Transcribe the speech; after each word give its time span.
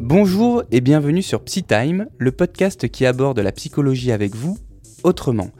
Bonjour 0.00 0.64
et 0.72 0.80
bienvenue 0.80 1.22
sur 1.22 1.44
PsyTime, 1.44 2.08
le 2.18 2.32
podcast 2.32 2.88
qui 2.88 3.06
aborde 3.06 3.38
la 3.38 3.52
psychologie 3.52 4.10
avec 4.10 4.34
vous 4.34 4.58
autrement. 5.04 5.50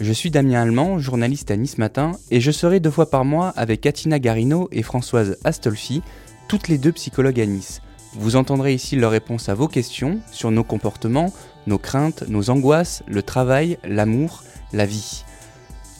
Je 0.00 0.12
suis 0.12 0.32
Damien 0.32 0.62
Allemand, 0.62 0.98
journaliste 0.98 1.52
à 1.52 1.56
Nice 1.56 1.78
Matin, 1.78 2.18
et 2.32 2.40
je 2.40 2.50
serai 2.50 2.80
deux 2.80 2.90
fois 2.90 3.08
par 3.08 3.24
mois 3.24 3.50
avec 3.50 3.82
Katina 3.82 4.18
Garino 4.18 4.68
et 4.72 4.82
Françoise 4.82 5.38
Astolfi, 5.44 6.02
toutes 6.48 6.66
les 6.66 6.78
deux 6.78 6.90
psychologues 6.90 7.40
à 7.40 7.46
Nice. 7.46 7.80
Vous 8.14 8.34
entendrez 8.34 8.74
ici 8.74 8.96
leurs 8.96 9.12
réponses 9.12 9.48
à 9.48 9.54
vos 9.54 9.68
questions 9.68 10.18
sur 10.32 10.50
nos 10.50 10.64
comportements, 10.64 11.32
nos 11.68 11.78
craintes, 11.78 12.24
nos 12.28 12.50
angoisses, 12.50 13.04
le 13.06 13.22
travail, 13.22 13.78
l'amour, 13.84 14.42
la 14.72 14.84
vie. 14.84 15.24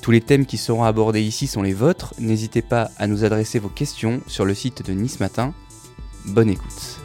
Tous 0.05 0.11
les 0.11 0.21
thèmes 0.21 0.45
qui 0.45 0.59
seront 0.59 0.85
abordés 0.85 1.23
ici 1.23 1.47
sont 1.47 1.63
les 1.63 1.73
vôtres, 1.73 2.13
n'hésitez 2.19 2.61
pas 2.61 2.91
à 2.99 3.07
nous 3.07 3.25
adresser 3.25 3.59
vos 3.59 3.71
questions 3.71 4.21
sur 4.27 4.45
le 4.45 4.53
site 4.53 4.87
de 4.87 4.93
Nice 4.93 5.19
Matin. 5.19 5.55
Bonne 6.27 6.51
écoute. 6.51 7.01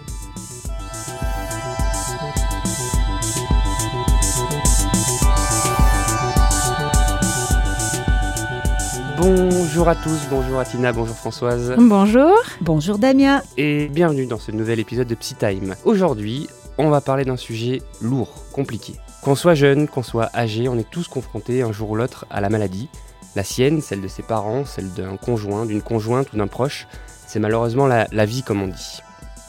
Bonjour 9.18 9.88
à 9.88 9.96
tous, 9.96 10.20
bonjour 10.30 10.60
à 10.60 10.66
Tina, 10.66 10.92
bonjour 10.92 11.16
Françoise. 11.16 11.76
Bonjour. 11.78 12.36
Bonjour 12.60 12.98
Damien. 12.98 13.42
Et 13.56 13.88
bienvenue 13.88 14.26
dans 14.26 14.40
ce 14.40 14.52
nouvel 14.52 14.82
épisode 14.82 15.08
de 15.08 15.16
PsyTime. 15.16 15.76
Aujourd'hui, 15.86 16.50
on 16.78 16.90
va 16.90 17.00
parler 17.00 17.24
d'un 17.24 17.38
sujet 17.38 17.82
lourd, 18.02 18.44
compliqué. 18.52 18.96
Qu'on 19.24 19.36
soit 19.36 19.54
jeune, 19.54 19.88
qu'on 19.88 20.04
soit 20.04 20.30
âgé, 20.34 20.70
on 20.70 20.78
est 20.78 20.90
tous 20.90 21.08
confrontés 21.08 21.62
un 21.62 21.74
jour 21.74 21.90
ou 21.90 21.96
l'autre 21.96 22.26
à 22.30 22.40
la 22.40 22.50
maladie. 22.50 22.88
La 23.36 23.44
sienne, 23.44 23.82
celle 23.82 24.02
de 24.02 24.08
ses 24.08 24.24
parents, 24.24 24.66
celle 24.66 24.94
d'un 24.94 25.18
conjoint, 25.18 25.66
d'une 25.66 25.82
conjointe 25.82 26.32
ou 26.34 26.38
d'un 26.38 26.48
proche, 26.48 26.88
c'est 27.28 27.40
malheureusement 27.40 27.86
la, 27.86 28.26
vie 28.26 28.44
comme 28.44 28.62
on 28.62 28.68
dit. 28.68 29.02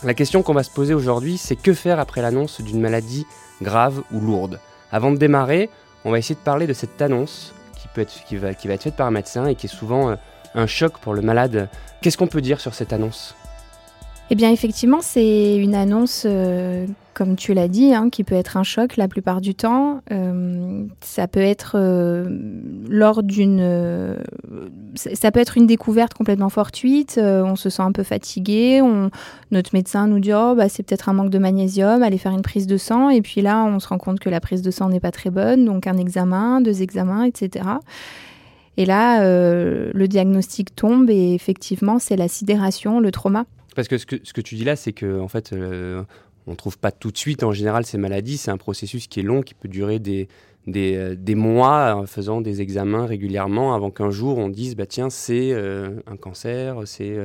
La 0.02 0.12
question 0.14 0.42
qu'on 0.42 0.54
va 0.54 0.64
se 0.64 0.70
poser 0.70 0.92
aujourd'hui, 0.92 1.38
c'est 1.38 1.56
que 1.56 1.72
faire 1.72 2.00
après 2.00 2.20
l'annonce 2.20 2.60
d'une 2.60 2.80
maladie 2.80 3.26
grave 3.62 4.02
ou 4.12 4.20
lourde? 4.20 4.60
Avant 4.92 5.12
de 5.12 5.16
démarrer, 5.16 5.70
on 6.04 6.10
va 6.10 6.18
essayer 6.18 6.34
de 6.34 6.40
parler 6.40 6.66
de 6.66 6.72
cette 6.72 7.00
annonce 7.00 7.54
qui, 7.76 7.88
peut 7.94 8.00
être, 8.00 8.12
va 8.32 8.50
être 8.50 8.82
faite 8.82 8.96
par 8.96 9.06
un 9.06 9.12
médecin 9.12 9.46
et 9.46 9.54
qui 9.54 9.66
est 9.66 9.74
souvent 9.74 10.10
euh, 10.10 10.16
un 10.54 10.66
choc 10.66 10.98
pour 10.98 11.14
le 11.14 11.22
malade. 11.22 11.68
Qu'est-ce 12.02 12.18
qu'on 12.18 12.26
peut 12.26 12.40
dire 12.40 12.60
sur 12.60 12.74
cette 12.74 12.92
annonce? 12.92 13.34
Eh 14.30 14.34
bien, 14.34 14.50
effectivement, 14.50 15.00
c'est 15.00 15.56
une 15.56 15.74
annonce, 15.74 16.24
euh, 16.26 16.86
comme 17.20 17.36
tu 17.36 17.52
l'as 17.52 17.68
dit, 17.68 17.92
hein, 17.92 18.08
qui 18.08 18.24
peut 18.24 18.34
être 18.34 18.56
un 18.56 18.62
choc 18.62 18.96
la 18.96 19.06
plupart 19.06 19.42
du 19.42 19.54
temps. 19.54 20.00
Euh, 20.10 20.86
ça 21.02 21.28
peut 21.28 21.40
être 21.40 21.72
euh, 21.74 22.24
lors 22.88 23.22
d'une, 23.22 24.16
ça 24.94 25.30
peut 25.30 25.38
être 25.38 25.58
une 25.58 25.66
découverte 25.66 26.14
complètement 26.14 26.48
fortuite. 26.48 27.20
on 27.22 27.56
se 27.56 27.68
sent 27.68 27.82
un 27.82 27.92
peu 27.92 28.04
fatigué. 28.04 28.80
On, 28.80 29.10
notre 29.50 29.74
médecin 29.74 30.06
nous 30.06 30.18
dit 30.18 30.32
oh 30.32 30.54
bah 30.56 30.70
c'est 30.70 30.82
peut-être 30.82 31.10
un 31.10 31.12
manque 31.12 31.28
de 31.28 31.38
magnésium. 31.38 32.02
Allez 32.02 32.16
faire 32.16 32.32
une 32.32 32.40
prise 32.40 32.66
de 32.66 32.78
sang. 32.78 33.10
Et 33.10 33.20
puis 33.20 33.42
là, 33.42 33.64
on 33.64 33.80
se 33.80 33.88
rend 33.88 33.98
compte 33.98 34.18
que 34.18 34.30
la 34.30 34.40
prise 34.40 34.62
de 34.62 34.70
sang 34.70 34.88
n'est 34.88 34.98
pas 34.98 35.12
très 35.12 35.28
bonne. 35.28 35.66
Donc 35.66 35.86
un 35.86 35.98
examen, 35.98 36.62
deux 36.62 36.80
examens, 36.80 37.24
etc. 37.24 37.66
Et 38.78 38.86
là, 38.86 39.22
le 39.22 40.06
diagnostic 40.08 40.74
tombe 40.74 41.10
et 41.10 41.34
effectivement, 41.34 41.98
c'est 41.98 42.16
la 42.16 42.28
sidération, 42.28 42.98
le 42.98 43.10
trauma. 43.10 43.44
Parce 43.74 43.88
que 43.88 43.98
ce 43.98 44.06
que, 44.06 44.16
ce 44.22 44.32
que 44.32 44.40
tu 44.40 44.56
dis 44.56 44.64
là, 44.64 44.76
c'est 44.76 44.92
que 44.92 45.20
en 45.20 45.28
fait, 45.28 45.52
euh, 45.52 46.02
on 46.46 46.52
ne 46.52 46.56
trouve 46.56 46.78
pas 46.78 46.90
tout 46.90 47.10
de 47.10 47.18
suite. 47.18 47.42
En 47.42 47.52
général 47.52 47.84
ces 47.84 47.98
maladies. 47.98 48.36
C'est 48.36 48.50
un 48.50 48.56
processus 48.56 49.06
qui 49.06 49.20
est 49.20 49.22
long, 49.22 49.42
qui 49.42 49.54
peut 49.54 49.68
durer 49.68 49.98
des, 49.98 50.28
des, 50.66 50.94
euh, 50.96 51.34
mois 51.36 51.94
en 51.94 52.06
faisant 52.06 52.40
des 52.40 52.60
examens 52.60 53.06
régulièrement 53.06 53.74
avant 53.74 53.90
qu'un 53.90 54.10
jour 54.10 54.38
on 54.38 54.48
dise 54.48 54.76
bah 54.76 54.84
tiens 54.86 55.08
c'est 55.08 55.52
euh, 55.52 56.00
un 56.06 56.16
cancer 56.16 56.82
c'est 56.84 57.16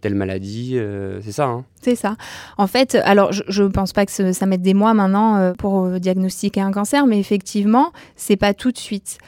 telle 0.00 0.14
maladie 0.14 0.78
c'est 1.22 1.32
ça 1.32 1.46
hein. 1.46 1.64
C'est 1.82 1.96
ça. 1.96 2.16
En 2.56 2.66
fait 2.66 2.94
alors 2.94 3.32
je 3.32 3.62
ne 3.62 3.68
pense 3.68 3.92
pas 3.92 4.06
que 4.06 4.32
ça 4.32 4.46
mette 4.46 4.62
des 4.62 4.74
mois 4.74 4.94
maintenant 4.94 5.52
pour 5.58 5.88
diagnostiquer 6.00 6.60
un 6.60 6.72
cancer 6.72 7.06
mais 7.06 7.18
effectivement 7.18 7.92
c'est 8.16 8.36
pas 8.36 8.54
tout 8.54 8.72
de 8.72 8.78
suite 8.78 9.18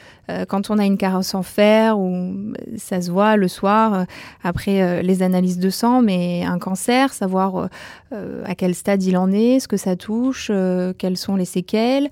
quand 0.47 0.69
on 0.69 0.77
a 0.77 0.85
une 0.85 0.97
carence 0.97 1.35
en 1.35 1.43
fer 1.43 1.97
ou 1.99 2.33
ça 2.77 3.01
se 3.01 3.11
voit 3.11 3.37
le 3.37 3.47
soir 3.47 4.05
après 4.43 5.03
les 5.03 5.23
analyses 5.23 5.59
de 5.59 5.69
sang 5.69 6.01
mais 6.01 6.43
un 6.43 6.59
cancer 6.59 7.13
savoir 7.13 7.69
à 8.11 8.55
quel 8.55 8.75
stade 8.75 9.03
il 9.03 9.17
en 9.17 9.31
est 9.31 9.59
ce 9.59 9.67
que 9.67 9.77
ça 9.77 9.95
touche 9.95 10.51
quelles 10.97 11.17
sont 11.17 11.35
les 11.35 11.45
séquelles 11.45 12.09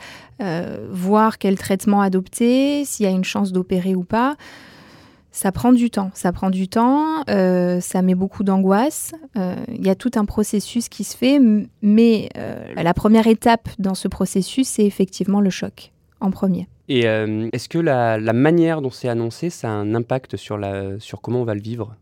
voir 0.92 1.38
quel 1.38 1.58
traitement 1.58 2.02
adopter, 2.02 2.86
s'il 2.86 3.06
y 3.06 3.10
a 3.10 3.12
une 3.12 3.24
chance 3.24 3.52
d'opérer 3.52 3.96
ou 3.96 4.04
pas. 4.04 4.36
Ça 5.32 5.52
prend 5.52 5.72
du 5.72 5.92
temps, 5.92 6.10
ça 6.16 6.32
prend 6.32 6.50
du 6.50 6.68
temps, 6.68 7.24
euh, 7.30 7.80
ça 7.82 8.02
met 8.02 8.16
beaucoup 8.16 8.44
d'angoisse. 8.44 9.14
Euh, 9.38 9.56
il 9.70 9.86
y 9.86 9.90
a 9.90 9.96
tout 9.96 10.12
un 10.16 10.26
processus 10.26 10.90
qui 10.90 11.04
se 11.04 11.16
fait, 11.16 11.40
mais 11.82 12.30
euh, 12.36 12.74
la 12.76 12.94
première 12.96 13.28
étape 13.28 13.70
dans 13.78 13.94
ce 13.94 14.08
processus, 14.08 14.68
c'est 14.68 14.86
effectivement 14.86 15.40
le 15.40 15.52
choc 15.52 15.92
en 16.20 16.32
premier. 16.32 16.68
Et 16.92 17.02
est-ce 17.02 17.70
que 17.70 17.78
la, 17.78 18.34
manière 18.34 18.82
dont 18.82 18.90
c'est 18.90 19.10
annoncé, 19.10 19.52
ça 19.52 19.70
a 19.70 19.72
un 19.72 19.94
impact 19.94 20.38
sur, 20.38 20.58
la, 20.58 21.00
sur 21.00 21.22
comment 21.22 21.42
on 21.42 21.46
va 21.46 21.54
le 21.54 21.62
vivre 21.62 21.96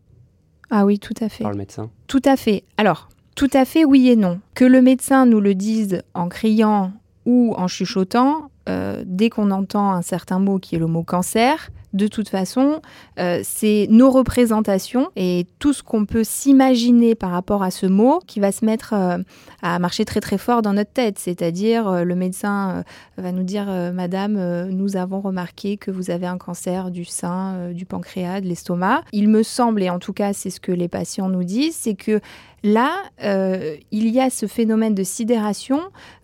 Ah 0.70 0.86
oui, 0.86 0.98
tout 0.98 1.14
à 1.20 1.28
fait. 1.28 1.44
Par 1.44 1.52
le 1.52 1.58
médecin? 1.58 1.90
Tout 2.06 2.22
à 2.24 2.36
fait. 2.36 2.64
Alors, 2.78 3.10
tout 3.38 3.50
à 3.52 3.64
fait 3.64 3.84
oui 3.84 4.08
et 4.08 4.16
non. 4.16 4.40
Que 4.54 4.64
le 4.64 4.82
médecin 4.82 5.26
nous 5.26 5.40
le 5.40 5.54
dise 5.54 6.02
en 6.14 6.28
criant 6.28 6.92
ou 7.24 7.54
en 7.56 7.68
chuchotant, 7.68 8.50
euh, 8.68 9.04
dès 9.06 9.30
qu'on 9.30 9.50
entend 9.50 9.92
un 9.92 10.02
certain 10.02 10.38
mot 10.38 10.58
qui 10.58 10.74
est 10.74 10.78
le 10.78 10.86
mot 10.86 11.04
cancer, 11.04 11.70
de 11.92 12.06
toute 12.06 12.28
façon, 12.28 12.80
euh, 13.18 13.40
c'est 13.42 13.86
nos 13.90 14.10
représentations 14.10 15.08
et 15.16 15.46
tout 15.58 15.72
ce 15.72 15.82
qu'on 15.82 16.04
peut 16.04 16.24
s'imaginer 16.24 17.14
par 17.14 17.30
rapport 17.30 17.62
à 17.62 17.70
ce 17.70 17.86
mot 17.86 18.20
qui 18.26 18.40
va 18.40 18.52
se 18.52 18.64
mettre 18.64 18.94
euh, 18.94 19.18
à 19.62 19.78
marcher 19.78 20.04
très 20.04 20.20
très 20.20 20.38
fort 20.38 20.62
dans 20.62 20.72
notre 20.72 20.92
tête. 20.92 21.18
C'est-à-dire, 21.18 22.04
le 22.04 22.14
médecin 22.14 22.84
va 23.16 23.32
nous 23.32 23.42
dire, 23.42 23.66
Madame, 23.92 24.68
nous 24.70 24.96
avons 24.96 25.20
remarqué 25.20 25.76
que 25.76 25.90
vous 25.90 26.10
avez 26.10 26.26
un 26.26 26.38
cancer 26.38 26.90
du 26.90 27.04
sein, 27.04 27.72
du 27.72 27.84
pancréas, 27.84 28.40
de 28.40 28.46
l'estomac. 28.46 29.02
Il 29.12 29.28
me 29.28 29.42
semble, 29.42 29.82
et 29.82 29.90
en 29.90 29.98
tout 29.98 30.12
cas 30.12 30.32
c'est 30.32 30.50
ce 30.50 30.60
que 30.60 30.72
les 30.72 30.88
patients 30.88 31.28
nous 31.28 31.44
disent, 31.44 31.74
c'est 31.74 31.94
que 31.94 32.20
là, 32.62 33.02
il 33.20 34.08
y 34.08 34.20
a 34.20 34.30
ce 34.30 34.46
phénomène 34.46 34.94
de 34.94 35.04
sidération 35.04 35.80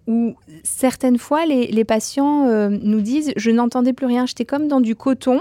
où 0.07 0.35
certaines 0.63 1.19
fois 1.19 1.47
les, 1.47 1.85
patients 1.85 2.47
euh, 2.47 2.69
nous 2.69 3.01
disent 3.01 3.33
je 3.37 3.51
n'entendais 3.51 3.93
plus 3.93 4.07
rien, 4.07 4.27
j'étais 4.27 4.45
comme 4.45 4.69
dans 4.69 4.81
du 4.81 4.95
coton, 4.95 5.41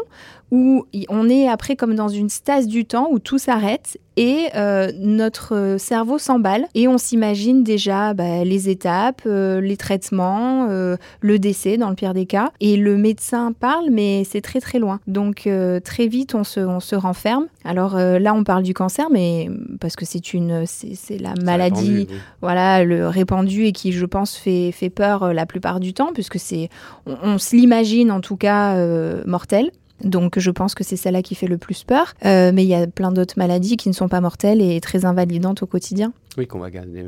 où 0.54 0.86
on 1.10 1.30
est 1.30 1.50
après 1.50 1.76
comme 1.76 1.96
dans 1.96 2.08
une 2.08 2.30
stase 2.30 2.68
du 2.68 2.86
temps 2.86 3.10
où 3.12 3.20
tout 3.20 3.38
s'arrête 3.38 3.98
et 4.16 4.50
euh, 4.56 4.92
notre 5.00 5.78
cerveau 5.80 6.20
s'emballe 6.20 6.68
et 6.76 6.88
on 6.88 7.00
s'imagine 7.00 7.64
déjà 7.64 8.14
bah, 8.14 8.44
les 8.44 8.70
étapes, 8.70 9.24
euh, 9.26 9.60
les 9.60 9.76
traitements, 9.76 10.68
le 10.68 11.40
décès 11.40 11.78
dans 11.78 11.90
le 11.90 11.96
pire 11.96 12.14
des 12.14 12.28
cas. 12.28 12.52
Et 12.60 12.78
le 12.78 12.96
médecin 12.96 13.52
parle, 13.52 13.90
mais 13.92 14.24
c'est 14.24 14.42
très 14.42 14.62
très 14.62 14.78
loin. 14.78 15.00
Donc 15.08 15.50
très 15.84 16.08
vite 16.08 16.36
on 16.36 16.44
se, 16.44 16.60
on 16.60 16.80
se 16.80 16.96
renferme. 16.96 17.48
Alors 17.66 17.98
là 17.98 18.34
on 18.34 18.44
parle 18.44 18.64
du 18.64 18.74
cancer, 18.74 19.08
mais 19.12 19.50
parce 19.80 19.96
que 19.96 20.06
c'est 20.06 20.34
une 20.34 20.66
c'est 20.68 21.18
la 21.18 21.34
maladie 21.44 22.08
voilà 22.42 22.84
le 22.84 23.08
répandu 23.08 23.66
et 23.66 23.72
qui 23.72 23.92
je 23.92 24.06
pense 24.06 24.36
fait 24.36 24.54
fait, 24.72 24.90
peur 24.90 25.24
euh, 25.24 25.34
la 25.34 25.46
plupart 25.46 25.80
du 25.80 25.94
temps, 25.94 26.12
puisque 26.14 26.40
c'est, 26.40 26.70
on, 27.06 27.38
se 27.38 27.56
l'imagine 27.56 28.12
en 28.12 28.22
tout 28.22 28.38
cas 28.38 28.76
euh, 28.76 29.24
mortel. 29.26 29.72
Donc 30.02 30.40
je 30.40 30.52
pense 30.52 30.76
que 30.76 30.84
c'est 30.84 30.96
celle-là 30.96 31.22
qui 31.22 31.36
fait 31.36 31.48
le 31.48 31.58
plus 31.58 31.84
peur. 31.84 32.14
Euh, 32.26 32.52
mais 32.54 32.64
il 32.64 32.68
y 32.68 32.76
a 32.76 32.88
plein 32.88 33.12
d'autres 33.12 33.36
maladies 33.38 33.78
qui 33.78 33.90
ne 33.90 33.94
sont 33.94 34.08
pas 34.08 34.22
mortelles 34.22 34.62
et 34.62 34.80
très 34.82 35.06
invalidantes 35.06 35.64
au 35.64 35.68
quotidien. 35.68 36.14
Oui, 36.38 36.48
qu'on 36.48 36.60
va 36.60 36.72
garder 36.72 37.06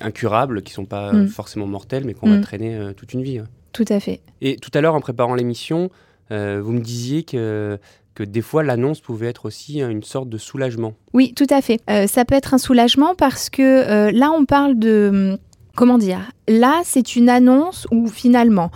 incurables, 0.00 0.62
qui 0.62 0.72
ne 0.72 0.74
sont 0.74 0.84
pas 0.84 1.12
mm. 1.12 1.28
forcément 1.28 1.66
mortelles, 1.66 2.04
mais 2.04 2.14
qu'on 2.14 2.28
va 2.28 2.36
mm. 2.36 2.42
traîner 2.42 2.92
toute 2.96 3.12
une 3.12 3.22
vie. 3.22 3.40
Tout 3.72 3.86
à 3.88 3.98
fait. 4.00 4.20
Et 4.40 4.56
tout 4.56 4.70
à 4.74 4.80
l'heure, 4.80 4.94
en 4.94 5.00
préparant 5.00 5.34
l'émission, 5.34 5.90
vous 6.30 6.72
me 6.72 6.80
disiez 6.80 7.24
que 7.24 7.78
que 8.14 8.22
des 8.22 8.42
fois 8.42 8.62
l'annonce 8.62 9.00
pouvait 9.00 9.28
être 9.28 9.46
aussi 9.46 9.80
une 9.80 10.02
sorte 10.02 10.28
de 10.28 10.36
soulagement. 10.36 10.92
Oui, 11.14 11.32
tout 11.34 11.46
à 11.48 11.62
fait. 11.62 11.80
ça 12.06 12.26
peut 12.26 12.34
être 12.34 12.52
un 12.52 12.58
soulagement 12.58 13.14
parce 13.14 13.48
que 13.48 14.10
là, 14.10 14.30
on 14.30 14.44
parle 14.44 14.78
de 14.78 15.38
comment 15.74 15.98
dire? 15.98 16.30
Là, 16.48 16.82
c'est 16.84 17.16
une 17.16 17.28
annonce 17.28 17.86
où 17.90 18.08
finalement, 18.08 18.70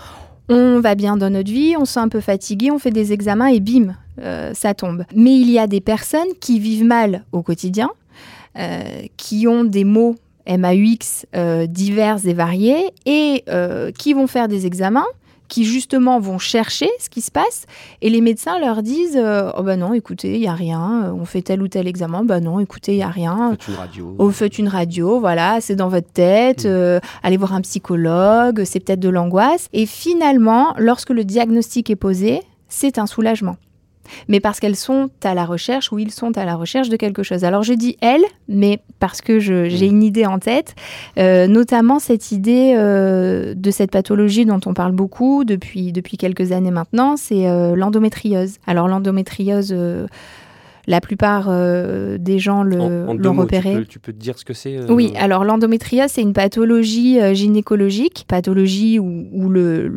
on 0.49 0.81
va 0.81 0.95
bien 0.95 1.17
dans 1.17 1.31
notre 1.31 1.51
vie, 1.51 1.75
on 1.79 1.85
se 1.85 1.95
sent 1.95 2.01
un 2.01 2.09
peu 2.09 2.21
fatigué, 2.21 2.71
on 2.71 2.79
fait 2.79 2.91
des 2.91 3.13
examens 3.13 3.47
et 3.47 3.61
bim, 3.61 3.95
euh, 4.21 4.53
ça 4.55 4.75
tombe. 4.75 5.05
Mais 5.15 5.35
il 5.35 5.51
y 5.51 5.59
a 5.59 5.67
des 5.67 5.81
personnes 5.81 6.29
qui 6.41 6.61
vivent 6.61 6.85
mal 6.85 7.25
au 7.33 7.43
quotidien, 7.43 7.91
euh, 8.59 9.03
qui 9.17 9.47
ont 9.49 9.65
des 9.65 9.85
mots 9.85 10.17
MAUX 10.49 11.27
euh, 11.35 11.67
divers 11.67 12.25
et 12.27 12.33
variés 12.33 12.91
et 13.05 13.45
qui 13.99 14.13
vont 14.13 14.27
faire 14.27 14.49
des 14.49 14.67
examens 14.67 15.07
qui 15.49 15.65
justement 15.65 16.19
vont 16.21 16.39
chercher 16.39 16.89
ce 16.99 17.09
qui 17.09 17.21
se 17.21 17.31
passe. 17.31 17.67
Et 18.03 18.11
les 18.11 18.21
médecins 18.21 18.59
leur 18.59 18.83
disent 18.83 19.17
euh, 19.17 19.51
oh 19.57 19.63
ben 19.63 19.81
non 19.81 19.95
écoutez 19.95 20.35
il 20.35 20.41
y 20.41 20.49
a 20.49 20.55
rien 20.55 21.05
euh, 21.05 21.13
on 21.13 21.25
fait 21.25 21.43
tel 21.43 21.63
ou 21.63 21.69
tel 21.69 21.87
examen 21.87 22.25
ben 22.25 22.41
non 22.41 22.61
écoutez 22.61 22.93
il 22.95 22.99
y 22.99 23.03
a 23.03 23.09
rien. 23.09 23.57
Faites 23.59 23.69
une 23.69 23.75
radio. 23.75 24.31
Faites 24.31 24.59
une 24.59 24.69
radio 24.69 25.21
voilà 25.21 25.61
c'est 25.61 25.77
dans 25.77 25.89
votre 25.89 26.11
tête 26.11 26.65
mm. 26.65 26.69
euh, 26.69 27.01
allez 27.23 27.37
voir 27.37 27.55
un 27.55 27.61
psychologue 27.61 28.63
c'est 28.65 28.81
peut-être 28.81 29.01
de 29.01 29.09
l'angoisse. 29.09 29.69
Et 29.73 29.87
finalement 29.87 30.75
lorsque 30.79 31.11
le 31.11 31.25
diagnostic 31.25 31.91
est 31.91 31.97
posé 31.97 32.43
c'est 32.69 32.99
un 32.99 33.07
soulagement 33.07 33.57
mais 34.29 34.41
parce 34.41 34.61
qu'elles 34.61 34.77
sont 34.77 35.11
à 35.25 35.35
la 35.35 35.45
recherche 35.45 35.93
ou 35.93 35.99
ils 35.99 36.11
sont 36.11 36.37
à 36.39 36.45
la 36.45 36.55
recherche 36.55 36.89
de 36.89 36.97
quelque 36.97 37.23
chose. 37.23 37.45
Alors 37.45 37.63
je 37.63 37.75
dis 37.75 37.97
elles, 38.01 38.25
mais 38.49 38.81
parce 38.99 39.21
que 39.21 39.39
j'ai 39.39 39.87
une 39.87 40.03
idée 40.03 40.27
en 40.27 40.39
tête, 40.39 40.75
euh, 41.19 41.47
notamment 41.47 41.99
cette 41.99 42.33
idée 42.33 42.75
euh, 42.77 43.55
de 43.55 43.71
cette 43.71 43.91
pathologie 43.91 44.47
dont 44.47 44.61
on 44.67 44.75
parle 44.75 44.93
beaucoup 44.93 45.45
depuis, 45.45 45.93
depuis 45.93 46.17
quelques 46.17 46.53
années 46.53 46.71
maintenant, 46.71 47.17
c'est 47.17 47.49
euh, 47.49 47.75
l'endométriose. 47.77 48.57
Alors 48.67 48.89
l'endométriose 48.89 49.75
la 50.87 51.01
plupart 51.01 51.47
euh, 51.49 52.17
des 52.19 52.39
gens 52.39 52.63
l'ont 52.63 53.35
repéré. 53.35 53.85
Tu 53.89 53.99
peux, 53.99 54.13
te 54.13 54.19
dire 54.19 54.39
ce 54.39 54.45
que 54.45 54.55
c'est 54.55 54.77
euh, 54.77 54.87
Oui, 54.89 55.13
alors 55.17 55.45
l'endométriose, 55.45 56.11
c'est 56.11 56.23
une 56.23 56.33
pathologie 56.33 57.21
euh, 57.21 57.35
gynécologique, 57.35 58.25
pathologie 58.29 58.99
où, 59.01 59.49
le, 59.49 59.93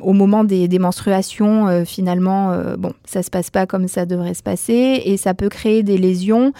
au 0.00 0.12
moment 0.12 0.44
des, 0.44 0.68
menstruations, 0.78 1.84
finalement, 1.86 2.54
bon, 2.78 2.92
ça 3.06 3.22
se 3.22 3.30
passe 3.30 3.50
pas 3.50 3.66
comme 3.66 3.88
ça 3.88 4.04
devrait 4.04 4.34
se 4.34 4.42
passer 4.42 5.02
et 5.04 5.16
ça 5.16 5.32
peut 5.32 5.48
créer 5.48 5.82
des 5.82 5.96
lésions 5.96 6.52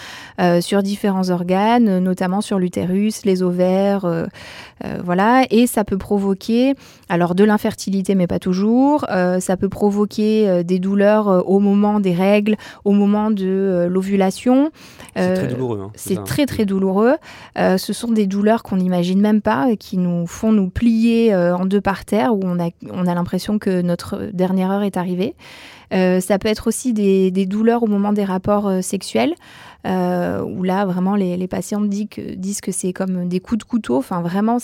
sur 0.59 0.81
différents 0.81 1.29
organes, 1.29 1.99
notamment 1.99 2.41
sur 2.41 2.57
l'utérus, 2.57 3.25
les 3.25 3.43
ovaires, 3.43 4.27
voilà, 5.03 5.43
et 5.51 5.67
ça 5.67 5.83
peut 5.83 5.97
provoquer, 5.97 6.73
alors 7.09 7.35
de 7.35 7.43
l'infertilité, 7.43 8.15
mais 8.15 8.27
pas 8.27 8.39
toujours, 8.39 9.05
ça 9.39 9.57
peut 9.57 9.69
provoquer 9.69 10.63
des 10.63 10.79
douleurs 10.79 11.47
au 11.47 11.59
moment 11.59 11.99
des 11.99 12.13
règles, 12.13 12.55
au 12.85 12.91
moment 12.91 13.29
de 13.29 13.66
euh, 13.67 13.87
l'ovulation. 13.87 14.71
C'est 15.15 15.33
très 15.33 15.45
euh, 15.45 15.47
douloureux. 15.47 15.79
Hein, 15.81 15.91
c'est 15.95 16.23
très 16.23 16.45
très 16.45 16.65
douloureux. 16.65 17.15
Euh, 17.57 17.77
ce 17.77 17.93
sont 17.93 18.11
des 18.11 18.27
douleurs 18.27 18.63
qu'on 18.63 18.77
n'imagine 18.77 19.21
même 19.21 19.41
pas, 19.41 19.75
qui 19.75 19.97
nous 19.97 20.27
font 20.27 20.51
nous 20.51 20.69
plier 20.69 21.35
en 21.35 21.65
deux 21.65 21.81
par 21.81 22.05
terre, 22.05 22.33
où 22.33 22.41
on 22.43 22.59
a, 22.59 22.69
on 22.89 23.05
a 23.07 23.13
l'impression 23.13 23.59
que 23.59 23.81
notre 23.81 24.29
dernière 24.33 24.71
heure 24.71 24.83
est 24.83 24.97
arrivée. 24.97 25.35
Ça 25.91 26.39
peut 26.39 26.47
être 26.47 26.67
aussi 26.67 26.93
des, 26.93 27.45
douleurs 27.45 27.83
au 27.83 27.87
moment 27.87 28.13
des 28.13 28.25
rapports 28.25 28.83
sexuels 28.83 29.33
euh, 29.87 30.41
où 30.41 30.63
là, 30.63 30.85
vraiment, 30.85 31.15
les, 31.15 31.37
les 31.37 31.47
patientes 31.47 31.89
disent 31.89 32.61
que, 32.61 32.71
c'est 32.71 32.93
comme 32.93 33.27
des 33.27 33.39
coups 33.39 33.59
de 33.59 33.63
couteau. 33.63 33.97
Enfin, 33.97 34.21
vraiment, 34.21 34.57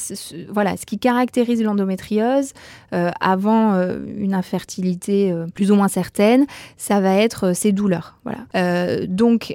voilà, 0.50 0.76
ce 0.76 0.86
qui 0.86 0.98
caractérise 1.00 1.64
l'endométriose 1.64 2.52
euh, 2.94 3.12
avant 3.22 3.74
euh, 3.74 4.00
une 4.18 4.34
infertilité 4.34 5.32
euh, 5.32 5.46
plus 5.54 5.72
ou 5.72 5.76
moins 5.76 5.88
certaine, 5.88 6.46
ça 6.78 7.00
va 7.00 7.16
être 7.16 7.54
ces 7.56 7.72
douleurs. 7.72 8.18
Voilà. 8.24 9.06
donc, 9.08 9.54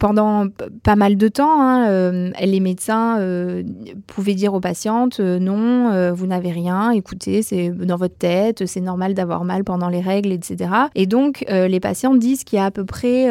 pendant 0.00 0.48
pas 0.82 0.96
mal 0.96 1.16
de 1.16 1.28
temps, 1.28 1.62
hein, 1.62 2.32
les 2.40 2.58
médecins 2.58 3.20
pouvaient 4.08 4.34
dire 4.34 4.52
aux 4.52 4.60
patientes 4.60 5.20
non, 5.20 6.12
vous 6.12 6.26
n'avez 6.26 6.50
rien, 6.50 6.90
écoutez, 6.90 7.42
c'est 7.42 7.70
dans 7.70 7.96
votre 7.96 8.16
tête, 8.16 8.66
c'est 8.66 8.80
normal 8.80 9.14
d'avoir 9.14 9.44
mal 9.44 9.62
pendant 9.62 9.88
les 9.88 10.00
règles, 10.00 10.32
etc. 10.32 10.70
Et 10.94 11.06
donc, 11.06 11.44
les 11.48 11.80
patientes 11.80 12.18
disent 12.18 12.44
qu'il 12.44 12.58
y 12.58 12.60
a 12.60 12.66
à 12.66 12.70
peu 12.70 12.84
près 12.84 13.28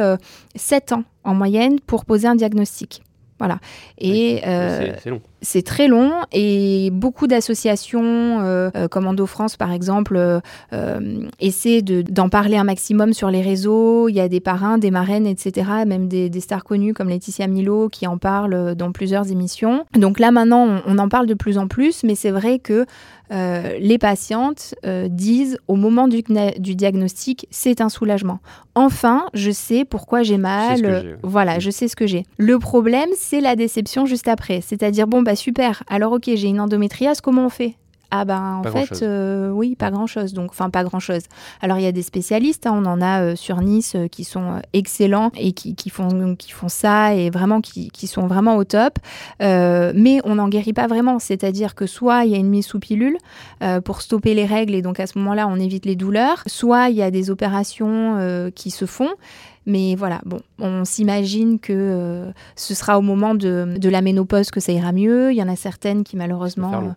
7 0.56 0.94
ans 0.94 1.04
en 1.24 1.34
moyenne 1.34 1.80
pour 1.80 2.06
poser 2.06 2.28
un 2.28 2.36
diagnostic. 2.36 3.02
Voilà. 3.40 3.60
Et 3.98 4.42
euh, 4.46 4.94
c'est 5.04 5.12
très 5.66 5.88
long 5.88 6.12
et 6.32 6.90
beaucoup 6.92 7.28
d'associations 7.28 8.40
euh, 8.42 8.70
euh, 8.76 8.88
comme 8.88 9.08
Endo 9.08 9.26
France 9.26 9.58
par 9.58 9.72
exemple 9.72 10.42
essaient 11.40 11.82
d'en 11.82 12.30
parler 12.30 12.58
un 12.58 12.64
maximum 12.64 13.14
sur 13.14 13.30
les 13.30 13.42
réseaux. 13.42 14.10
Il 14.10 14.16
y 14.16 14.20
a 14.20 14.28
des 14.28 14.40
parrains, 14.40 14.78
des 14.78 14.92
marraines, 14.92 15.28
etc. 15.28 15.70
Même 15.86 16.08
des, 16.08 16.32
stars 16.40 16.64
connues 16.64 16.94
comme 16.94 17.10
Laetitia 17.10 17.48
Milo 17.48 17.90
qui 17.90 18.08
en 18.08 18.18
parlent 18.18 18.76
dans 18.76 18.92
plusieurs 18.92 19.32
émissions. 19.32 19.86
Donc 19.96 20.20
là 20.20 20.32
maintenant 20.32 20.82
on 20.86 20.98
en 20.98 21.10
parle 21.10 21.28
de 21.28 21.34
plus 21.34 21.58
en 21.58 21.68
plus, 21.68 22.04
mais 22.04 22.16
c'est 22.16 22.32
vrai 22.32 22.60
que 22.60 22.86
euh, 23.32 23.78
les 23.80 23.98
patientes 23.98 24.76
euh, 24.86 25.08
disent 25.08 25.58
au 25.68 25.76
moment 25.76 26.08
du, 26.08 26.22
diagnostic, 26.22 27.48
c'est 27.50 27.82
un 27.82 27.90
soulagement. 27.90 28.40
Enfin, 28.76 29.26
je 29.34 29.50
sais 29.50 29.86
pourquoi 29.86 30.24
j'ai 30.24 30.38
mal. 30.38 31.18
voilà, 31.24 31.60
je 31.60 31.72
sais 31.72 31.88
ce 31.88 31.96
que 31.96 32.06
j'ai. 32.06 32.26
Le 32.38 32.60
problème, 32.60 33.10
c'est 33.18 33.42
la 33.42 33.56
déception 33.56 34.06
juste 34.06 34.28
après. 34.28 34.62
C'est-à-dire, 34.62 35.08
bon, 35.08 35.22
bah 35.22 35.33
super, 35.36 35.84
alors 35.88 36.14
ok, 36.14 36.24
j'ai 36.36 36.48
une 36.48 36.60
endométriose, 36.60 37.22
comment 37.22 37.46
on 37.46 37.50
fait? 37.50 37.76
Ah 38.16 38.26
ben 38.26 38.62
en 38.64 38.72
fait, 38.72 39.02
euh, 39.02 39.50
oui, 39.50 39.76
pas 39.76 39.90
grand-chose. 39.90 40.34
Donc, 40.34 40.52
enfin, 40.52 40.70
pas 40.70 40.84
grand-chose. 40.84 41.24
Alors, 41.62 41.80
il 41.80 41.84
y 41.84 41.88
a 41.88 41.92
des 41.92 42.04
spécialistes, 42.04 42.68
hein, 42.68 42.74
on 42.76 42.86
en 42.86 43.02
a 43.02 43.24
euh, 43.24 43.36
sur 43.36 43.60
Nice 43.60 43.96
euh, 43.96 44.08
qui 44.08 44.24
sont 44.24 44.62
excellents 44.74 45.32
et 45.36 45.52
qui, 45.52 45.90
font, 45.90 46.36
qui 46.36 46.52
font 46.52 46.70
ça 46.70 47.16
et 47.16 47.32
vraiment 47.32 47.60
qui, 47.60 47.90
sont 48.06 48.28
vraiment 48.28 48.58
au 48.58 48.66
top. 48.66 49.00
mais 49.40 50.20
on 50.26 50.36
n'en 50.36 50.48
guérit 50.48 50.74
pas 50.74 50.86
vraiment. 50.86 51.18
C'est-à-dire 51.18 51.74
que 51.74 51.88
soit 51.88 52.26
il 52.26 52.34
y 52.34 52.36
a 52.36 52.38
une 52.38 52.50
mise 52.50 52.68
sous 52.68 52.80
pilule 52.80 53.18
pour 53.84 54.04
stopper 54.04 54.36
les 54.36 54.46
règles 54.46 54.76
et 54.76 54.84
donc 54.84 55.00
à 55.00 55.08
ce 55.08 55.18
moment-là, 55.18 55.48
on 55.48 55.56
évite 55.56 55.88
les 55.88 55.96
douleurs. 55.96 56.44
Soit 56.46 56.90
il 56.90 56.98
y 56.98 57.02
a 57.02 57.10
des 57.10 57.32
opérations 57.32 58.52
qui 58.54 58.70
se 58.70 58.86
font. 58.86 59.10
Mais 59.66 59.96
voilà, 59.96 60.22
bon, 60.26 60.40
on 60.60 60.84
s'imagine 60.84 61.60
que 61.60 61.74
euh, 61.74 62.32
ce 62.56 62.74
sera 62.74 63.00
au 63.00 63.02
moment 63.02 63.34
de, 63.34 63.78
la 63.82 64.02
ménopause 64.02 64.52
que 64.52 64.60
ça 64.60 64.72
ira 64.72 64.92
mieux. 64.92 65.32
Il 65.32 65.38
y 65.38 65.44
en 65.44 65.48
a 65.48 65.56
certaines 65.56 66.04
qui 66.04 66.18
malheureusement, 66.18 66.72
ça 66.72 66.78
euh, 66.80 66.92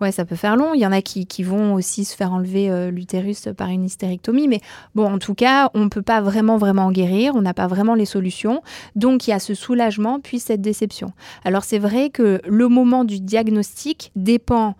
ouais, 0.00 0.12
ça 0.12 0.24
peut 0.24 0.36
faire 0.36 0.56
long. 0.56 0.74
Il 0.74 0.80
y 0.80 0.86
en 0.86 0.92
a 0.92 1.02
qui, 1.02 1.26
vont 1.42 1.74
aussi 1.74 2.04
se 2.04 2.16
faire 2.16 2.32
enlever 2.32 2.70
euh, 2.70 2.90
l'utérus 2.90 3.48
par 3.56 3.68
une 3.68 3.84
hystérectomie. 3.84 4.48
Mais 4.48 4.60
bon, 4.94 5.12
en 5.12 5.18
tout 5.18 5.34
cas, 5.34 5.70
on 5.74 5.84
ne 5.84 5.88
peut 5.88 6.02
pas 6.02 6.20
vraiment 6.20 6.56
vraiment 6.56 6.86
en 6.86 6.92
guérir. 6.92 7.34
On 7.36 7.42
n'a 7.42 7.54
pas 7.54 7.68
vraiment 7.68 7.94
les 7.94 8.06
solutions. 8.06 8.62
Donc 8.96 9.26
il 9.26 9.30
y 9.30 9.32
a 9.32 9.38
ce 9.38 9.54
soulagement 9.54 10.18
puis 10.20 10.40
cette 10.40 10.60
déception. 10.60 11.12
Alors 11.44 11.64
c'est 11.64 11.78
vrai 11.78 12.10
que 12.10 12.40
le 12.46 12.68
moment 12.68 13.04
du 13.04 13.20
diagnostic 13.20 14.10
dépend 14.16 14.74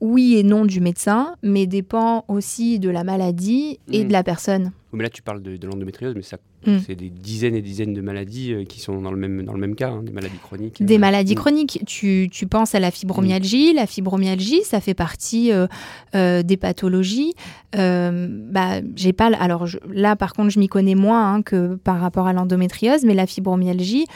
oui 0.00 0.36
et 0.36 0.42
non 0.42 0.64
du 0.64 0.80
médecin, 0.80 1.36
mais 1.42 1.66
dépend 1.66 2.24
aussi 2.28 2.78
de 2.78 2.88
la 2.88 3.04
maladie 3.04 3.78
et 3.92 4.04
mmh. 4.04 4.08
de 4.08 4.12
la 4.12 4.22
personne. 4.22 4.72
mais 4.92 5.04
là, 5.04 5.10
tu 5.10 5.22
parles 5.22 5.42
de, 5.42 5.56
de 5.56 5.66
l'endométriose, 5.66 6.14
mais 6.14 6.22
ça 6.22 6.38
Mm. 6.66 6.76
C'est 6.86 6.94
des 6.94 7.08
dizaines 7.08 7.54
et 7.54 7.62
dizaines 7.62 7.94
de 7.94 8.00
maladies 8.02 8.52
euh, 8.52 8.64
qui 8.64 8.80
sont 8.80 9.00
dans 9.00 9.10
le 9.10 9.16
même, 9.16 9.44
dans 9.44 9.54
le 9.54 9.60
même 9.60 9.74
cas, 9.74 9.90
hein, 9.90 10.02
des 10.02 10.12
maladies 10.12 10.38
chroniques. 10.42 10.82
Des 10.82 10.96
euh, 10.96 10.98
maladies 10.98 11.34
mm. 11.34 11.38
chroniques. 11.38 11.82
Tu, 11.86 12.28
tu, 12.30 12.46
penses 12.46 12.74
à 12.74 12.80
la 12.80 12.90
fibromyalgie. 12.90 13.72
La 13.72 13.86
fibromyalgie, 13.86 14.62
ça 14.64 14.80
fait 14.80 14.94
partie 14.94 15.52
euh, 15.52 16.42
des 16.42 16.56
pathologies. 16.56 17.34
bah, 17.72 18.80
j'ai 18.94 19.12
pas. 19.12 19.26
Alors 19.38 19.66
là, 19.90 20.16
par 20.16 20.34
contre, 20.34 20.50
je 20.50 20.58
m'y 20.58 20.68
connais 20.68 20.94
moins 20.94 21.34
hein, 21.34 21.42
que 21.42 21.76
par 21.76 22.00
rapport 22.00 22.26
à 22.26 22.32
l'endométriose, 22.32 23.04
mais 23.04 23.14
la 23.14 23.26
fibromyalgie, 23.26 24.06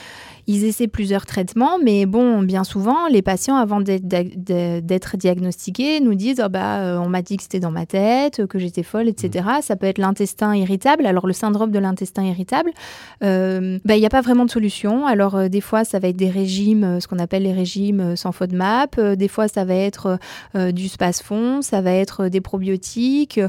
ils 0.46 0.64
essaient 0.64 0.88
plusieurs 0.88 1.26
traitements, 1.26 1.78
mais 1.82 2.06
bon, 2.06 2.42
bien 2.42 2.64
souvent, 2.64 3.06
les 3.08 3.22
patients, 3.22 3.56
avant 3.56 3.80
d'être 3.80 5.16
diagnostiqués, 5.16 6.00
nous 6.00 6.14
disent 6.14 6.42
oh 6.44 6.48
bah, 6.48 6.80
euh, 6.80 6.98
on 6.98 7.08
m'a 7.08 7.22
dit 7.22 7.36
que 7.36 7.42
c'était 7.42 7.60
dans 7.60 7.70
ma 7.70 7.86
tête, 7.86 8.46
que 8.46 8.58
j'étais 8.58 8.82
folle, 8.82 9.08
etc. 9.08 9.44
Mmh. 9.44 9.62
Ça 9.62 9.76
peut 9.76 9.86
être 9.86 9.98
l'intestin 9.98 10.54
irritable. 10.54 11.06
Alors, 11.06 11.26
le 11.26 11.32
syndrome 11.32 11.70
de 11.70 11.78
l'intestin 11.78 12.24
irritable, 12.24 12.70
euh, 13.22 13.78
bah, 13.84 13.96
il 13.96 14.00
n'y 14.00 14.06
a 14.06 14.10
pas 14.10 14.20
vraiment 14.20 14.44
de 14.44 14.50
solution. 14.50 15.06
Alors, 15.06 15.36
euh, 15.36 15.48
des 15.48 15.60
fois, 15.60 15.84
ça 15.84 15.98
va 15.98 16.08
être 16.08 16.16
des 16.16 16.30
régimes, 16.30 17.00
ce 17.00 17.08
qu'on 17.08 17.18
appelle 17.18 17.44
les 17.44 17.52
régimes 17.52 18.16
sans 18.16 18.32
FODMAP. 18.32 19.00
des 19.00 19.28
fois, 19.28 19.48
ça 19.48 19.64
va 19.64 19.74
être 19.74 20.18
du 20.54 20.88
space-fond, 20.88 21.62
ça 21.62 21.80
va 21.80 21.92
être 21.92 22.28
des 22.28 22.40
probiotiques, 22.40 23.40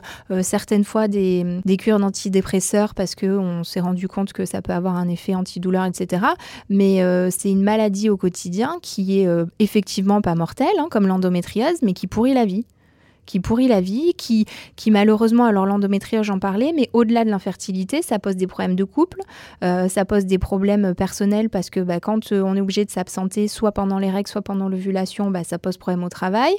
certaines 0.41 0.83
fois 0.83 1.07
des, 1.07 1.45
des 1.65 1.77
cures 1.77 1.99
d'antidépresseurs 1.99 2.93
parce 2.93 3.15
qu'on 3.15 3.63
s'est 3.63 3.79
rendu 3.79 4.07
compte 4.07 4.33
que 4.33 4.45
ça 4.45 4.61
peut 4.61 4.73
avoir 4.73 4.95
un 4.95 5.07
effet 5.07 5.35
antidouleur, 5.35 5.85
etc. 5.85 6.25
Mais 6.69 6.84
mais 6.85 7.01
euh, 7.01 7.29
c'est 7.31 7.49
une 7.49 7.63
maladie 7.63 8.11
au 8.11 8.17
quotidien 8.17 8.77
qui 8.81 9.19
est 9.19 9.27
euh, 9.27 9.45
effectivement 9.57 10.21
pas 10.21 10.35
mortelle, 10.35 10.67
hein, 10.77 10.87
comme 10.91 11.07
l'endométriose, 11.07 11.81
mais 11.81 11.93
qui 11.93 12.05
pourrit 12.05 12.35
la 12.35 12.45
vie 12.45 12.63
qui 13.25 13.39
pourrit 13.39 13.67
la 13.67 13.81
vie, 13.81 14.13
qui, 14.15 14.45
qui 14.75 14.91
malheureusement, 14.91 15.45
alors 15.45 15.65
l'endométriose 15.65 16.25
j'en 16.25 16.39
parlais, 16.39 16.73
mais 16.75 16.89
au-delà 16.93 17.25
de 17.25 17.29
l'infertilité, 17.29 18.01
ça 18.01 18.19
pose 18.19 18.35
des 18.35 18.47
problèmes 18.47 18.75
de 18.75 18.83
couple, 18.83 19.19
euh, 19.63 19.87
ça 19.87 20.05
pose 20.05 20.25
des 20.25 20.37
problèmes 20.37 20.93
personnels 20.95 21.49
parce 21.49 21.69
que 21.69 21.79
bah, 21.79 21.99
quand 21.99 22.31
euh, 22.31 22.41
on 22.41 22.55
est 22.55 22.61
obligé 22.61 22.85
de 22.85 22.91
s'absenter, 22.91 23.47
soit 23.47 23.71
pendant 23.71 23.99
les 23.99 24.09
règles, 24.09 24.29
soit 24.29 24.41
pendant 24.41 24.69
l'ovulation, 24.69 25.31
bah, 25.31 25.43
ça 25.43 25.57
pose 25.57 25.77
problème 25.77 26.03
au 26.03 26.09
travail. 26.09 26.53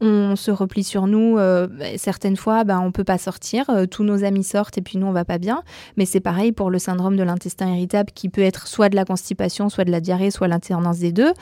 On 0.00 0.36
se 0.36 0.50
replie 0.50 0.84
sur 0.84 1.06
nous, 1.06 1.38
euh, 1.38 1.68
certaines 1.96 2.36
fois, 2.36 2.64
bah, 2.64 2.80
on 2.80 2.92
peut 2.92 3.04
pas 3.04 3.18
sortir, 3.18 3.70
tous 3.90 4.04
nos 4.04 4.24
amis 4.24 4.44
sortent 4.44 4.78
et 4.78 4.82
puis 4.82 4.98
nous 4.98 5.06
on 5.06 5.12
va 5.12 5.24
pas 5.24 5.38
bien. 5.38 5.62
Mais 5.96 6.06
c'est 6.06 6.20
pareil 6.20 6.52
pour 6.52 6.70
le 6.70 6.78
syndrome 6.78 7.16
de 7.16 7.22
l'intestin 7.22 7.68
irritable 7.68 8.10
qui 8.14 8.28
peut 8.28 8.42
être 8.42 8.66
soit 8.66 8.88
de 8.88 8.96
la 8.96 9.04
constipation, 9.04 9.68
soit 9.68 9.84
de 9.84 9.90
la 9.90 10.00
diarrhée, 10.00 10.30
soit 10.30 10.48
l'alternance 10.48 10.98
des 10.98 11.12
deux. 11.12 11.32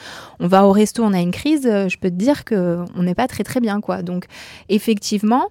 On 0.40 0.46
va 0.46 0.66
au 0.66 0.72
resto, 0.72 1.02
on 1.02 1.12
a 1.12 1.20
une 1.20 1.30
crise, 1.30 1.62
je 1.64 1.96
peux 1.98 2.10
te 2.10 2.16
dire 2.16 2.44
que 2.44 2.84
on 2.94 3.02
n'est 3.02 3.14
pas 3.14 3.26
très 3.26 3.44
très 3.44 3.60
bien 3.60 3.80
quoi. 3.80 4.02
Donc 4.02 4.26
effectivement, 4.68 5.50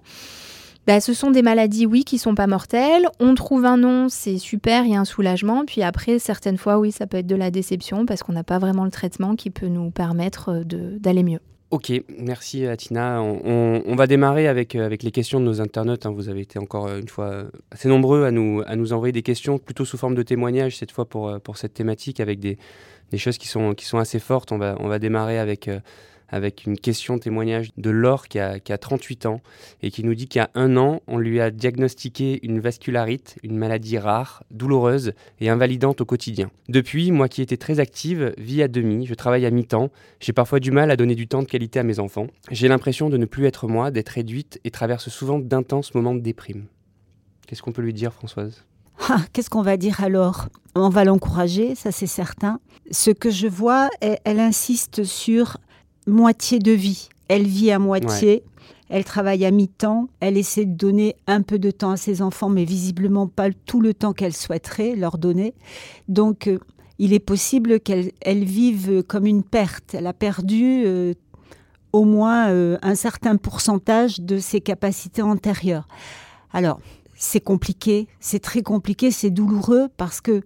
bah, 0.88 1.02
ce 1.02 1.12
sont 1.12 1.30
des 1.30 1.42
maladies, 1.42 1.84
oui, 1.84 2.02
qui 2.02 2.16
sont 2.16 2.34
pas 2.34 2.46
mortelles. 2.46 3.10
On 3.20 3.34
trouve 3.34 3.66
un 3.66 3.76
nom, 3.76 4.08
c'est 4.08 4.38
super, 4.38 4.86
il 4.86 4.92
y 4.92 4.96
a 4.96 5.00
un 5.00 5.04
soulagement. 5.04 5.66
Puis 5.66 5.82
après, 5.82 6.18
certaines 6.18 6.56
fois, 6.56 6.78
oui, 6.78 6.92
ça 6.92 7.06
peut 7.06 7.18
être 7.18 7.26
de 7.26 7.36
la 7.36 7.50
déception 7.50 8.06
parce 8.06 8.22
qu'on 8.22 8.32
n'a 8.32 8.42
pas 8.42 8.58
vraiment 8.58 8.86
le 8.86 8.90
traitement 8.90 9.36
qui 9.36 9.50
peut 9.50 9.66
nous 9.66 9.90
permettre 9.90 10.48
euh, 10.48 10.98
d'aller 10.98 11.22
mieux. 11.22 11.40
Ok, 11.70 11.92
merci 12.18 12.64
Atina. 12.64 13.20
On, 13.20 13.94
va 13.96 14.06
démarrer 14.06 14.48
avec, 14.48 14.74
euh, 14.74 14.86
avec 14.86 15.02
les 15.02 15.10
questions 15.10 15.40
de 15.40 15.44
nos 15.44 15.60
internautes. 15.60 16.06
Hein. 16.06 16.12
Vous 16.12 16.30
avez 16.30 16.40
été 16.40 16.58
encore 16.58 16.86
euh, 16.86 17.00
une 17.00 17.08
fois 17.08 17.42
assez 17.70 17.90
nombreux 17.90 18.24
à 18.24 18.30
nous, 18.30 18.62
à 18.66 18.74
nous 18.74 18.94
envoyer 18.94 19.12
des 19.12 19.20
questions, 19.20 19.58
plutôt 19.58 19.84
sous 19.84 19.98
forme 19.98 20.14
de 20.14 20.22
témoignages 20.22 20.78
cette 20.78 20.92
fois 20.92 21.04
pour, 21.04 21.38
pour 21.42 21.58
cette 21.58 21.74
thématique, 21.74 22.18
avec 22.18 22.40
des, 22.40 22.56
des 23.10 23.18
choses 23.18 23.36
qui 23.36 23.48
sont, 23.48 23.74
qui 23.74 23.84
sont 23.84 23.98
assez 23.98 24.20
fortes. 24.20 24.52
On 24.52 24.58
va, 24.58 24.74
on 24.80 24.88
va 24.88 24.98
démarrer 24.98 25.38
avec 25.38 25.68
avec 26.28 26.66
une 26.66 26.78
question 26.78 27.18
témoignage 27.18 27.70
de 27.76 27.90
Laure 27.90 28.28
qui 28.28 28.38
a, 28.38 28.58
38 28.58 29.26
ans 29.26 29.40
et 29.82 29.90
qui 29.90 30.04
nous 30.04 30.14
dit 30.14 30.28
a 30.38 30.50
un 30.54 30.76
an, 30.76 31.00
on 31.06 31.18
lui 31.18 31.40
a 31.40 31.50
diagnostiqué 31.50 32.38
une 32.42 32.60
vascularite, 32.60 33.36
une 33.42 33.56
maladie 33.56 33.98
rare, 33.98 34.42
douloureuse 34.50 35.12
et 35.40 35.48
invalidante 35.48 36.00
au 36.00 36.04
quotidien. 36.04 36.50
Depuis, 36.68 37.10
moi 37.12 37.28
qui 37.28 37.42
étais 37.42 37.56
très 37.56 37.80
active, 37.80 38.34
vis 38.38 38.62
à 38.62 38.68
demi, 38.68 39.06
je 39.06 39.14
travaille 39.14 39.46
à 39.46 39.50
mi-temps, 39.50 39.90
j'ai 40.20 40.32
parfois 40.32 40.60
du 40.60 40.70
mal 40.70 40.90
à 40.90 40.96
donner 40.96 41.14
du 41.14 41.28
temps 41.28 41.42
de 41.42 41.48
qualité 41.48 41.78
à 41.78 41.82
mes 41.82 41.98
enfants. 41.98 42.26
J'ai 42.50 42.68
l'impression 42.68 43.08
de 43.08 43.16
ne 43.16 43.24
plus 43.24 43.46
être 43.46 43.68
moi, 43.68 43.90
d'être 43.90 44.10
réduite 44.10 44.60
et 44.64 44.70
traverse 44.70 45.08
souvent 45.08 45.38
d'intenses 45.38 45.94
moments 45.94 46.14
de 46.14 46.20
déprime. 46.20 46.66
Qu'est-ce 47.46 47.62
qu'on 47.62 47.72
peut 47.72 47.82
lui 47.82 47.94
dire, 47.94 48.12
Françoise? 48.12 48.64
Ah, 49.08 49.20
Qu'est-ce 49.32 49.48
qu'on 49.48 49.62
va 49.62 49.76
dire 49.76 50.02
alors 50.02 50.48
On 50.74 50.88
va 50.88 51.04
l'encourager, 51.04 51.74
ça 51.74 51.92
c'est 51.92 52.06
certain. 52.06 52.60
Ce 52.90 53.10
que 53.10 53.30
je 53.30 53.46
vois, 53.46 53.88
elle, 54.00 54.40
insiste 54.40 55.04
sur 55.04 55.56
moitié 56.08 56.58
de 56.58 56.72
vie. 56.72 57.08
Elle 57.28 57.46
vit 57.46 57.70
à 57.70 57.78
moitié. 57.78 58.42
Elle 58.90 59.04
travaille 59.04 59.44
à 59.44 59.50
mi-temps, 59.50 60.08
elle 60.20 60.38
essaie 60.38 60.64
de 60.64 60.74
donner 60.74 61.14
un 61.26 61.42
peu 61.42 61.58
de 61.58 61.70
temps 61.70 61.90
à 61.90 61.96
ses 61.98 62.22
enfants, 62.22 62.48
mais 62.48 62.64
visiblement 62.64 63.26
pas 63.26 63.50
tout 63.66 63.82
le 63.82 63.92
temps 63.92 64.14
qu'elle 64.14 64.32
souhaiterait 64.32 64.96
leur 64.96 65.18
donner. 65.18 65.52
Donc, 66.08 66.46
euh, 66.46 66.58
il 66.98 67.12
est 67.12 67.18
possible 67.18 67.80
qu'elle 67.80 68.44
vive 68.44 69.02
comme 69.02 69.26
une 69.26 69.42
perte. 69.42 69.94
Elle 69.94 70.06
a 70.06 70.14
perdu 70.14 70.84
euh, 70.86 71.12
au 71.92 72.04
moins 72.04 72.48
euh, 72.48 72.78
un 72.82 72.94
certain 72.94 73.36
pourcentage 73.36 74.20
de 74.20 74.38
ses 74.38 74.60
capacités 74.60 75.22
antérieures. 75.22 75.86
Alors, 76.52 76.80
c'est 77.20 77.40
compliqué, 77.40 78.06
c'est 78.20 78.38
très 78.38 78.62
compliqué, 78.62 79.10
c'est 79.10 79.30
douloureux 79.30 79.88
parce 79.96 80.20
que 80.20 80.42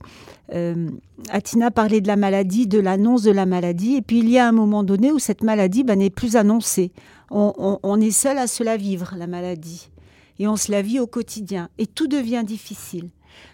euh, 0.55 0.91
Atina 1.29 1.71
parlait 1.71 2.01
de 2.01 2.09
la 2.09 2.17
maladie, 2.17 2.67
de 2.67 2.81
l'annonce 2.81 3.23
de 3.23 3.31
la 3.31 3.45
maladie, 3.45 3.97
et 3.97 4.03
puis 4.03 4.21
il 4.21 4.31
y 4.31 4.39
a 4.39 4.49
un 4.49 4.53
moment 4.53 4.83
donné 4.83 5.13
où 5.13 5.19
cette 5.19 5.43
maladie 5.43 5.85
ben, 5.85 5.99
n'est 5.99 6.11
plus 6.11 6.35
annoncée. 6.35 6.93
On, 7.31 8.01
est 8.01 8.11
seul 8.11 8.37
à 8.37 8.47
se 8.47 8.63
la 8.63 8.77
vivre, 8.77 9.15
la 9.17 9.27
maladie, 9.27 9.91
et 10.39 10.49
on 10.49 10.57
se 10.57 10.71
la 10.71 10.83
vit 10.83 10.99
au 10.99 11.07
quotidien, 11.07 11.69
et 11.77 11.87
tout 11.87 12.09
devient 12.09 12.43
difficile. 12.45 13.11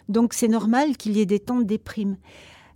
Donc 0.08 0.32
c'est 0.32 0.48
normal 0.48 0.96
qu'il 0.96 1.16
y 1.16 1.20
ait 1.20 1.26
des 1.26 1.40
temps 1.40 1.58
de 1.58 1.64
déprime. 1.64 2.16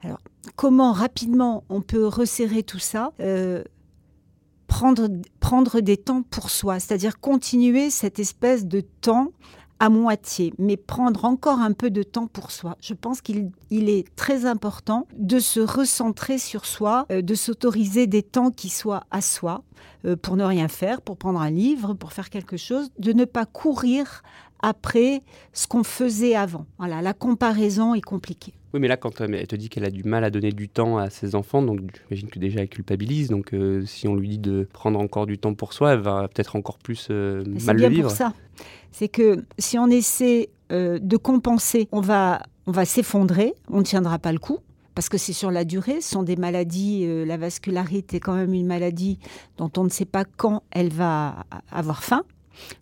Alors 0.03 0.21
comment 0.57 0.93
rapidement 0.93 1.63
on 1.69 1.81
peut 1.81 2.07
resserrer 2.07 2.65
tout 2.65 2.81
ça 2.81 3.13
euh, 3.21 3.63
prendre, 4.67 5.09
prendre 5.39 5.81
des 5.81 5.97
temps 5.97 6.23
pour 6.23 6.51
soi, 6.51 6.81
c'est-à-dire 6.81 7.21
continuer 7.21 7.91
cette 7.91 8.19
espèce 8.19 8.67
de 8.67 8.81
temps 8.81 9.33
à 9.83 9.89
moitié, 9.89 10.55
mais 10.59 10.77
prendre 10.77 11.25
encore 11.25 11.59
un 11.59 11.73
peu 11.73 11.91
de 11.91 12.05
temps 12.05 12.29
pour 12.29 12.53
soi. 12.53 12.77
Je 12.81 12.95
pense 12.95 13.21
qu'il 13.21 13.51
est 13.71 14.15
très 14.15 14.47
important 14.47 15.09
de 15.17 15.41
se 15.41 15.59
recentrer 15.59 16.39
sur 16.39 16.67
soi, 16.67 17.05
euh, 17.11 17.21
de 17.21 17.35
s'autoriser 17.35 18.07
des 18.07 18.23
temps 18.23 18.53
qui 18.53 18.69
soient 18.69 19.03
à 19.11 19.21
soi, 19.21 19.65
euh, 20.05 20.15
pour 20.15 20.37
ne 20.37 20.45
rien 20.45 20.69
faire, 20.69 21.03
pour 21.03 21.17
prendre 21.17 21.41
un 21.41 21.51
livre, 21.51 21.95
pour 21.95 22.13
faire 22.13 22.31
quelque 22.31 22.57
chose, 22.57 22.93
de 23.01 23.13
ne 23.13 23.25
pas 23.25 23.45
courir 23.45 24.23
après 24.63 25.23
ce 25.53 25.67
qu'on 25.67 25.85
faisait 25.85 26.35
avant. 26.35 26.67
Voilà, 26.79 27.03
la 27.03 27.13
comparaison 27.13 27.95
est 27.95 28.01
compliquée. 28.01 28.55
Oui, 28.73 28.81
mais 28.81 28.89
là, 28.89 28.97
quand 28.97 29.21
euh, 29.21 29.29
elle 29.31 29.47
te 29.47 29.57
dit 29.57 29.69
qu'elle 29.69 29.85
a 29.85 29.91
du 29.91 30.05
mal 30.05 30.25
à 30.25 30.31
donner 30.31 30.53
du 30.53 30.69
temps 30.69 30.97
à 30.97 31.11
ses 31.11 31.35
enfants, 31.35 31.63
donc 31.63 31.81
j'imagine 32.11 32.31
que 32.31 32.39
déjà 32.39 32.61
elle 32.61 32.69
culpabilise. 32.69 33.29
Donc, 33.29 33.55
si 33.85 34.09
on 34.09 34.15
lui 34.15 34.29
dit 34.29 34.39
de 34.39 34.67
prendre 34.73 34.99
encore 34.99 35.27
du 35.27 35.37
temps 35.39 35.53
pour 35.55 35.73
soi, 35.73 35.93
elle 35.93 36.01
va 36.01 36.29
peut-être 36.29 36.57
encore 36.57 36.79
plus 36.79 37.11
mal 37.11 37.77
le 37.77 37.89
vivre. 37.89 38.11
C'est 38.11 38.25
pour 38.25 38.33
ça 38.33 38.33
c'est 38.93 39.09
que 39.09 39.45
si 39.59 39.79
on 39.79 39.89
essaie 39.89 40.51
euh, 40.71 40.99
de 41.01 41.17
compenser, 41.17 41.89
on 41.91 42.01
va, 42.01 42.43
on 42.67 42.73
va 42.73 42.85
s'effondrer, 42.85 43.55
on 43.69 43.79
ne 43.79 43.83
tiendra 43.83 44.19
pas 44.19 44.33
le 44.33 44.39
coup. 44.39 44.59
Parce 44.95 45.09
que 45.09 45.17
c'est 45.17 45.33
sur 45.33 45.51
la 45.51 45.65
durée, 45.65 46.03
ce 46.03 46.11
sont 46.11 46.23
des 46.23 46.37
maladies, 46.37 47.07
euh, 47.07 47.25
la 47.25 47.39
vascularité 47.39 48.19
est 48.19 48.21
quand 48.21 48.35
même 48.35 48.53
une 48.53 48.67
maladie 48.67 49.19
dont 49.57 49.71
on 49.79 49.85
ne 49.85 49.89
sait 49.89 50.05
pas 50.05 50.27
quand 50.37 50.63
elle 50.71 50.91
va 50.91 51.47
avoir 51.71 52.05
fin. 52.05 52.25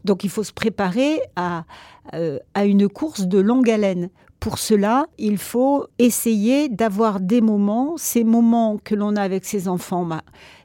Donc 0.05 0.25
il 0.25 0.31
faut 0.31 0.45
se 0.45 0.53
préparer 0.53 1.21
à, 1.37 1.65
euh, 2.15 2.39
à 2.55 2.65
une 2.65 2.89
course 2.89 3.27
de 3.27 3.39
longue 3.39 3.71
haleine. 3.71 4.11
Pour 4.41 4.59
cela, 4.59 5.05
il 5.19 5.37
faut 5.37 5.87
essayer 5.99 6.71
d'avoir 6.71 7.21
des 7.21 7.43
moments, 7.43 7.97
ces 7.99 8.25
moments 8.25 8.79
que 8.83 8.95
l'on 8.95 9.15
a 9.17 9.21
avec 9.21 9.45
ses 9.45 9.69
enfants, 9.69 10.07
bah, 10.07 10.23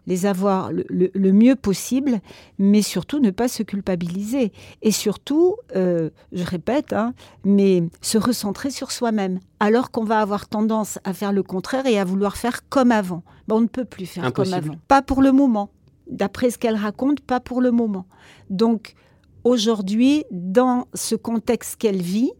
les 0.07 0.25
avoir 0.25 0.71
le, 0.71 1.31
mieux 1.33 1.57
possible, 1.57 2.21
mais 2.57 2.81
surtout 2.81 3.19
ne 3.19 3.31
pas 3.31 3.49
se 3.49 3.63
culpabiliser. 3.63 4.53
Et 4.81 4.91
surtout, 4.91 5.57
euh, 5.75 6.09
je 6.31 6.45
répète, 6.45 6.93
hein, 6.93 7.13
mais 7.43 7.83
se 8.01 8.17
recentrer 8.17 8.69
sur 8.69 8.91
soi-même, 8.91 9.39
alors 9.59 9.91
qu'on 9.91 10.05
va 10.05 10.19
avoir 10.19 10.47
tendance 10.47 10.97
à 11.03 11.11
faire 11.11 11.33
le 11.33 11.43
contraire 11.43 11.85
et 11.85 11.99
à 11.99 12.05
vouloir 12.05 12.37
faire 12.37 12.67
comme 12.69 12.91
avant. 12.91 13.23
on 13.49 13.59
ne 13.59 13.67
peut 13.67 13.85
plus 13.85 14.05
faire 14.05 14.31
comme 14.31 14.53
avant. 14.53 14.75
Pas 14.87 15.01
pour 15.01 15.21
le 15.21 15.33
moment. 15.33 15.69
D'après 16.07 16.49
ce 16.49 16.57
qu'elle 16.57 16.75
raconte, 16.75 17.21
pas 17.21 17.39
pour 17.39 17.61
le 17.61 17.71
moment. 17.71 18.05
Donc, 18.49 18.93
aujourd'hui, 19.43 20.23
dans 20.31 20.87
ce 20.93 21.15
contexte 21.15 21.77
qu'elle 21.77 22.01
vit, 22.01 22.31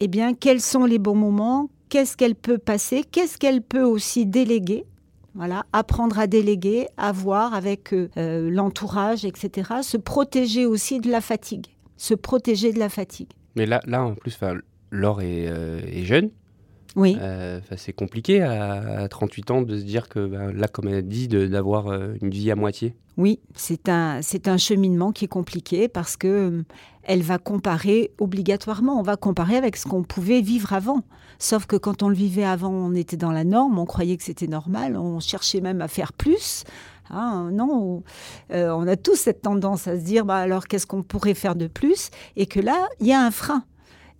eh 0.00 0.08
bien, 0.08 0.34
quels 0.34 0.60
sont 0.60 0.84
les 0.84 0.98
bons 0.98 1.14
moments? 1.14 1.70
Qu'est-ce 1.88 2.16
qu'elle 2.16 2.34
peut 2.34 2.58
passer? 2.58 3.04
Qu'est-ce 3.10 3.38
qu'elle 3.38 3.62
peut 3.62 3.84
aussi 3.84 4.26
déléguer? 4.26 4.84
Voilà, 5.34 5.66
apprendre 5.72 6.18
à 6.18 6.26
déléguer, 6.28 6.86
à 6.96 7.10
voir 7.10 7.54
avec 7.54 7.92
euh, 7.92 8.08
euh, 8.16 8.50
l'entourage, 8.50 9.24
etc. 9.24 9.70
Se 9.82 9.96
protéger 9.96 10.64
aussi 10.64 11.00
de 11.00 11.10
la 11.10 11.20
fatigue. 11.20 11.66
Se 11.96 12.14
protéger 12.14 12.72
de 12.72 12.78
la 12.78 12.88
fatigue. 12.88 13.30
Mais 13.56 13.66
là, 13.66 13.80
là 13.86 14.04
en 14.04 14.14
plus, 14.14 14.38
Laure 14.90 15.22
est, 15.22 15.48
euh, 15.48 15.80
est, 15.86 16.04
jeune. 16.04 16.30
Oui. 16.96 17.16
c'est 17.76 17.92
compliqué 17.92 18.42
à, 18.42 19.08
38 19.08 19.50
ans 19.50 19.62
de 19.62 19.76
se 19.76 19.82
dire 19.82 20.08
que 20.08 20.26
ben, 20.26 20.52
là, 20.52 20.68
comme 20.68 20.88
elle 20.88 20.94
a 20.96 21.02
dit, 21.02 21.28
d'avoir 21.28 21.92
une 21.92 22.30
vie 22.30 22.50
à 22.50 22.56
moitié. 22.56 22.94
Oui, 23.16 23.40
c'est 23.54 23.88
un, 23.88 24.22
c'est 24.22 24.48
un 24.48 24.56
cheminement 24.56 25.12
qui 25.12 25.26
est 25.26 25.28
compliqué 25.28 25.88
parce 25.88 26.16
que 26.16 26.64
elle 27.04 27.22
va 27.22 27.38
comparer 27.38 28.10
obligatoirement. 28.18 28.98
On 28.98 29.02
va 29.02 29.16
comparer 29.16 29.56
avec 29.56 29.76
ce 29.76 29.86
qu'on 29.86 30.02
pouvait 30.02 30.40
vivre 30.40 30.72
avant. 30.72 31.02
Sauf 31.38 31.66
que 31.66 31.76
quand 31.76 32.02
on 32.02 32.08
le 32.08 32.14
vivait 32.14 32.44
avant, 32.44 32.70
on 32.70 32.94
était 32.94 33.16
dans 33.16 33.30
la 33.30 33.44
norme, 33.44 33.78
on 33.78 33.84
croyait 33.84 34.16
que 34.16 34.22
c'était 34.22 34.46
normal, 34.46 34.96
on 34.96 35.20
cherchait 35.20 35.60
même 35.60 35.80
à 35.80 35.88
faire 35.88 36.12
plus. 36.12 36.64
Ah, 37.10 37.44
non, 37.52 38.02
euh, 38.52 38.70
on 38.70 38.86
a 38.88 38.96
tous 38.96 39.16
cette 39.16 39.42
tendance 39.42 39.86
à 39.86 39.96
se 39.96 40.02
dire, 40.02 40.24
bah 40.24 40.36
alors 40.36 40.66
qu'est-ce 40.66 40.86
qu'on 40.86 41.02
pourrait 41.02 41.34
faire 41.34 41.54
de 41.54 41.66
plus? 41.66 42.10
Et 42.36 42.46
que 42.46 42.60
là, 42.60 42.88
il 43.00 43.06
y 43.06 43.12
a 43.12 43.20
un 43.20 43.30
frein. 43.30 43.64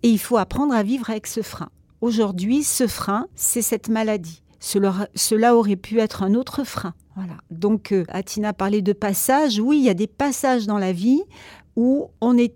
Et 0.03 0.09
il 0.09 0.19
faut 0.19 0.37
apprendre 0.37 0.73
à 0.73 0.83
vivre 0.83 1.09
avec 1.09 1.25
ce 1.25 1.41
frein. 1.41 1.69
Aujourd'hui, 2.05 2.63
ce 2.63 2.85
frein, 2.85 3.25
c'est 3.33 3.63
cette 3.63 3.89
maladie. 3.89 4.43
Cela, 4.59 5.55
aurait 5.55 5.75
pu 5.75 5.99
être 5.99 6.21
un 6.21 6.35
autre 6.35 6.63
frein. 6.63 6.93
Voilà. 7.15 7.33
Donc, 7.49 7.91
euh, 7.91 8.05
Atina 8.09 8.53
parlait 8.53 8.83
de 8.83 8.93
passages. 8.93 9.59
Oui, 9.59 9.79
il 9.79 9.83
y 9.85 9.89
a 9.89 9.95
des 9.95 10.05
passages 10.05 10.67
dans 10.67 10.77
la 10.77 10.91
vie 10.91 11.23
où 11.75 12.11
on 12.21 12.37
est 12.37 12.53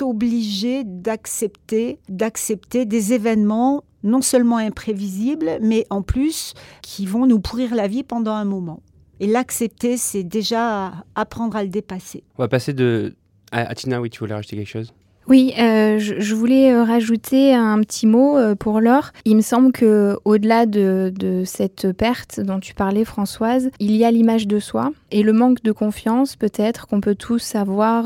obligé 0.00 0.82
d'accepter, 0.82 1.98
d'accepter 2.08 2.86
des 2.86 3.12
événements 3.12 3.84
non 4.02 4.22
seulement 4.22 4.56
imprévisibles, 4.56 5.58
mais 5.60 5.84
en 5.90 6.00
plus 6.00 6.54
qui 6.80 7.04
vont 7.04 7.26
nous 7.26 7.38
pourrir 7.38 7.74
la 7.74 7.88
vie 7.88 8.02
pendant 8.02 8.32
un 8.32 8.46
moment. 8.46 8.80
Et 9.20 9.26
l'accepter, 9.26 9.98
c'est 9.98 10.24
déjà 10.24 11.04
apprendre 11.14 11.54
à 11.58 11.62
le 11.62 11.68
dépasser. 11.68 12.24
On 12.38 12.44
va 12.44 12.48
passer 12.48 12.72
de... 12.72 13.14
Atina, 13.52 14.00
oui, 14.00 14.08
tu 14.08 14.20
voulais 14.20 14.32
rajouter 14.32 14.56
quelque 14.56 14.70
chose? 14.70 14.94
Oui, 15.28 15.54
euh, 15.58 15.98
je, 15.98 16.34
voulais 16.34 16.72
euh, 16.72 16.84
rajouter 16.84 17.52
un 17.52 17.80
petit 17.80 18.06
mot 18.06 18.38
euh, 18.38 18.54
pour 18.54 18.80
Laure. 18.80 19.10
Il 19.24 19.36
me 19.36 19.40
semble 19.40 19.72
que 19.72 20.16
au-delà 20.24 20.66
de, 20.66 21.12
cette 21.44 21.92
perte 21.92 22.40
dont 22.40 22.60
tu 22.60 22.74
parlais, 22.74 23.04
Françoise, 23.04 23.70
il 23.80 23.96
y 23.96 24.04
a 24.04 24.10
l'image 24.10 24.46
de 24.46 24.60
soi 24.60 24.92
et 25.10 25.22
le 25.22 25.32
manque 25.32 25.62
de 25.62 25.72
confiance 25.72 26.36
peut-être 26.36 26.86
qu'on 26.86 27.00
peut 27.00 27.14
tous 27.14 27.54
avoir 27.54 28.04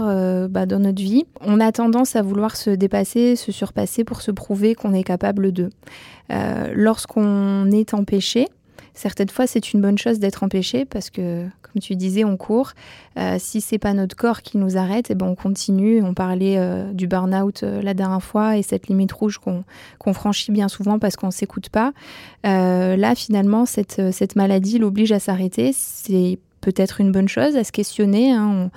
bah, 0.49 0.67
dans 0.67 0.79
notre 0.79 1.03
vie. 1.03 1.25
On 1.41 1.61
a 1.61 1.73
tendance 1.73 2.17
à 2.17 2.23
vouloir 2.23 2.57
se 2.57 2.71
dépasser, 2.71 3.37
se 3.37 3.53
surpasser 3.53 4.05
pour 4.05 4.23
se 4.23 4.31
prouver 4.31 4.75
qu'on 4.75 4.95
est 4.95 5.05
capable 5.05 5.53
d'eux. 5.53 5.71
Lorsqu'on 6.75 7.71
est 7.71 7.95
empêché, 7.95 8.47
certaines 9.01 9.29
fois 9.29 9.47
c'est 9.47 9.73
une 9.73 9.81
bonne 9.81 9.99
chose 9.99 10.19
d'être 10.19 10.43
empêché 10.43 10.85
parce 10.85 11.11
que 11.11 11.47
comme 11.73 11.81
tu 11.81 11.95
disais, 11.97 12.25
on 12.25 12.37
court. 12.37 12.73
Euh, 13.17 13.37
si 13.39 13.61
c'est 13.61 13.79
pas 13.79 13.93
notre 13.93 14.17
corps 14.17 14.43
qui 14.43 14.59
nous 14.59 14.77
arrête, 14.77 15.11
et 15.11 15.13
eh 15.13 15.17
ben 15.17 15.27
on 15.27 15.35
continue. 15.35 16.03
On 16.03 16.15
parlait 16.15 16.57
euh, 16.59 16.93
du 16.93 17.07
burn-out 17.07 17.63
euh, 17.63 17.83
la 17.83 17.95
dernière 17.95 18.23
fois 18.23 18.57
et 18.57 18.63
cette 18.63 18.89
limite 18.89 19.13
rouge 19.13 19.39
qu'on 19.39 20.13
franchit 20.13 20.53
bien 20.53 20.69
souvent 20.69 20.99
parce 20.99 21.17
qu'on 21.17 21.31
s'écoute 21.31 21.69
pas. 21.69 21.93
là, 22.45 23.15
finalement, 23.15 23.67
cette, 23.67 24.13
cette 24.13 24.37
maladie 24.37 24.79
l'oblige 24.79 25.13
à 25.13 25.21
s'arrêter. 25.21 25.73
C'est 25.75 26.39
peut-être 26.61 27.01
une 27.01 27.13
bonne 27.13 27.29
chose 27.29 27.57
à 27.57 27.65
se 27.65 27.73
questionner. 27.73 28.33
Hein. 28.33 28.49
On, 28.49 28.71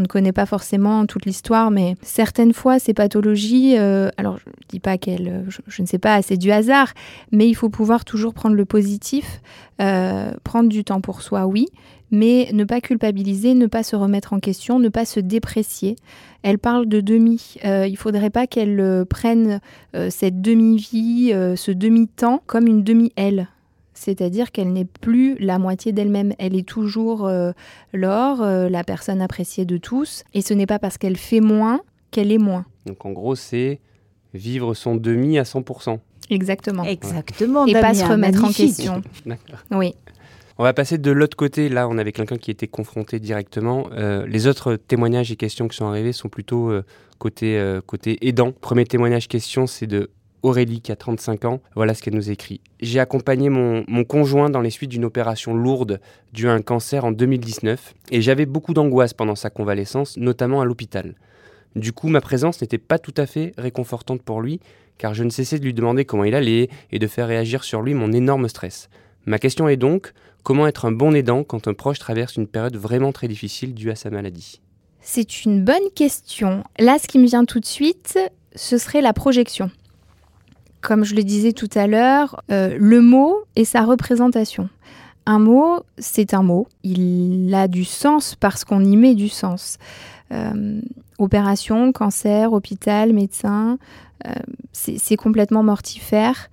ne 0.00 0.06
connaît 0.06 0.32
pas 0.32 0.46
forcément 0.46 1.06
toute 1.06 1.26
l'histoire, 1.26 1.70
mais 1.70 1.96
certaines 2.02 2.52
fois, 2.52 2.78
ces 2.78 2.94
pathologies, 2.94 3.76
alors 3.76 4.38
je 4.38 4.48
ne 4.48 4.54
dis 4.68 4.80
pas 4.80 4.98
qu'elles, 4.98 5.44
je, 5.66 5.82
ne 5.82 5.86
sais 5.86 5.98
pas, 5.98 6.22
c'est 6.22 6.36
du 6.36 6.50
hasard, 6.50 6.92
mais 7.30 7.48
il 7.48 7.54
faut 7.54 7.68
pouvoir 7.68 8.04
toujours 8.04 8.34
prendre 8.34 8.56
le 8.56 8.64
positif, 8.64 9.40
prendre 9.76 10.68
du 10.68 10.84
temps 10.84 11.00
pour 11.00 11.22
soi, 11.22 11.46
oui, 11.46 11.66
mais 12.12 12.50
ne 12.52 12.64
pas 12.64 12.80
culpabiliser, 12.80 13.54
ne 13.54 13.66
pas 13.66 13.82
se 13.82 13.96
remettre 13.96 14.34
en 14.34 14.38
question, 14.38 14.78
ne 14.78 14.90
pas 14.90 15.06
se 15.06 15.18
déprécier. 15.18 15.96
Elle 16.42 16.58
parle 16.58 16.86
de 16.86 17.00
demi. 17.00 17.54
Euh, 17.64 17.86
il 17.86 17.92
ne 17.92 17.96
faudrait 17.96 18.30
pas 18.30 18.46
qu'elle 18.46 18.78
euh, 18.80 19.04
prenne 19.04 19.60
euh, 19.96 20.10
cette 20.10 20.42
demi-vie, 20.42 21.32
ce 21.56 21.70
demi-temps 21.72 22.42
comme 22.46 22.66
une 22.66 22.84
demi-elle. 22.84 23.48
C'est-à-dire 23.94 24.52
qu'elle 24.52 24.72
n'est 24.72 24.84
plus 24.84 25.36
la 25.38 25.58
moitié 25.58 25.92
d'elle-même. 25.92 26.34
Elle 26.38 26.56
est 26.56 26.66
toujours 26.66 27.26
euh, 27.26 27.52
l'or, 27.92 28.42
euh, 28.42 28.68
la 28.68 28.84
personne 28.84 29.20
appréciée 29.20 29.64
de 29.64 29.76
tous, 29.76 30.24
et 30.34 30.42
ce 30.42 30.54
n'est 30.54 30.66
pas 30.66 30.78
parce 30.78 30.98
qu'elle 30.98 31.16
fait 31.16 31.40
moins 31.40 31.80
qu'elle 32.10 32.32
est 32.32 32.38
moins. 32.38 32.64
Donc 32.86 33.04
en 33.04 33.12
gros, 33.12 33.34
c'est 33.34 33.80
vivre 34.34 34.74
son 34.74 34.96
demi 34.96 35.38
à 35.38 35.42
100%. 35.42 35.98
Exactement. 36.30 36.84
Exactement. 36.84 37.66
Et 37.66 37.72
pas 37.72 37.94
se 37.94 38.04
remettre 38.04 38.44
en 38.44 38.52
question. 38.52 39.02
D'accord. 39.26 39.58
Oui. 39.70 39.94
On 40.58 40.64
va 40.64 40.72
passer 40.72 40.98
de 40.98 41.10
l'autre 41.10 41.36
côté. 41.36 41.68
Là, 41.68 41.88
on 41.88 41.98
avait 41.98 42.12
quelqu'un 42.12 42.36
qui 42.36 42.50
était 42.50 42.68
confronté 42.68 43.18
directement. 43.18 43.88
Euh, 43.92 44.26
les 44.26 44.46
autres 44.46 44.76
témoignages 44.76 45.32
et 45.32 45.36
questions 45.36 45.68
qui 45.68 45.76
sont 45.76 45.86
arrivés 45.86 46.12
sont 46.12 46.28
plutôt 46.28 46.70
euh, 46.70 46.84
côté, 47.18 47.58
euh, 47.58 47.80
côté 47.84 48.18
aidant. 48.26 48.52
Premier 48.52 48.84
témoignage 48.84 49.28
question, 49.28 49.66
c'est 49.66 49.86
de 49.86 50.10
Aurélie 50.42 50.80
qui 50.80 50.92
a 50.92 50.96
35 50.96 51.44
ans. 51.44 51.60
Voilà 51.74 51.94
ce 51.94 52.02
qu'elle 52.02 52.14
nous 52.14 52.30
écrit. 52.30 52.60
J'ai 52.80 53.00
accompagné 53.00 53.48
mon, 53.48 53.84
conjoint 54.04 54.50
dans 54.50 54.60
les 54.60 54.70
suites 54.70 54.90
d'une 54.90 55.04
opération 55.04 55.54
lourde 55.54 56.00
due 56.32 56.48
à 56.48 56.52
un 56.52 56.62
cancer 56.62 57.04
en 57.04 57.12
2019 57.12 57.94
et 58.10 58.20
j'avais 58.20 58.46
beaucoup 58.46 58.74
d'angoisse 58.74 59.14
pendant 59.14 59.36
sa 59.36 59.50
convalescence, 59.50 60.16
notamment 60.16 60.60
à 60.60 60.64
l'hôpital. 60.64 61.14
Du 61.76 61.92
coup, 61.92 62.08
ma 62.08 62.20
présence 62.20 62.60
n'était 62.60 62.78
pas 62.78 62.98
tout 62.98 63.14
à 63.16 63.26
fait 63.26 63.54
réconfortante 63.56 64.22
pour 64.22 64.42
lui, 64.42 64.60
car 64.98 65.14
je 65.14 65.24
ne 65.24 65.30
cessais 65.30 65.58
de 65.58 65.64
lui 65.64 65.72
demander 65.72 66.04
comment 66.04 66.24
il 66.24 66.34
allait 66.34 66.68
et 66.90 66.98
de 66.98 67.06
faire 67.06 67.28
réagir 67.28 67.64
sur 67.64 67.80
lui 67.82 67.94
mon 67.94 68.12
énorme 68.12 68.48
stress. 68.48 68.90
Ma 69.24 69.38
question 69.38 69.68
est 69.68 69.76
donc, 69.76 70.12
comment 70.42 70.66
être 70.66 70.84
un 70.84 70.92
bon 70.92 71.14
aidant 71.14 71.44
quand 71.44 71.68
un 71.68 71.74
proche 71.74 71.98
traverse 71.98 72.36
une 72.36 72.48
période 72.48 72.76
vraiment 72.76 73.12
très 73.12 73.28
difficile 73.28 73.74
due 73.74 73.90
à 73.90 73.94
sa 73.94 74.10
maladie? 74.10 74.60
C'est 75.00 75.44
une 75.44 75.64
bonne 75.64 75.90
question. 75.94 76.62
Là, 76.78 76.98
ce 76.98 77.08
qui 77.08 77.18
me 77.18 77.26
vient 77.26 77.44
tout 77.44 77.60
de 77.60 77.66
suite, 77.66 78.18
ce 78.54 78.78
serait 78.78 79.00
la 79.00 79.12
projection. 79.12 79.70
Comme 80.82 81.04
je 81.04 81.14
le 81.14 81.22
disais 81.22 81.52
tout 81.52 81.70
à 81.76 81.86
l'heure, 81.86 82.42
euh, 82.50 82.76
le 82.78 83.00
mot 83.00 83.36
et 83.54 83.64
sa 83.64 83.82
représentation. 83.82 84.68
Un 85.26 85.38
mot, 85.38 85.84
c'est 85.96 86.34
un 86.34 86.42
mot. 86.42 86.66
Il 86.82 87.54
a 87.54 87.68
du 87.68 87.84
sens 87.84 88.34
parce 88.34 88.64
qu'on 88.64 88.84
y 88.84 88.96
met 88.96 89.14
du 89.14 89.28
sens. 89.28 89.78
Euh, 90.32 90.80
opération, 91.18 91.92
cancer, 91.92 92.52
hôpital, 92.52 93.12
médecin, 93.12 93.78
euh, 94.26 94.32
c'est 94.72 95.16
complètement 95.16 95.62
mortifère. 95.62 96.50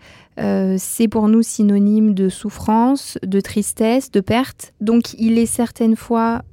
C'est 0.77 1.09
pour 1.09 1.27
nous 1.27 1.41
synonyme 1.41 2.13
de 2.13 2.29
souffrance, 2.29 3.17
de 3.24 3.41
tristesse, 3.41 4.09
de 4.09 4.21
perte. 4.21 4.74
Donc 4.79 5.13
il 5.15 5.38
est 5.38 5.45
certaines 5.45 5.98
fois 5.98 6.43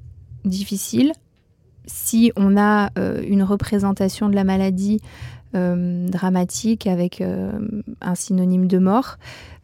difficile, 0.44 1.12
si 1.86 2.32
on 2.34 2.56
a 2.56 2.90
une 3.28 3.44
représentation 3.44 4.28
de 4.28 4.34
la 4.34 4.42
maladie 4.42 5.00
dramatique 6.08 6.86
avec 6.86 7.20
euh, 7.20 7.52
un 8.00 8.14
synonyme 8.14 8.66
de 8.66 8.78
mort, 8.78 9.16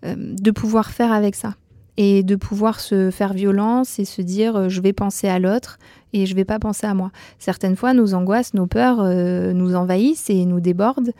euh, 0.04 0.14
de 0.16 0.50
pouvoir 0.50 0.90
faire 0.90 1.12
avec 1.12 1.34
ça. 1.34 1.54
Et 1.98 2.22
de 2.22 2.36
pouvoir 2.36 2.80
se 2.80 3.10
faire 3.10 3.34
violence 3.34 3.98
et 3.98 4.06
se 4.06 4.22
dire 4.22 4.56
euh, 4.56 4.68
je 4.70 4.80
vais 4.80 4.94
penser 4.94 5.28
à 5.28 5.38
l'autre 5.38 5.78
et 6.14 6.24
je 6.24 6.34
vais 6.34 6.46
pas 6.46 6.58
penser 6.58 6.86
à 6.86 6.94
moi. 6.94 7.10
Certaines 7.38 7.76
fois, 7.76 7.92
nos 7.92 8.14
angoisses, 8.14 8.54
nos 8.54 8.66
peurs 8.66 9.00
euh, 9.00 9.52
nous 9.52 9.74
envahissent 9.74 10.30
et 10.30 10.46
nous 10.46 10.60
débordent. 10.60 11.12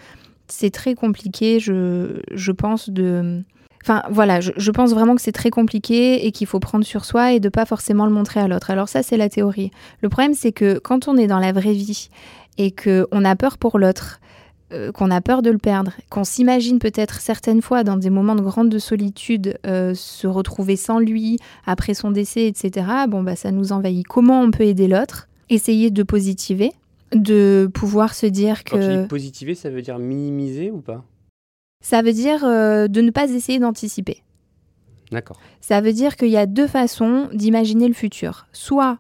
C'est 0.49 0.71
très 0.71 0.95
compliqué, 0.95 1.61
je, 1.61 2.23
je 2.33 2.53
pense, 2.53 2.89
de. 2.89 3.43
Enfin, 3.83 4.03
voilà, 4.11 4.41
je, 4.41 4.53
je 4.57 4.71
pense 4.71 4.93
vraiment 4.95 5.15
que 5.15 5.21
c'est 5.21 5.33
très 5.33 5.51
compliqué 5.51 6.27
et 6.27 6.33
qu'il 6.33 6.47
faut 6.47 6.61
prendre 6.61 6.87
sur 6.87 7.05
soi 7.05 7.33
et 7.33 7.41
de 7.41 7.51
pas 7.51 7.67
forcément 7.67 8.07
le 8.07 8.13
montrer 8.13 8.41
à 8.41 8.49
l'autre. 8.49 8.71
Alors, 8.71 8.89
ça, 8.89 9.03
c'est 9.03 9.19
la 9.19 9.29
théorie. 9.29 9.71
Le 10.01 10.09
problème, 10.09 10.35
c'est 10.35 10.53
que 10.53 10.79
quand 10.79 11.07
on 11.07 11.19
est 11.19 11.27
dans 11.27 11.41
la 11.41 11.53
vraie 11.53 11.75
vie 11.75 12.09
et 12.57 12.71
qu'on 12.71 13.25
a 13.25 13.37
peur 13.37 13.59
pour 13.59 13.79
l'autre, 13.79 14.21
euh, 14.73 14.93
qu'on 14.93 15.11
a 15.11 15.21
peur 15.21 15.43
de 15.43 15.51
le 15.51 15.59
perdre, 15.59 15.93
qu'on 16.11 16.25
s'imagine 16.25 16.79
peut-être 16.79 17.21
certaines 17.21 17.63
fois 17.63 17.85
dans 17.85 17.97
des 17.97 18.11
moments 18.11 18.35
de 18.35 18.43
grande 18.43 18.77
solitude 18.79 19.59
euh, 19.67 19.95
se 19.95 20.27
retrouver 20.27 20.77
sans 20.77 20.99
lui 20.99 21.39
après 21.67 21.95
son 21.95 22.11
décès, 22.11 22.47
etc. 22.47 22.87
Bon, 23.09 23.23
bah 23.23 23.37
ça 23.37 23.51
nous 23.51 23.73
envahit. 23.73 24.07
Comment 24.07 24.43
on 24.43 24.51
peut 24.51 24.65
aider 24.65 24.89
l'autre? 24.89 25.29
Essayer 25.51 25.91
de 25.91 26.03
positiver, 26.03 26.73
de 27.15 27.71
pouvoir 27.73 28.15
se 28.15 28.27
dire 28.27 28.65
Quand 28.65 28.79
tu 28.79 28.83
que 28.83 29.03
dis 29.03 29.09
positiver, 29.09 29.55
ça 29.55 29.71
veut 29.71 29.83
dire 29.83 29.99
minimiser 29.99 30.71
ou 30.71 30.81
pas? 30.81 31.05
Ça 31.83 32.01
veut 32.01 32.13
dire 32.13 32.45
euh, 32.45 32.89
de 32.89 33.01
ne 33.01 33.11
pas 33.11 33.31
essayer 33.31 33.59
d'anticiper. 33.59 34.23
D'accord. 35.11 35.39
Ça 35.61 35.81
veut 35.81 35.93
dire 35.93 36.17
qu'il 36.17 36.31
y 36.31 36.39
a 36.39 36.47
deux 36.47 36.67
façons 36.67 37.29
d'imaginer 37.35 37.89
le 37.89 37.95
futur. 37.95 38.47
Soit 38.53 38.99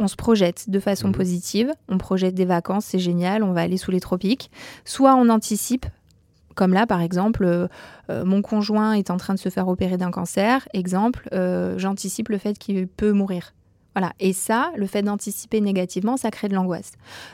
on 0.00 0.08
se 0.08 0.16
projette 0.16 0.68
de 0.68 0.80
façon 0.80 1.08
Mhm. 1.08 1.14
positive, 1.14 1.72
on 1.88 1.98
projette 1.98 2.34
des 2.34 2.44
vacances, 2.46 2.86
c'est 2.86 2.98
génial, 2.98 3.42
on 3.44 3.52
va 3.52 3.60
aller 3.60 3.76
sous 3.76 3.90
les 3.90 4.00
tropiques. 4.00 4.50
Soit 4.84 5.14
on 5.14 5.28
anticipe, 5.28 5.86
comme 6.56 6.72
là 6.72 6.86
par 6.86 7.00
exemple, 7.00 7.44
euh, 7.44 7.68
euh, 8.10 8.24
mon 8.24 8.42
conjoint 8.42 8.94
est 8.94 9.10
en 9.10 9.16
train 9.18 9.34
de 9.34 9.38
se 9.38 9.50
faire 9.50 9.68
opérer 9.68 9.96
d'un 9.98 10.10
cancer, 10.10 10.66
exemple, 10.74 11.28
euh, 11.32 11.78
j'anticipe 11.78 12.28
le 12.30 12.38
fait 12.38 12.58
qu'il 12.58 12.88
peut 12.88 13.12
mourir. 13.12 13.52
Voilà. 13.96 14.12
Et 14.20 14.32
ça, 14.32 14.70
le 14.76 14.86
fait 14.86 15.02
d'anticiper 15.02 15.60
négativement, 15.60 16.16
ça 16.16 16.30
crée 16.30 16.48
de 16.48 16.54
l'angoisse. 16.54 16.92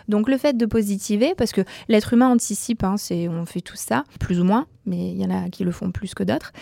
Donc 0.09 0.27
le 0.27 0.39
fait 0.39 0.57
de 0.57 0.65
positiver, 0.65 1.35
parce 1.37 1.53
que 1.53 1.61
l'être 1.89 2.15
humain 2.15 2.29
anticipe, 2.31 2.83
hein, 2.83 2.97
c'est, 2.97 3.29
on 3.29 3.45
fait 3.45 3.61
tout 3.61 3.77
ça, 3.77 4.05
plus 4.21 4.41
ou 4.41 4.45
moins, 4.45 4.67
mais 4.87 5.11
il 5.11 5.21
y 5.21 5.27
en 5.27 5.31
a 5.31 5.51
qui 5.51 5.65
le 5.65 5.71
font 5.71 5.91
plus 5.93 6.15
que 6.15 6.23
d'autres. 6.23 6.53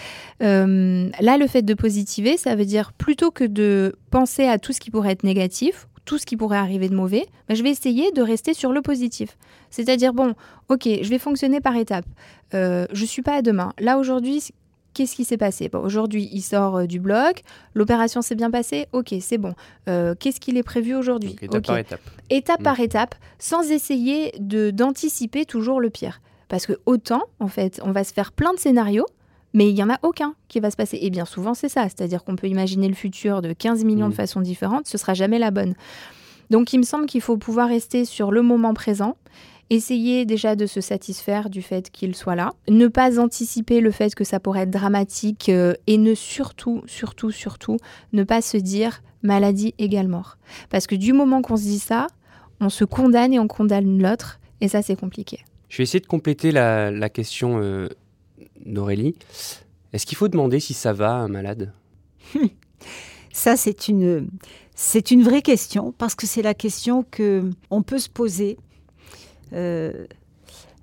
Euh, 0.42 1.08
là, 1.20 1.36
le 1.38 1.46
fait 1.46 1.62
de 1.62 1.74
positiver, 1.74 2.36
ça 2.36 2.56
veut 2.56 2.64
dire 2.64 2.92
plutôt 2.92 3.30
que 3.30 3.44
de 3.44 3.94
penser 4.10 4.46
à 4.48 4.58
tout 4.58 4.72
ce 4.72 4.80
qui 4.80 4.90
pourrait 4.90 5.12
être 5.12 5.22
négatif, 5.22 5.86
tout 6.04 6.18
ce 6.18 6.26
qui 6.26 6.36
pourrait 6.36 6.58
arriver 6.58 6.88
de 6.88 6.94
mauvais, 6.94 7.26
bah, 7.48 7.54
je 7.54 7.62
vais 7.62 7.70
essayer 7.70 8.12
de 8.12 8.22
rester 8.22 8.54
sur 8.54 8.72
le 8.72 8.82
positif. 8.82 9.36
C'est-à-dire, 9.70 10.12
bon, 10.12 10.34
ok, 10.68 10.86
je 11.02 11.08
vais 11.08 11.18
fonctionner 11.18 11.60
par 11.60 11.76
étapes. 11.76 12.06
Euh, 12.54 12.86
je 12.92 13.04
suis 13.04 13.22
pas 13.22 13.36
à 13.36 13.42
demain. 13.42 13.72
Là, 13.78 13.98
aujourd'hui, 13.98 14.42
qu'est-ce 14.92 15.14
qui 15.16 15.24
s'est 15.24 15.36
passé? 15.36 15.68
Bon, 15.68 15.80
Aujourd'hui, 15.80 16.28
il 16.32 16.42
sort 16.42 16.76
euh, 16.76 16.86
du 16.86 17.00
bloc, 17.00 17.42
l'opération 17.74 18.22
s'est 18.22 18.34
bien 18.34 18.50
passée, 18.50 18.86
ok, 18.92 19.14
c'est 19.20 19.38
bon. 19.38 19.54
Euh, 19.88 20.14
qu'est-ce 20.18 20.40
qu'il 20.40 20.56
est 20.56 20.62
prévu 20.62 20.94
aujourd'hui? 20.94 21.36
Étape 21.40 21.66
par 21.66 21.78
étape. 21.78 22.00
étape 22.30 22.60
Mm. 22.60 22.64
par 22.64 22.80
étape, 22.80 23.14
sans 23.38 23.70
essayer 23.70 24.32
de 24.38 24.70
d'anticiper 24.70 25.44
toujours 25.44 25.80
le 25.80 25.90
pire. 25.90 26.20
Parce 26.48 26.66
que 26.66 26.74
autant, 26.86 27.22
en 27.40 27.48
fait, 27.48 27.80
on 27.82 27.90
va 27.90 28.04
se 28.04 28.12
faire 28.12 28.30
plein 28.30 28.52
de 28.52 28.58
scénarios, 28.58 29.06
mais 29.54 29.70
il 29.70 29.76
y 29.76 29.82
en 29.82 29.88
a 29.88 29.98
aucun 30.02 30.34
qui 30.48 30.60
va 30.60 30.70
se 30.70 30.76
passer. 30.76 30.98
Et 31.00 31.08
bien 31.10 31.24
souvent, 31.24 31.54
c'est 31.54 31.68
ça. 31.70 31.84
C'est-à-dire 31.84 32.24
qu'on 32.24 32.36
peut 32.36 32.48
imaginer 32.48 32.88
le 32.88 32.94
futur 32.94 33.40
de 33.40 33.52
15 33.54 33.84
millions 33.84 34.08
Mm. 34.08 34.10
de 34.10 34.14
façons 34.14 34.40
différentes, 34.42 34.86
ce 34.86 34.98
sera 34.98 35.14
jamais 35.14 35.38
la 35.38 35.50
bonne. 35.50 35.74
Donc, 36.50 36.72
il 36.74 36.78
me 36.78 36.84
semble 36.84 37.06
qu'il 37.06 37.22
faut 37.22 37.38
pouvoir 37.38 37.68
rester 37.68 38.04
sur 38.04 38.30
le 38.30 38.42
moment 38.42 38.74
présent, 38.74 39.16
essayer 39.70 40.26
déjà 40.26 40.56
de 40.56 40.66
se 40.66 40.80
satisfaire 40.82 41.48
du 41.48 41.62
fait 41.62 41.90
qu'il 41.90 42.14
soit 42.14 42.34
là, 42.34 42.50
ne 42.68 42.86
pas 42.86 43.18
anticiper 43.18 43.80
le 43.80 43.90
fait 43.90 44.14
que 44.14 44.24
ça 44.24 44.38
pourrait 44.40 44.60
être 44.62 44.70
dramatique 44.70 45.48
euh, 45.48 45.72
et 45.86 45.96
ne 45.96 46.14
surtout, 46.14 46.82
surtout, 46.86 47.30
surtout, 47.30 47.78
ne 48.12 48.24
pas 48.24 48.42
se 48.42 48.58
dire 48.58 49.02
maladie 49.22 49.74
égale 49.78 50.08
mort. 50.08 50.36
Parce 50.68 50.86
que 50.86 50.94
du 50.94 51.14
moment 51.14 51.40
qu'on 51.40 51.56
se 51.56 51.62
dit 51.62 51.78
ça, 51.78 52.08
on 52.60 52.68
se 52.68 52.84
condamne 52.84 53.32
et 53.32 53.38
on 53.40 53.48
condamne 53.48 54.02
l'autre, 54.02 54.38
et 54.60 54.68
ça 54.68 54.82
c'est 54.82 54.96
compliqué. 55.00 55.40
Je 55.70 55.78
vais 55.78 55.84
essayer 55.84 56.00
de 56.00 56.06
compléter 56.06 56.52
la, 56.52 56.90
la 56.90 57.08
question 57.08 57.58
euh, 57.60 57.88
d'Aurélie. 58.64 59.14
Est-ce 59.92 60.06
qu'il 60.06 60.16
faut 60.16 60.28
demander 60.28 60.60
si 60.60 60.74
ça 60.74 60.92
va 60.92 61.12
à 61.12 61.18
un 61.18 61.28
malade? 61.28 61.72
Ça, 63.32 63.56
c'est 63.56 63.88
une, 63.88 64.28
c'est 64.74 65.10
une 65.10 65.22
vraie 65.22 65.42
question 65.42 65.92
parce 65.98 66.14
que 66.14 66.26
c'est 66.26 66.42
la 66.42 66.54
question 66.54 67.04
que 67.10 67.50
on 67.70 67.82
peut 67.82 67.98
se 67.98 68.08
poser. 68.08 68.58
Euh, 69.52 70.06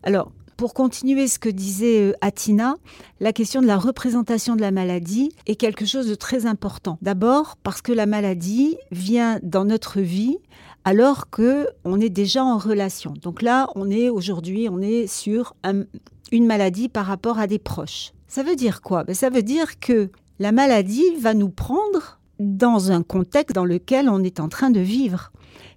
alors, 0.03 0.31
pour 0.57 0.73
continuer 0.73 1.27
ce 1.27 1.39
que 1.39 1.49
disait 1.49 2.09
euh, 2.09 2.13
Atina, 2.21 2.75
la 3.19 3.33
question 3.33 3.61
de 3.61 3.67
la 3.67 3.77
représentation 3.77 4.55
de 4.55 4.61
la 4.61 4.71
maladie 4.71 5.31
est 5.47 5.55
quelque 5.55 5.85
chose 5.85 6.07
de 6.07 6.13
très 6.13 6.45
important. 6.45 6.99
D'abord 7.01 7.57
parce 7.63 7.81
que 7.81 7.91
la 7.91 8.05
maladie 8.05 8.77
vient 8.91 9.39
dans 9.43 9.65
notre 9.65 10.01
vie 10.01 10.37
alors 10.83 11.29
que 11.29 11.67
on 11.85 11.99
est 11.99 12.09
déjà 12.09 12.43
en 12.43 12.57
relation. 12.57 13.13
Donc 13.21 13.41
là, 13.41 13.67
on 13.75 13.89
est 13.89 14.09
aujourd'hui, 14.09 14.67
on 14.69 14.81
est 14.81 15.07
sur 15.07 15.55
un- 15.63 15.83
une 16.31 16.45
maladie 16.45 16.89
par 16.89 17.05
rapport 17.05 17.39
à 17.39 17.47
des 17.47 17.59
proches. 17.59 18.13
Ça 18.27 18.43
veut 18.43 18.55
dire 18.55 18.81
quoi? 18.81 19.03
Ben, 19.03 19.13
Ça 19.13 19.29
veut 19.29 19.43
dire 19.43 19.79
que 19.79 20.09
la 20.39 20.51
maladie 20.51 21.15
va 21.19 21.33
nous 21.33 21.49
prendre 21.49 22.19
dans 22.39 22.91
un 22.91 23.03
contexte 23.03 23.53
dans 23.55 23.65
lequel 23.65 24.09
on 24.09 24.23
est 24.23 24.39
en 24.39 24.49
train 24.49 24.71
de 24.71 24.79
vivre. 24.79 25.31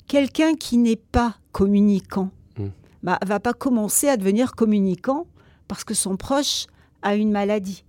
Quelqu'un 0.07 0.55
qui 0.55 0.77
n'est 0.79 0.97
pas 0.97 1.37
communicant 1.53 2.31
Mm. 2.59 2.67
bah, 3.03 3.19
va 3.27 3.41
pas 3.41 3.53
commencer 3.53 4.09
à 4.09 4.17
devenir 4.17 4.53
communicant 4.55 5.27
parce 5.69 5.83
que 5.85 5.93
son 5.95 6.17
proche 6.17 6.67
a 7.03 7.17
une 7.17 7.31
maladie. 7.33 7.85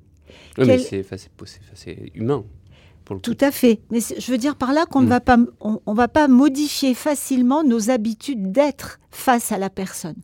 Oui, 0.58 0.66
Quel- 0.66 0.68
mais 0.68 0.78
c'est 0.80 1.00
enfin, 1.02 1.18
c'est- 1.18 1.30
c'est- 1.46 1.60
enfin, 1.62 1.72
c'est 1.76 2.12
humain. 2.16 2.44
Pour 3.06 3.16
le 3.16 3.20
coup. 3.22 3.34
Tout 3.34 3.38
à 3.46 3.52
fait. 3.52 3.80
Mais 3.92 4.00
je 4.02 4.32
veux 4.32 4.38
dire 4.38 4.56
par 4.56 4.74
là 4.74 4.86
qu'on 4.86 5.02
ne 5.02 5.06
Mm. 5.06 5.10
va 5.10 5.20
pas, 5.22 5.38
on, 5.62 5.80
on 5.86 5.94
va 5.94 6.08
pas 6.08 6.28
modifier 6.28 6.94
facilement 6.94 7.64
nos 7.64 7.90
habitudes 7.92 8.52
d'être 8.52 9.00
face 9.12 9.52
à 9.52 9.58
la 9.58 9.70
personne. 9.70 10.16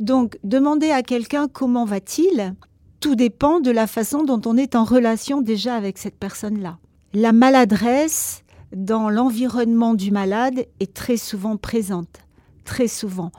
Donc, 0.00 0.38
demander 0.44 0.90
à 0.90 1.02
quelqu'un 1.02 1.48
comment 1.48 1.84
va-t-il, 1.84 2.54
tout 3.00 3.14
dépend 3.14 3.60
de 3.60 3.70
la 3.70 3.86
façon 3.86 4.24
dont 4.24 4.40
on 4.46 4.56
est 4.56 4.74
en 4.74 4.84
relation 4.84 5.40
déjà 5.40 5.74
avec 5.76 5.98
cette 5.98 6.16
personne-là. 6.18 6.78
La 7.14 7.32
maladresse 7.32 8.42
dans 8.74 9.08
l'environnement 9.08 9.94
du 9.94 10.10
malade 10.10 10.66
est 10.80 10.92
très 10.92 11.16
souvent 11.16 11.56
présente. 11.56 12.18
Très 12.64 12.88
souvent. 12.88 13.30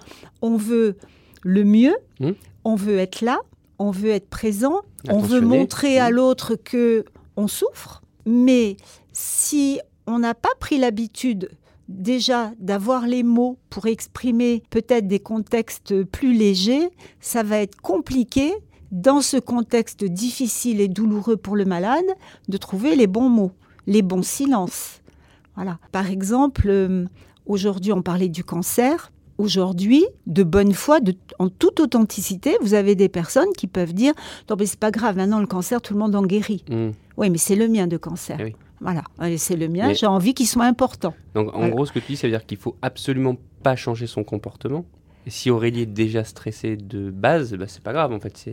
On 0.41 0.55
veut 0.57 0.97
le 1.43 1.63
mieux, 1.63 1.95
Mm. 2.19 2.31
on 2.63 2.75
veut 2.75 2.97
être 2.97 3.21
là, 3.21 3.39
on 3.77 3.91
veut 3.91 4.09
être 4.09 4.29
présent, 4.29 4.81
on 5.09 5.19
veut 5.19 5.41
montrer 5.41 5.99
à 5.99 6.09
Mm. 6.09 6.13
l'autre 6.13 6.55
que 6.55 7.05
on 7.35 7.47
souffre, 7.47 8.01
mais 8.27 8.77
si 9.13 9.79
on 10.05 10.19
n'a 10.19 10.35
pas 10.35 10.53
pris 10.59 10.77
l'habitude 10.77 11.49
déjà 11.87 12.51
d'avoir 12.59 13.07
les 13.07 13.23
mots 13.23 13.57
pour 13.69 13.87
exprimer 13.87 14.61
peut-être 14.69 15.07
des 15.07 15.19
contextes 15.19 16.03
plus 16.03 16.33
légers, 16.33 16.89
ça 17.21 17.43
va 17.43 17.59
être 17.59 17.79
compliqué 17.81 18.53
dans 18.91 19.21
ce 19.21 19.37
contexte 19.37 20.03
difficile 20.03 20.81
et 20.81 20.87
douloureux 20.87 21.37
pour 21.37 21.55
le 21.55 21.65
malade 21.65 22.05
de 22.47 22.57
trouver 22.57 22.95
les 22.95 23.07
bons 23.07 23.29
mots, 23.29 23.51
les 23.85 24.01
bons 24.01 24.25
silences. 24.25 25.01
Voilà. 25.55 25.79
Par 25.91 26.09
exemple, 26.09 26.67
euh, 26.67 27.05
aujourd'hui 27.45 27.93
on 27.93 28.01
parlait 28.01 28.29
du 28.29 28.43
cancer. 28.43 29.11
Aujourd'hui, 29.37 30.03
de 30.25 30.41
bonne 30.41 30.73
foi, 30.73 30.99
en 31.37 31.49
toute 31.49 31.79
authenticité, 31.79 32.57
vous 32.61 32.73
avez 32.73 32.95
des 32.95 33.07
personnes 33.07 33.53
qui 33.55 33.67
peuvent 33.67 33.93
dire 33.93 34.13
Non, 34.49 34.55
mais 34.57 34.65
c'est 34.65 34.79
pas 34.79 34.89
grave, 34.89 35.15
maintenant 35.15 35.39
le 35.39 35.45
cancer, 35.45 35.79
tout 35.79 35.93
le 35.93 35.99
monde 35.99 36.15
en 36.15 36.23
guérit. 36.23 36.63
Mmh. 36.69 36.89
Oui, 37.17 37.29
mais 37.29 37.37
c'est 37.37 37.55
le 37.55 37.67
mien 37.67 37.87
de 37.87 37.97
cancer. 37.97 38.37
Eh 38.39 38.55
voilà, 38.79 39.01
c'est 39.37 39.55
le 39.55 39.67
mien, 39.67 39.93
j'ai 39.93 40.05
envie 40.05 40.35
qu'il 40.35 40.47
soit 40.47 40.65
important. 40.65 41.15
Donc 41.33 41.53
en 41.55 41.67
gros, 41.69 41.85
ce 41.85 41.91
que 41.91 41.99
tu 41.99 42.11
dis, 42.11 42.17
ça 42.17 42.27
veut 42.27 42.31
dire 42.31 42.45
qu'il 42.45 42.57
faut 42.57 42.75
absolument 42.83 43.35
pas 43.63 43.75
changer 43.75 44.05
son 44.05 44.23
comportement 44.23 44.85
si 45.29 45.49
Aurélie 45.49 45.81
est 45.81 45.85
déjà 45.85 46.23
stressée 46.23 46.77
de 46.77 47.09
base, 47.11 47.53
bah, 47.53 47.65
c'est 47.67 47.83
pas 47.83 47.93
grave 47.93 48.13
en 48.13 48.19
fait. 48.19 48.49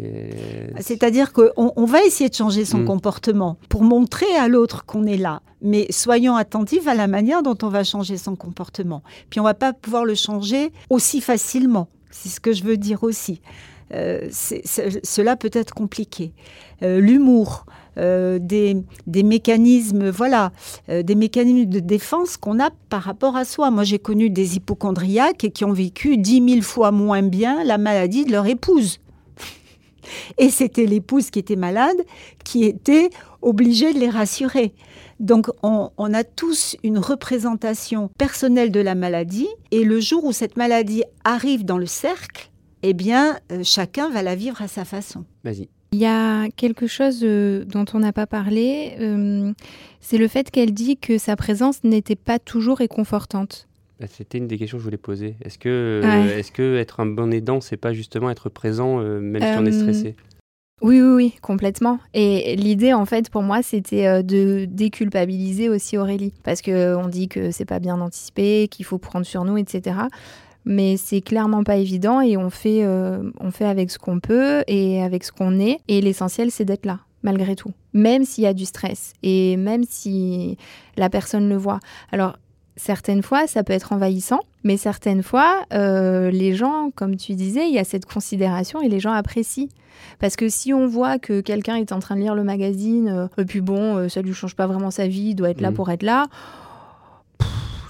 C'est-à-dire 0.80 1.32
qu'on 1.32 1.72
on 1.76 1.84
va 1.84 2.04
essayer 2.04 2.28
de 2.28 2.34
changer 2.34 2.64
son 2.64 2.78
mm. 2.78 2.84
comportement 2.84 3.58
pour 3.68 3.82
montrer 3.82 4.34
à 4.36 4.48
l'autre 4.48 4.84
qu'on 4.84 5.06
est 5.06 5.16
là. 5.16 5.42
Mais 5.62 5.86
soyons 5.90 6.36
attentifs 6.36 6.86
à 6.86 6.94
la 6.94 7.06
manière 7.06 7.42
dont 7.42 7.56
on 7.62 7.68
va 7.68 7.84
changer 7.84 8.16
son 8.16 8.36
comportement. 8.36 9.02
Puis 9.30 9.40
on 9.40 9.44
va 9.44 9.54
pas 9.54 9.72
pouvoir 9.72 10.04
le 10.04 10.14
changer 10.14 10.72
aussi 10.90 11.20
facilement. 11.20 11.88
C'est 12.10 12.28
ce 12.28 12.40
que 12.40 12.52
je 12.52 12.64
veux 12.64 12.76
dire 12.76 13.02
aussi. 13.02 13.40
Euh, 13.92 14.28
cela 14.30 15.36
peut 15.36 15.50
être 15.52 15.74
compliqué. 15.74 16.32
Euh, 16.82 17.00
l'humour, 17.00 17.66
euh, 17.98 18.38
des, 18.40 18.84
mécanismes, 19.22 20.10
voilà, 20.10 20.52
des 20.88 21.14
mécanismes 21.14 21.68
de 21.68 21.80
défense 21.80 22.36
qu'on 22.36 22.60
a 22.60 22.70
par 22.88 23.02
rapport 23.02 23.36
à 23.36 23.44
soi. 23.44 23.70
Moi, 23.70 23.84
j'ai 23.84 23.98
connu 23.98 24.30
des 24.30 24.56
hypochondriaques 24.56 25.50
qui 25.52 25.64
ont 25.64 25.72
vécu 25.72 26.16
dix 26.16 26.40
mille 26.40 26.62
fois 26.62 26.90
moins 26.90 27.22
bien 27.22 27.64
la 27.64 27.78
maladie 27.78 28.24
de 28.24 28.32
leur 28.32 28.46
épouse. 28.46 29.00
Et 30.38 30.50
c'était 30.50 30.86
l'épouse 30.86 31.30
qui 31.30 31.38
était 31.38 31.56
malade 31.56 31.96
qui 32.44 32.64
était 32.64 33.10
obligée 33.42 33.92
de 33.92 33.98
les 33.98 34.10
rassurer. 34.10 34.74
Donc 35.20 35.48
on, 35.62 35.90
a 36.14 36.24
tous 36.24 36.76
une 36.82 36.98
représentation 36.98 38.10
personnelle 38.18 38.72
de 38.72 38.80
la 38.80 38.94
maladie 38.94 39.48
et 39.70 39.84
le 39.84 40.00
jour 40.00 40.24
où 40.24 40.32
cette 40.32 40.56
maladie 40.56 41.04
arrive 41.24 41.64
dans 41.64 41.78
le 41.78 41.86
cercle, 41.86 42.50
eh 42.82 42.94
bien, 42.94 43.38
euh, 43.52 43.60
chacun 43.62 44.10
va 44.10 44.22
la 44.22 44.34
vivre 44.34 44.60
à 44.60 44.68
sa 44.68 44.84
façon. 44.84 45.24
Vas-y. 45.44 45.68
Il 45.94 46.00
y 46.00 46.06
a 46.06 46.48
quelque 46.56 46.88
chose 46.88 47.20
euh, 47.22 47.64
dont 47.66 47.84
on 47.94 48.00
n'a 48.00 48.12
pas 48.12 48.26
parlé, 48.26 48.96
euh, 48.98 49.52
c'est 50.00 50.18
le 50.18 50.26
fait 50.26 50.50
qu'elle 50.50 50.74
dit 50.74 50.96
que 50.96 51.18
sa 51.18 51.36
présence 51.36 51.84
n'était 51.84 52.16
pas 52.16 52.40
toujours 52.40 52.78
réconfortante. 52.78 53.68
Bah, 54.00 54.06
c'était 54.10 54.38
une 54.38 54.48
des 54.48 54.58
questions 54.58 54.76
que 54.76 54.80
je 54.80 54.86
voulais 54.86 54.96
poser. 54.96 55.36
Est-ce 55.44 55.56
que, 55.56 56.02
est-ce 56.36 56.50
que 56.50 56.78
être 56.78 56.98
un 56.98 57.06
bon 57.06 57.32
aidant, 57.32 57.60
c'est 57.60 57.76
pas 57.76 57.92
justement 57.92 58.28
être 58.28 58.48
présent 58.48 58.98
même 58.98 59.40
si 59.40 59.56
on 59.56 59.66
est 59.66 59.70
stressé? 59.70 60.16
oui, 60.82 61.00
oui, 61.00 61.14
oui, 61.14 61.34
complètement. 61.40 62.00
Et 62.12 62.56
l'idée, 62.56 62.92
en 62.92 63.06
fait, 63.06 63.30
pour 63.30 63.42
moi, 63.42 63.62
c'était 63.62 64.24
de 64.24 64.64
déculpabiliser 64.64 65.68
aussi 65.68 65.96
Aurélie. 65.96 66.32
Parce 66.42 66.60
qu'on 66.60 67.06
dit 67.06 67.28
que 67.28 67.52
c'est 67.52 67.64
pas 67.64 67.78
bien 67.78 68.00
anticipé, 68.00 68.66
qu'il 68.68 68.84
faut 68.84 68.98
prendre 68.98 69.24
sur 69.24 69.44
nous, 69.44 69.56
etc 69.58 69.94
mais 70.64 70.96
c'est 70.96 71.20
clairement 71.20 71.64
pas 71.64 71.76
évident 71.76 72.20
et 72.20 72.36
on 72.36 72.50
fait, 72.50 72.84
euh, 72.84 73.30
on 73.40 73.50
fait 73.50 73.66
avec 73.66 73.90
ce 73.90 73.98
qu'on 73.98 74.20
peut 74.20 74.64
et 74.66 75.02
avec 75.02 75.24
ce 75.24 75.32
qu'on 75.32 75.58
est. 75.60 75.80
Et 75.88 76.00
l'essentiel, 76.00 76.50
c'est 76.50 76.64
d'être 76.64 76.86
là, 76.86 77.00
malgré 77.22 77.54
tout, 77.54 77.72
même 77.92 78.24
s'il 78.24 78.44
y 78.44 78.46
a 78.46 78.54
du 78.54 78.64
stress 78.64 79.12
et 79.22 79.56
même 79.56 79.84
si 79.88 80.56
la 80.96 81.10
personne 81.10 81.48
le 81.48 81.56
voit. 81.56 81.80
Alors, 82.12 82.38
certaines 82.76 83.22
fois, 83.22 83.46
ça 83.46 83.62
peut 83.62 83.72
être 83.72 83.92
envahissant, 83.92 84.40
mais 84.64 84.76
certaines 84.76 85.22
fois, 85.22 85.64
euh, 85.72 86.30
les 86.30 86.54
gens, 86.54 86.90
comme 86.94 87.16
tu 87.16 87.34
disais, 87.34 87.68
il 87.68 87.74
y 87.74 87.78
a 87.78 87.84
cette 87.84 88.06
considération 88.06 88.80
et 88.80 88.88
les 88.88 89.00
gens 89.00 89.12
apprécient. 89.12 89.68
Parce 90.18 90.34
que 90.36 90.48
si 90.48 90.74
on 90.74 90.86
voit 90.86 91.18
que 91.18 91.40
quelqu'un 91.40 91.76
est 91.76 91.92
en 91.92 92.00
train 92.00 92.16
de 92.16 92.20
lire 92.20 92.34
le 92.34 92.42
magazine, 92.42 93.08
euh, 93.08 93.26
et 93.38 93.44
puis 93.44 93.60
bon, 93.60 94.08
ça 94.08 94.22
lui 94.22 94.34
change 94.34 94.56
pas 94.56 94.66
vraiment 94.66 94.90
sa 94.90 95.06
vie, 95.06 95.30
il 95.30 95.34
doit 95.34 95.50
être 95.50 95.60
là 95.60 95.70
mmh. 95.70 95.74
pour 95.74 95.90
être 95.90 96.02
là, 96.02 96.26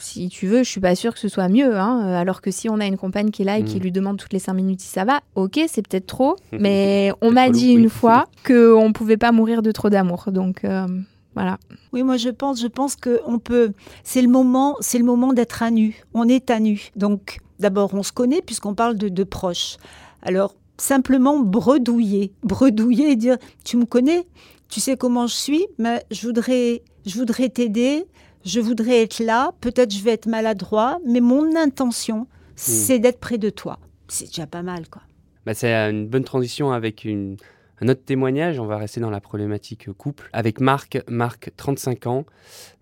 si 0.05 0.29
tu 0.29 0.47
veux, 0.47 0.63
je 0.63 0.71
suis 0.71 0.81
pas 0.81 0.95
sûre 0.95 1.15
que 1.15 1.19
ce 1.19 1.29
soit 1.29 1.49
mieux. 1.49 1.77
Hein. 1.77 2.03
Euh, 2.05 2.21
alors 2.21 2.41
que 2.41 2.51
si 2.51 2.69
on 2.69 2.79
a 2.81 2.87
une 2.87 2.97
compagne 2.97 3.31
qui 3.31 3.43
est 3.43 3.45
là 3.45 3.59
et 3.59 3.65
qui 3.65 3.79
mm. 3.79 3.83
lui 3.83 3.93
demande 3.93 4.19
toutes 4.19 4.33
les 4.33 4.39
cinq 4.39 4.55
minutes 4.55 4.81
si 4.81 4.89
ça 4.89 5.05
va, 5.05 5.21
ok, 5.35 5.61
c'est 5.67 5.87
peut-être 5.87 6.07
trop. 6.07 6.37
mais 6.53 7.13
on 7.21 7.33
m'a 7.33 7.51
dit 7.51 7.73
une 7.73 7.89
fois 7.89 8.27
qu'on 8.47 8.89
ne 8.89 8.93
pouvait 8.93 9.17
pas 9.17 9.33
mourir 9.33 9.63
de 9.63 9.73
trop 9.73 9.91
d'amour. 9.91 10.27
Donc 10.31 10.65
euh, 10.65 10.87
voilà. 11.35 11.59
Oui, 11.93 12.03
moi 12.03 12.17
je 12.17 12.29
pense, 12.29 12.61
je 12.61 12.67
pense 12.67 12.97
que 12.97 13.21
on 13.27 13.39
peut. 13.39 13.73
C'est 14.03 14.23
le 14.23 14.29
moment, 14.29 14.77
c'est 14.81 14.99
le 14.99 15.05
moment 15.05 15.33
d'être 15.33 15.63
à 15.63 15.71
nu. 15.71 16.05
On 16.13 16.29
est 16.29 16.51
à 16.51 16.61
nu. 16.61 16.91
Donc 16.97 17.39
d'abord, 17.59 17.95
on 17.95 18.03
se 18.03 18.13
connaît 18.13 18.43
puisqu'on 18.43 18.75
parle 18.75 18.97
de, 18.97 19.09
de 19.09 19.25
proches. 19.25 19.77
Alors 20.23 20.55
simplement 20.77 21.39
bredouiller, 21.39 22.33
bredouiller 22.43 23.13
et 23.13 23.17
dire 23.17 23.37
tu 23.65 23.77
me 23.77 23.85
connais, 23.85 24.27
tu 24.69 24.81
sais 24.81 24.97
comment 24.97 25.27
je 25.27 25.35
suis, 25.35 25.67
mais 25.79 26.05
je 26.11 26.27
voudrais, 26.27 26.83
je 27.07 27.17
voudrais 27.17 27.49
t'aider 27.49 28.07
je 28.45 28.61
voudrais 28.61 29.03
être 29.03 29.21
là, 29.21 29.53
peut-être 29.61 29.93
je 29.93 30.03
vais 30.03 30.13
être 30.13 30.27
maladroit, 30.27 30.99
mais 31.07 31.21
mon 31.21 31.57
intention, 31.57 32.21
hmm. 32.21 32.27
c'est 32.57 32.99
d'être 32.99 33.21
près 33.21 33.39
de 33.39 33.51
toi. 33.51 33.79
C'est 34.09 34.27
déjà 34.27 34.47
pas 34.47 34.63
mal, 34.63 34.89
quoi. 34.89 35.03
Bah, 35.47 35.55
c'est 35.55 35.73
une 35.73 36.09
bonne 36.09 36.25
transition 36.25 36.73
avec 36.73 37.07
un 37.07 37.89
autre 37.89 38.03
témoignage. 38.05 38.59
On 38.59 38.67
va 38.67 38.79
rester 38.79 39.01
dans 39.01 39.11
la 39.11 39.21
problématique 39.21 39.93
couple. 39.93 40.31
Avec 40.33 40.61
Marc, 40.61 41.03
Marc, 41.09 41.51
35 41.57 42.07
ans. 42.07 42.25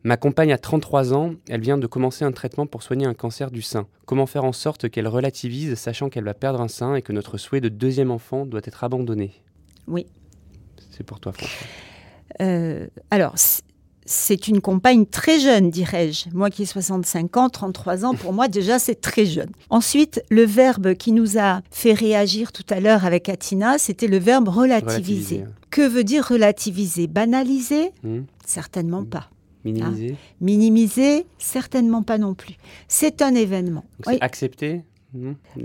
Ma 0.04 0.16
compagne 0.16 0.52
a 0.52 0.58
33 0.58 1.12
ans. 1.12 1.34
Elle 1.48 1.60
vient 1.60 1.78
de 1.78 1.86
commencer 1.86 2.24
un 2.24 2.32
traitement 2.32 2.66
pour 2.66 2.82
soigner 2.82 3.06
un 3.06 3.14
cancer 3.14 3.50
du 3.50 3.62
sein. 3.62 3.86
Comment 4.06 4.26
faire 4.26 4.44
en 4.44 4.52
sorte 4.52 4.88
qu'elle 4.90 5.08
relativise, 5.08 5.74
sachant 5.74 6.08
qu'elle 6.08 6.24
va 6.24 6.34
perdre 6.34 6.60
un 6.60 6.68
sein 6.68 6.94
et 6.94 7.02
que 7.02 7.12
notre 7.12 7.36
souhait 7.36 7.60
de 7.60 7.68
deuxième 7.68 8.10
enfant 8.10 8.46
doit 8.46 8.60
être 8.64 8.84
abandonné? 8.84 9.32
Oui. 9.88 10.06
C'est 10.90 11.04
pour 11.04 11.18
toi, 11.18 11.32
François. 11.32 11.66
Euh, 12.40 12.86
alors, 13.10 13.34
c'est 14.04 14.48
une 14.48 14.60
compagne 14.60 15.06
très 15.06 15.38
jeune, 15.38 15.70
dirais-je. 15.70 16.30
Moi 16.34 16.50
qui 16.50 16.62
ai 16.62 16.66
65 16.66 17.36
ans, 17.36 17.48
33 17.48 18.04
ans, 18.04 18.14
pour 18.14 18.32
moi 18.32 18.48
déjà 18.48 18.78
c'est 18.78 19.00
très 19.00 19.26
jeune. 19.26 19.50
Ensuite, 19.70 20.22
le 20.30 20.44
verbe 20.44 20.94
qui 20.94 21.12
nous 21.12 21.38
a 21.38 21.60
fait 21.70 21.92
réagir 21.92 22.52
tout 22.52 22.66
à 22.70 22.80
l'heure 22.80 23.04
avec 23.04 23.28
Atina, 23.28 23.78
c'était 23.78 24.08
le 24.08 24.18
verbe 24.18 24.48
relativiser. 24.48 25.44
Que 25.70 25.86
veut 25.86 26.04
dire 26.04 26.26
relativiser? 26.26 27.06
Banaliser? 27.06 27.92
Hmm. 28.02 28.22
Certainement 28.44 29.04
pas. 29.04 29.30
Minimiser? 29.64 30.12
Hein? 30.12 30.16
Minimiser? 30.40 31.26
Certainement 31.38 32.02
pas 32.02 32.18
non 32.18 32.34
plus. 32.34 32.56
C'est 32.88 33.22
un 33.22 33.34
événement. 33.34 33.84
C'est 34.04 34.20
accepter? 34.20 34.82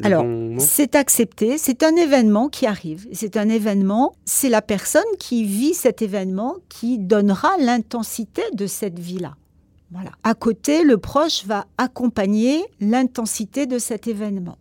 Alors, 0.04 0.26
c'est 0.60 0.96
accepté, 0.96 1.58
c'est 1.58 1.84
un 1.84 1.96
événement 1.96 2.50
qui 2.50 2.66
arrive. 2.66 3.08
C'est 3.14 3.38
un 3.38 3.50
événement, 3.50 4.14
c'est 4.26 4.50
la 4.50 4.62
personne 4.62 5.04
qui 5.20 5.46
vit 5.46 5.74
cet 5.74 6.02
événement 6.02 6.56
qui 6.70 6.98
donnera 6.98 7.58
l'intensité 7.60 8.42
de 8.54 8.68
cette 8.68 9.00
vie-là. 9.00 9.36
Voilà. 9.92 10.12
À 10.24 10.34
côté, 10.34 10.84
le 10.84 10.98
proche 10.98 11.46
va 11.46 11.66
accompagner 11.78 12.66
l'intensité 12.82 13.66
de 13.68 13.80
cet 13.80 14.08
événement. 14.08 14.58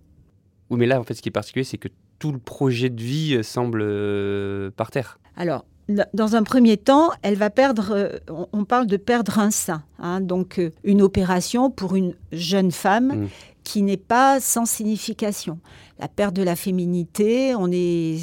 Oui, 0.71 0.79
mais 0.79 0.87
là, 0.87 1.01
en 1.01 1.05
fait, 1.05 1.15
ce 1.15 1.23
qui 1.23 1.31
est 1.31 1.33
particulier, 1.33 1.65
c'est 1.65 1.79
que 1.79 1.89
tout 2.19 2.33
le 2.33 2.39
projet 2.39 2.89
de 2.89 3.03
vie 3.03 3.35
euh, 3.35 3.43
semble 3.43 3.83
euh, 3.83 4.71
par 4.71 4.91
terre. 4.91 5.19
Alors, 5.37 5.65
dans 5.89 6.37
un 6.37 6.43
premier 6.43 6.77
temps, 6.77 7.11
elle 7.23 7.37
va 7.37 7.51
perdre, 7.51 7.93
euh, 7.93 8.19
on 8.53 8.65
parle 8.65 8.87
de 8.87 8.97
perdre 8.97 9.39
un 9.39 9.51
sein, 9.51 9.85
hein, 9.99 10.21
donc 10.21 10.61
une 10.83 11.01
opération 11.01 11.71
pour 11.71 11.95
une 11.95 12.15
jeune 12.33 12.73
femme 12.73 13.23
mmh 13.23 13.29
qui 13.67 13.83
n'est 13.83 13.97
pas 13.97 14.39
sans 14.39 14.65
signification. 14.65 15.59
La 15.99 16.07
perte 16.07 16.35
de 16.35 16.45
la 16.45 16.55
féminité, 16.55 17.53
on 17.57 17.69
est, 17.73 18.21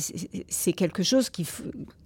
c'est 0.47 0.71
quelque 0.71 1.03
chose 1.03 1.29
qui, 1.29 1.45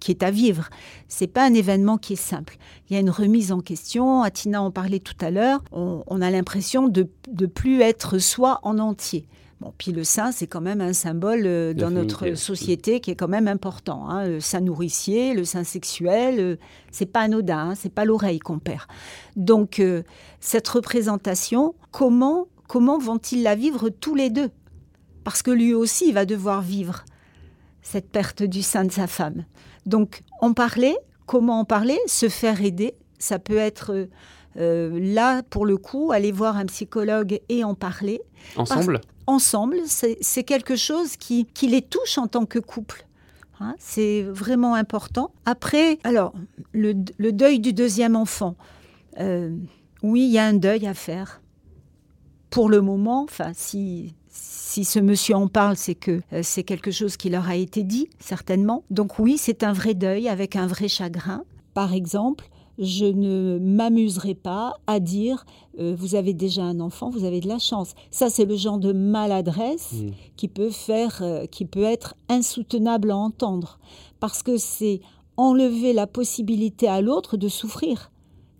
qui 0.00 0.10
est 0.10 0.24
à 0.24 0.32
vivre. 0.32 0.68
C'est 1.06 1.28
pas 1.28 1.46
un 1.46 1.54
événement 1.54 1.98
qui 1.98 2.14
est 2.14 2.16
simple. 2.16 2.56
Il 2.90 2.94
y 2.94 2.96
a 2.96 3.00
une 3.00 3.10
remise 3.10 3.52
en 3.52 3.60
question. 3.60 4.22
Atina 4.22 4.60
en 4.60 4.72
parlait 4.72 4.98
tout 4.98 5.14
à 5.20 5.30
l'heure. 5.30 5.62
On, 5.70 6.20
a 6.20 6.30
l'impression 6.32 6.88
de 6.88 7.06
ne 7.40 7.46
plus 7.46 7.80
être 7.80 8.18
soi 8.18 8.58
en 8.64 8.80
entier. 8.80 9.28
Bon, 9.60 9.74
puis 9.76 9.90
le 9.90 10.04
sein, 10.04 10.30
c'est 10.30 10.46
quand 10.46 10.60
même 10.60 10.80
un 10.80 10.92
symbole 10.92 11.42
euh, 11.44 11.74
dans 11.74 11.90
notre 11.90 12.34
société 12.34 13.00
qui 13.00 13.10
est 13.10 13.16
quand 13.16 13.28
même 13.28 13.48
important. 13.48 14.08
Hein. 14.08 14.28
Le 14.28 14.40
sein 14.40 14.60
nourricier, 14.60 15.34
le 15.34 15.44
sein 15.44 15.64
sexuel, 15.64 16.38
euh, 16.38 16.56
c'est 16.92 17.06
pas 17.06 17.22
anodin, 17.22 17.70
hein. 17.70 17.74
c'est 17.74 17.92
pas 17.92 18.04
l'oreille 18.04 18.38
qu'on 18.38 18.60
perd. 18.60 18.86
Donc, 19.34 19.80
euh, 19.80 20.04
cette 20.38 20.68
représentation, 20.68 21.74
comment 21.90 22.46
comment 22.68 22.98
vont-ils 22.98 23.42
la 23.42 23.56
vivre 23.56 23.88
tous 23.88 24.14
les 24.14 24.30
deux? 24.30 24.50
Parce 25.24 25.42
que 25.42 25.50
lui 25.50 25.74
aussi 25.74 26.12
va 26.12 26.24
devoir 26.24 26.62
vivre 26.62 27.04
cette 27.82 28.10
perte 28.10 28.42
du 28.42 28.62
sein 28.62 28.84
de 28.84 28.92
sa 28.92 29.06
femme. 29.06 29.44
Donc 29.86 30.20
en 30.40 30.52
parler, 30.52 30.96
comment 31.26 31.60
en 31.60 31.64
parler, 31.64 31.98
se 32.06 32.28
faire 32.28 32.62
aider, 32.62 32.94
ça 33.18 33.38
peut 33.38 33.56
être 33.56 34.08
euh, 34.56 35.00
là 35.00 35.42
pour 35.42 35.66
le 35.66 35.76
coup, 35.76 36.12
aller 36.12 36.30
voir 36.30 36.56
un 36.56 36.66
psychologue 36.66 37.40
et 37.48 37.64
en 37.64 37.74
parler. 37.74 38.20
Ensemble? 38.56 39.00
Ensemble, 39.28 39.76
c'est 39.84 40.42
quelque 40.42 40.74
chose 40.74 41.18
qui, 41.18 41.46
les 41.60 41.82
touche 41.82 42.16
en 42.16 42.28
tant 42.28 42.46
que 42.46 42.58
couple. 42.58 43.04
Hein, 43.60 43.74
c'est 43.78 44.22
vraiment 44.22 44.74
important. 44.74 45.32
Après, 45.44 45.98
alors, 46.02 46.32
le, 46.72 46.94
deuil 46.94 47.60
du 47.60 47.74
deuxième 47.74 48.16
enfant. 48.16 48.56
Euh, 49.20 49.54
oui, 50.02 50.22
il 50.22 50.30
y 50.30 50.38
a 50.38 50.46
un 50.46 50.54
deuil 50.54 50.86
à 50.86 50.94
faire. 50.94 51.42
Pour 52.48 52.70
le 52.70 52.80
moment, 52.80 53.24
enfin, 53.24 53.52
si, 53.54 54.14
si 54.30 54.86
ce 54.86 54.98
monsieur 54.98 55.34
en 55.34 55.46
parle, 55.46 55.76
c'est 55.76 55.94
que 55.94 56.22
euh, 56.32 56.40
c'est 56.42 56.62
quelque 56.62 56.90
chose 56.90 57.18
qui 57.18 57.28
leur 57.28 57.50
a 57.50 57.56
été 57.56 57.82
dit, 57.82 58.08
certainement. 58.20 58.82
Donc 58.88 59.18
oui, 59.18 59.36
c'est 59.36 59.62
un 59.62 59.74
vrai 59.74 59.92
deuil 59.92 60.30
avec 60.30 60.56
un 60.56 60.66
vrai 60.66 60.88
chagrin. 60.88 61.44
Par 61.74 61.92
exemple, 61.92 62.48
je 62.78 63.06
ne 63.06 63.58
m'amuserai 63.58 64.34
pas 64.34 64.74
à 64.86 65.00
dire 65.00 65.44
euh, 65.78 65.94
vous 65.98 66.14
avez 66.14 66.32
déjà 66.32 66.62
un 66.62 66.80
enfant, 66.80 67.10
vous 67.10 67.24
avez 67.24 67.40
de 67.40 67.48
la 67.48 67.58
chance. 67.58 67.94
Ça, 68.10 68.30
c'est 68.30 68.44
le 68.44 68.56
genre 68.56 68.78
de 68.78 68.92
maladresse 68.92 69.92
mmh. 69.92 70.10
qui 70.36 70.48
peut 70.48 70.70
faire, 70.70 71.18
euh, 71.22 71.46
qui 71.46 71.64
peut 71.64 71.82
être 71.82 72.14
insoutenable 72.28 73.10
à 73.10 73.16
entendre, 73.16 73.78
parce 74.20 74.42
que 74.42 74.56
c'est 74.56 75.00
enlever 75.36 75.92
la 75.92 76.06
possibilité 76.06 76.88
à 76.88 77.00
l'autre 77.00 77.36
de 77.36 77.48
souffrir. 77.48 78.10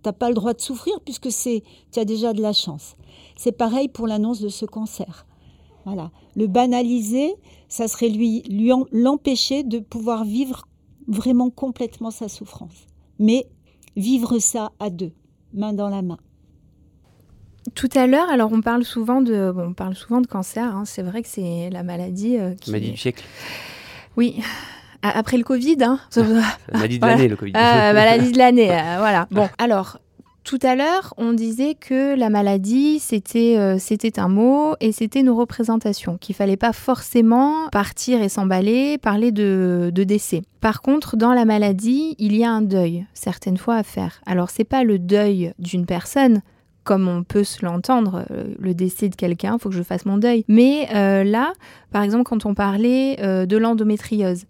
T'as 0.01 0.13
pas 0.13 0.29
le 0.29 0.35
droit 0.35 0.53
de 0.53 0.61
souffrir 0.61 0.99
puisque 1.01 1.31
c'est, 1.31 1.63
tu 1.91 1.99
as 1.99 2.05
déjà 2.05 2.33
de 2.33 2.41
la 2.41 2.53
chance. 2.53 2.95
C'est 3.37 3.51
pareil 3.51 3.89
pour 3.89 4.07
l'annonce 4.07 4.39
de 4.39 4.49
ce 4.49 4.65
cancer. 4.65 5.25
Voilà, 5.85 6.11
le 6.35 6.47
banaliser, 6.47 7.35
ça 7.67 7.87
serait 7.87 8.09
lui, 8.09 8.41
lui 8.43 8.71
l'empêcher 8.91 9.63
de 9.63 9.79
pouvoir 9.79 10.23
vivre 10.23 10.67
vraiment 11.07 11.49
complètement 11.49 12.11
sa 12.11 12.29
souffrance. 12.29 12.87
Mais 13.17 13.47
vivre 13.99 14.39
ça 14.39 14.71
à 14.79 14.89
deux, 14.89 15.11
main 15.53 15.73
dans 15.73 15.89
la 15.89 16.01
main. 16.01 16.17
Tout 17.75 17.89
à 17.93 18.07
l'heure, 18.07 18.29
alors 18.29 18.51
on 18.51 18.61
parle 18.61 18.83
souvent 18.83 19.21
de, 19.21 19.53
on 19.55 19.73
parle 19.73 19.95
souvent 19.95 20.21
de 20.21 20.27
cancer. 20.27 20.63
Hein. 20.63 20.85
c'est 20.85 21.03
vrai 21.03 21.21
que 21.21 21.27
c'est 21.27 21.69
la 21.69 21.83
maladie 21.83 22.37
euh, 22.37 22.55
qui. 22.55 22.71
Maladie 22.71 22.91
du 22.91 22.97
siècle. 22.97 23.23
Oui. 24.17 24.41
Après 25.01 25.37
le 25.37 25.43
Covid, 25.43 25.77
hein. 25.81 25.99
maladie 26.73 26.99
de 26.99 27.05
l'année, 27.05 27.27
le 27.27 27.35
Covid. 27.35 27.53
Ah, 27.55 27.93
maladie 27.93 28.31
de 28.31 28.37
l'année, 28.37 28.71
euh, 28.71 28.97
voilà. 28.97 29.27
Bon, 29.31 29.47
alors 29.57 29.99
tout 30.49 30.57
à 30.63 30.75
l'heure, 30.75 31.13
on 31.17 31.33
disait 31.33 31.75
que 31.75 32.17
la 32.17 32.31
maladie, 32.31 32.97
c'était 32.97 33.57
euh, 33.59 33.77
un 34.17 34.27
mot 34.29 34.73
et 34.79 34.91
c'était 34.91 35.19
une 35.19 35.29
représentation, 35.29 36.17
qu'il 36.17 36.33
fallait 36.33 36.57
pas 36.57 36.73
forcément 36.73 37.69
partir 37.71 38.19
et 38.23 38.29
s'emballer, 38.29 38.97
parler 38.97 39.31
de, 39.31 39.91
décès. 39.93 40.41
Par 40.59 40.81
contre, 40.81 41.17
dans 41.17 41.33
la 41.33 41.45
maladie, 41.45 42.15
il 42.17 42.35
y 42.35 42.43
a 42.43 42.49
un 42.49 42.63
deuil, 42.63 43.05
certaines 43.13 43.57
fois 43.57 43.75
à 43.75 43.83
faire. 43.83 44.21
Alors, 44.25 44.49
c'est 44.49 44.63
pas 44.63 44.83
le 44.83 44.97
deuil 44.97 45.53
d'une 45.59 45.85
personne, 45.85 46.41
comme 46.83 47.07
on 47.07 47.21
peut 47.21 47.43
se 47.43 47.63
l'entendre, 47.63 48.25
euh, 48.31 48.45
le 48.57 48.73
décès 48.73 49.07
de 49.09 49.15
quelqu'un, 49.15 49.57
il 49.57 49.61
faut 49.61 49.69
que 49.69 49.75
je 49.75 49.83
fasse 49.83 50.07
mon 50.07 50.17
deuil. 50.17 50.45
Mais 50.47 50.87
euh, 50.95 51.23
là, 51.23 51.53
par 51.91 52.01
exemple, 52.01 52.23
quand 52.23 52.47
on 52.47 52.55
parlait 52.55 53.17
de 53.45 53.57
l'endométriose, 53.57 54.45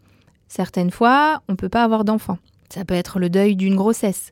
certaines 0.47 0.91
fois, 0.91 1.41
on 1.49 1.57
peut 1.57 1.67
pas 1.67 1.83
avoir 1.83 2.05
d'enfant. 2.05 2.37
Ça 2.69 2.85
peut 2.85 2.93
être 2.93 3.19
le 3.19 3.29
deuil 3.29 3.57
d'une 3.57 3.75
grossesse. 3.75 4.31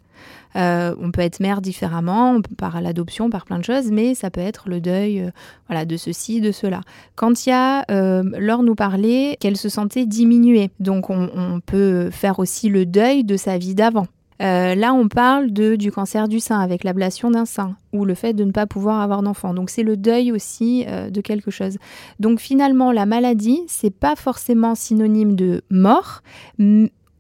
Euh, 0.58 0.96
on 1.00 1.12
peut 1.12 1.22
être 1.22 1.40
mère 1.40 1.62
différemment, 1.62 2.42
par 2.58 2.82
l'adoption, 2.82 3.30
par 3.30 3.46
plein 3.46 3.60
de 3.60 3.64
choses, 3.64 3.92
mais 3.92 4.16
ça 4.16 4.30
peut 4.32 4.42
être 4.42 4.70
le 4.70 4.82
deuil 4.82 5.22
euh, 5.22 5.30
voilà, 5.68 5.86
de 5.86 5.98
ceci, 5.98 6.42
de 6.42 6.52
cela. 6.52 6.82
Quand 7.16 7.46
il 7.46 7.50
y 7.50 7.54
a, 7.54 7.86
euh, 7.92 8.24
nous 8.24 8.76
parlait 8.76 9.38
qu'elle 9.40 9.58
se 9.58 9.70
sentait 9.70 10.06
diminuée, 10.06 10.72
donc 10.80 11.10
on, 11.10 11.28
peut 11.66 12.10
faire 12.12 12.40
aussi 12.40 12.70
le 12.70 12.86
deuil 12.86 13.24
de 13.24 13.38
sa 13.38 13.58
vie 13.58 13.76
d'avant. 13.76 14.08
là, 14.40 14.94
on 14.94 15.08
parle 15.08 15.52
de, 15.52 15.76
du 15.76 15.92
cancer 15.92 16.28
du 16.28 16.40
sein 16.40 16.60
avec 16.60 16.84
l'ablation 16.84 17.32
d'un 17.32 17.46
sein 17.46 17.76
ou 17.94 18.06
le 18.06 18.14
fait 18.14 18.34
de 18.34 18.44
ne 18.44 18.52
pas 18.52 18.68
pouvoir 18.68 19.02
avoir 19.02 19.22
d'enfant. 19.22 19.54
Donc, 19.54 19.70
c'est 19.70 19.84
le 19.84 19.98
deuil 19.98 20.32
aussi 20.32 20.86
de 20.86 21.22
quelque 21.22 21.52
chose. 21.52 21.78
Donc, 22.20 22.40
finalement, 22.40 22.92
la 22.92 23.06
maladie, 23.06 23.62
c'est 23.68 23.94
pas 23.94 24.16
forcément 24.16 24.76
synonyme 24.76 25.36
de 25.36 25.62
mort 25.70 26.22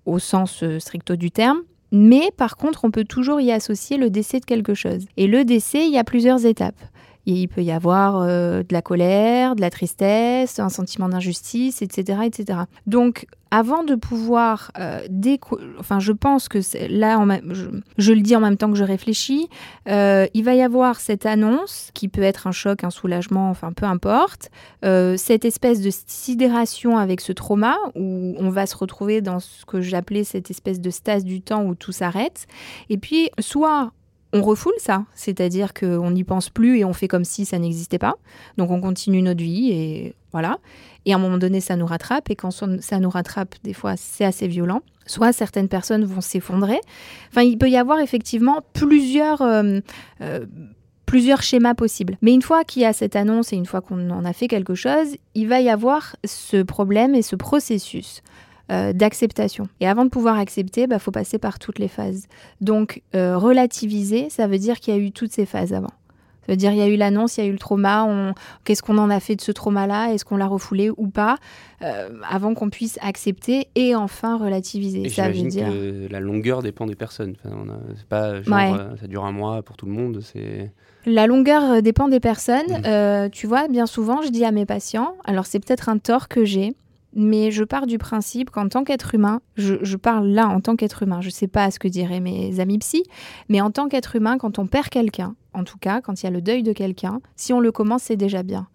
au 0.06 0.20
sens 0.20 0.64
stricto 0.80 1.16
du 1.16 1.32
terme, 1.32 1.60
mais 1.91 2.32
par 2.36 2.58
contre, 2.58 2.86
on 2.86 2.91
peut 2.91 3.06
toujours 3.06 3.39
y 3.39 3.52
associer 3.52 3.97
le 3.97 4.10
décès 4.10 4.39
de 4.39 4.45
quelque 4.45 4.73
chose. 4.73 5.06
Et 5.17 5.28
le 5.28 5.45
décès, 5.45 5.86
il 5.86 5.93
y 5.93 5.97
a 5.97 6.04
plusieurs 6.04 6.45
étapes. 6.45 6.80
Il 7.30 7.50
peut 7.50 7.62
y 7.62 7.72
avoir 7.72 8.22
euh, 8.22 8.63
de 8.63 8.72
la 8.72 8.82
colère, 8.82 9.58
de 9.58 9.62
la 9.62 9.70
tristesse, 9.70 10.60
un 10.60 10.70
sentiment 10.70 11.10
d'injustice, 11.10 11.82
etc., 11.82 12.22
etc. 12.24 12.60
Donc, 12.86 13.26
avant 13.52 13.84
de 13.84 13.96
pouvoir 13.96 14.72
euh, 14.80 15.06
enfin, 15.78 16.00
je 16.00 16.13
pense 16.13 16.48
que 16.48 16.60
là, 16.90 17.22
je, 17.98 18.13
le 18.13 18.22
dis 18.22 18.34
en 18.36 18.40
même 18.40 18.56
temps 18.56 18.72
que 18.72 18.78
je 18.78 18.84
réfléchis, 18.86 19.50
euh, 19.90 20.26
il 20.34 20.46
va 20.46 20.56
y 20.56 20.62
avoir 20.62 21.02
cette 21.02 21.26
annonce 21.26 21.90
qui 21.94 22.08
peut 22.08 22.22
être 22.22 22.48
un 22.48 22.54
choc, 22.54 22.86
un 22.86 22.90
soulagement, 22.90 23.50
enfin, 23.50 23.74
peu 23.74 23.86
importe, 23.86 24.50
cette 24.84 25.44
espèce 25.44 25.82
de 25.82 25.90
sidération 25.92 26.98
avec 26.98 27.20
ce 27.20 27.34
trauma 27.34 27.76
où 27.96 28.36
on 28.38 28.50
va 28.50 28.66
se 28.66 28.78
retrouver 28.78 29.20
dans 29.20 29.42
ce 29.42 29.66
que 29.66 29.82
j'appelais 29.82 30.24
cette 30.24 30.50
espèce 30.50 30.80
de 30.80 30.90
stase 30.90 31.26
du 31.26 31.42
temps 31.42 31.66
où 31.66 31.76
tout 31.76 31.92
s'arrête. 31.92 32.48
Et 32.90 32.98
puis, 32.98 33.30
soit 33.40 33.92
on 34.38 34.41
refoule 34.41 34.73
ça, 34.78 35.06
c'est-à-dire 35.13 35.73
qu'on 35.73 36.12
n'y 36.12 36.23
pense 36.23 36.50
plus 36.50 36.80
et 36.80 36.86
on 36.86 36.93
fait 36.93 37.08
comme 37.08 37.26
si 37.26 37.45
ça 37.45 37.60
n'existait 37.60 38.00
pas. 38.00 38.17
Donc 38.58 38.71
on 38.71 38.80
continue 38.80 39.21
notre 39.21 39.41
vie 39.41 39.71
et 39.71 40.15
voilà. 40.32 40.60
Et 41.06 41.13
à 41.13 41.15
un 41.15 41.19
moment 41.19 41.38
donné, 41.38 41.62
ça 41.62 41.76
nous 41.76 41.86
rattrape 41.86 42.30
et 42.30 42.36
quand 42.36 42.52
ça 42.52 43.00
nous 43.00 43.10
rattrape, 43.10 43.56
des 43.63 43.73
fois, 43.73 43.95
c'est 43.97 44.26
assez 44.26 44.47
violent. 44.47 44.82
Soit 45.06 45.32
certaines 45.32 45.69
personnes 45.69 46.04
vont 46.04 46.21
s'effondrer. 46.21 46.80
Enfin, 47.30 47.43
il 47.43 47.58
peut 47.58 47.69
y 47.69 47.78
avoir 47.78 48.00
effectivement 48.00 48.62
plusieurs, 48.73 49.41
euh, 49.41 49.80
euh, 50.21 50.45
plusieurs 51.06 51.41
schémas 51.41 51.76
possibles. 51.76 52.17
Mais 52.21 52.34
une 52.34 52.41
fois 52.41 52.65
qu'il 52.65 52.82
y 52.82 52.86
a 52.86 52.91
cette 52.91 53.15
annonce 53.15 53.54
et 53.54 53.56
une 53.56 53.65
fois 53.65 53.82
qu'on 53.82 54.10
en 54.10 54.26
a 54.26 54.34
fait 54.34 54.50
quelque 54.50 54.76
chose, 54.76 55.15
il 55.34 55.47
va 55.47 55.62
y 55.62 55.69
avoir 55.69 56.17
ce 56.26 56.62
problème 56.62 57.15
et 57.15 57.21
ce 57.21 57.38
processus 57.38 58.21
euh, 58.70 58.92
d'acceptation. 58.92 59.70
Et 59.80 59.88
avant 59.88 60.04
de 60.04 60.10
pouvoir 60.10 60.38
accepter, 60.38 60.82
il 60.82 60.88
bah, 60.88 61.00
faut 61.00 61.12
passer 61.12 61.38
par 61.38 61.58
toutes 61.58 61.80
les 61.80 61.88
phases. 61.88 62.28
Donc, 62.60 63.02
euh, 63.16 63.38
relativiser, 63.38 64.30
ça 64.30 64.46
veut 64.48 64.58
dire 64.58 64.82
qu'il 64.82 64.94
y 64.94 64.98
a 64.98 65.00
eu 65.00 65.12
toutes 65.12 65.32
ces 65.32 65.46
phases 65.46 65.72
avant. 65.72 65.94
Ça 66.42 66.52
veut 66.52 66.58
dire 66.58 66.74
il 66.74 66.78
y 66.78 66.82
a 66.82 66.88
eu 66.88 66.98
l'annonce, 66.98 67.38
il 67.38 67.46
y 67.46 67.48
a 67.48 67.48
eu 67.48 67.54
le 67.54 67.60
trauma, 67.60 68.04
on... 68.04 68.34
qu'est-ce 68.66 68.82
qu'on 68.82 68.98
en 68.98 69.10
a 69.10 69.22
fait 69.22 69.38
de 69.38 69.42
ce 69.42 69.54
trauma-là? 69.54 70.14
Est-ce 70.14 70.26
qu'on 70.26 70.36
l'a 70.36 70.48
refoulé 70.48 70.90
ou 70.98 71.08
pas? 71.08 71.38
Euh, 71.82 72.10
Avant 72.30 72.56
qu'on 72.56 72.70
puisse 72.70 73.00
accepter 73.02 73.70
et 73.76 73.96
enfin 73.96 74.38
relativiser. 74.38 75.04
Et 75.04 75.10
ça 75.10 75.30
veut 75.30 75.44
dire 75.44 75.68
que 75.68 76.08
la 76.12 76.20
longueur 76.20 76.62
dépend 76.62 76.86
des 76.86 76.96
personnes. 76.96 77.36
Enfin, 77.46 77.56
c'est 77.96 78.08
pas 78.08 78.42
genre 78.42 78.60
ça 79.00 79.08
dure 79.08 79.24
un 79.24 79.32
mois 79.32 79.62
pour 79.62 79.78
tout 79.78 79.86
le 79.86 79.94
monde. 79.94 80.20
C'est 80.22 80.72
la 81.06 81.26
longueur 81.26 81.82
dépend 81.82 82.10
des 82.10 82.20
personnes. 82.20 82.68
Mmh. 82.68 83.30
tu 83.30 83.48
vois, 83.48 83.70
bien 83.70 83.86
souvent, 83.86 84.22
je 84.22 84.30
dis 84.30 84.44
à 84.44 84.52
mes 84.52 84.66
patients, 84.66 85.16
alors 85.24 85.46
c'est 85.46 85.60
peut-être 85.60 85.88
un 85.88 86.00
tort 86.00 86.28
que 86.28 86.44
j'ai, 86.44 86.76
mais 87.18 87.52
je 87.52 87.64
pars 87.64 87.88
du 87.88 87.98
principe 87.98 88.52
qu'en 88.52 88.70
tant 88.70 88.84
qu'être 88.84 89.16
humain, 89.16 89.42
je, 89.56 89.96
parle 89.98 90.28
là 90.28 90.48
en 90.48 90.62
tant 90.62 90.76
qu'être 90.76 91.04
humain, 91.04 91.20
je 91.20 91.28
ne 91.28 91.32
sais 91.32 91.48
pas 91.48 91.72
ce 91.72 91.80
que 91.80 91.88
diraient 91.88 92.20
mes 92.20 92.60
amis 92.60 92.78
psy, 92.78 93.04
mais 93.50 93.60
en 93.60 93.72
tant 93.72 93.90
qu'être 93.90 94.16
humain, 94.16 94.38
quand 94.38 94.60
on 94.60 94.68
perd 94.68 94.90
quelqu'un, 94.90 95.36
en 95.54 95.64
tout 95.64 95.78
cas, 95.78 96.02
quand 96.02 96.22
il 96.22 96.26
y 96.26 96.28
a 96.28 96.32
le 96.32 96.42
deuil 96.42 96.64
de 96.64 96.72
quelqu'un, 96.72 97.20
si 97.36 97.54
on 97.54 97.60
le 97.60 97.72
commence, 97.72 98.04
c'est 98.04 98.16
déjà 98.16 98.44
bien. 98.44 98.68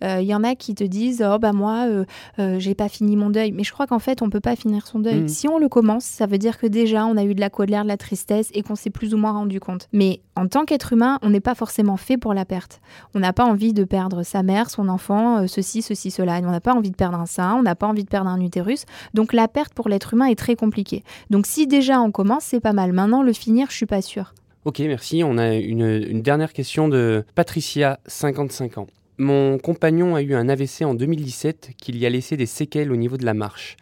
Il 0.00 0.06
euh, 0.06 0.22
y 0.22 0.34
en 0.34 0.42
a 0.42 0.54
qui 0.54 0.74
te 0.74 0.84
disent 0.84 1.24
Oh, 1.26 1.38
bah 1.38 1.52
moi, 1.52 1.86
euh, 1.88 2.04
euh, 2.38 2.58
j'ai 2.58 2.74
pas 2.74 2.88
fini 2.88 3.16
mon 3.16 3.30
deuil. 3.30 3.52
Mais 3.52 3.64
je 3.64 3.72
crois 3.72 3.86
qu'en 3.86 3.98
fait, 3.98 4.22
on 4.22 4.30
peut 4.30 4.40
pas 4.40 4.56
finir 4.56 4.86
son 4.86 5.00
deuil. 5.00 5.22
Mmh. 5.22 5.28
Si 5.28 5.48
on 5.48 5.58
le 5.58 5.68
commence, 5.68 6.04
ça 6.04 6.26
veut 6.26 6.38
dire 6.38 6.58
que 6.58 6.66
déjà, 6.66 7.04
on 7.04 7.16
a 7.16 7.24
eu 7.24 7.34
de 7.34 7.40
la 7.40 7.50
colère, 7.50 7.82
de 7.82 7.88
la 7.88 7.96
tristesse 7.96 8.50
et 8.54 8.62
qu'on 8.62 8.74
s'est 8.74 8.90
plus 8.90 9.14
ou 9.14 9.18
moins 9.18 9.32
rendu 9.32 9.60
compte. 9.60 9.88
Mais 9.92 10.22
en 10.34 10.46
tant 10.46 10.64
qu'être 10.64 10.92
humain, 10.92 11.18
on 11.22 11.30
n'est 11.30 11.40
pas 11.40 11.54
forcément 11.54 11.96
fait 11.96 12.16
pour 12.16 12.32
la 12.32 12.44
perte. 12.44 12.80
On 13.14 13.18
n'a 13.18 13.32
pas 13.32 13.44
envie 13.44 13.74
de 13.74 13.84
perdre 13.84 14.22
sa 14.22 14.42
mère, 14.42 14.70
son 14.70 14.88
enfant, 14.88 15.46
ceci, 15.46 15.82
ceci, 15.82 16.10
cela. 16.10 16.40
On 16.42 16.50
n'a 16.50 16.60
pas 16.60 16.74
envie 16.74 16.90
de 16.90 16.96
perdre 16.96 17.18
un 17.18 17.26
sein, 17.26 17.54
on 17.56 17.62
n'a 17.62 17.74
pas 17.74 17.86
envie 17.86 18.04
de 18.04 18.08
perdre 18.08 18.30
un 18.30 18.40
utérus. 18.40 18.86
Donc 19.14 19.32
la 19.32 19.48
perte 19.48 19.74
pour 19.74 19.88
l'être 19.88 20.14
humain 20.14 20.26
est 20.26 20.38
très 20.38 20.56
compliquée. 20.56 21.04
Donc 21.28 21.46
si 21.46 21.66
déjà 21.66 22.00
on 22.00 22.10
commence, 22.10 22.44
c'est 22.44 22.60
pas 22.60 22.72
mal. 22.72 22.92
Maintenant, 22.92 23.22
le 23.22 23.32
finir, 23.32 23.66
je 23.70 23.76
suis 23.76 23.86
pas 23.86 24.02
sûre. 24.02 24.32
Ok, 24.66 24.80
merci. 24.80 25.22
On 25.24 25.38
a 25.38 25.54
une, 25.54 26.20
dernière 26.20 26.52
question 26.52 26.88
de 26.88 27.24
Patricia, 27.34 27.98
55 28.06 28.76
ans. 28.76 28.86
Mon 29.16 29.58
compagnon 29.58 30.14
a 30.14 30.22
eu 30.22 30.34
un 30.34 30.50
AVC 30.50 30.82
en 30.82 30.94
2017 30.94 31.70
qui 31.78 31.92
lui 31.92 32.04
a 32.04 32.10
laissé 32.10 32.36
des 32.36 32.46
séquelles 32.46 32.92
au 32.92 32.96
niveau 32.96 33.16
de 33.16 33.24
la 33.24 33.32
marche. 33.32 33.76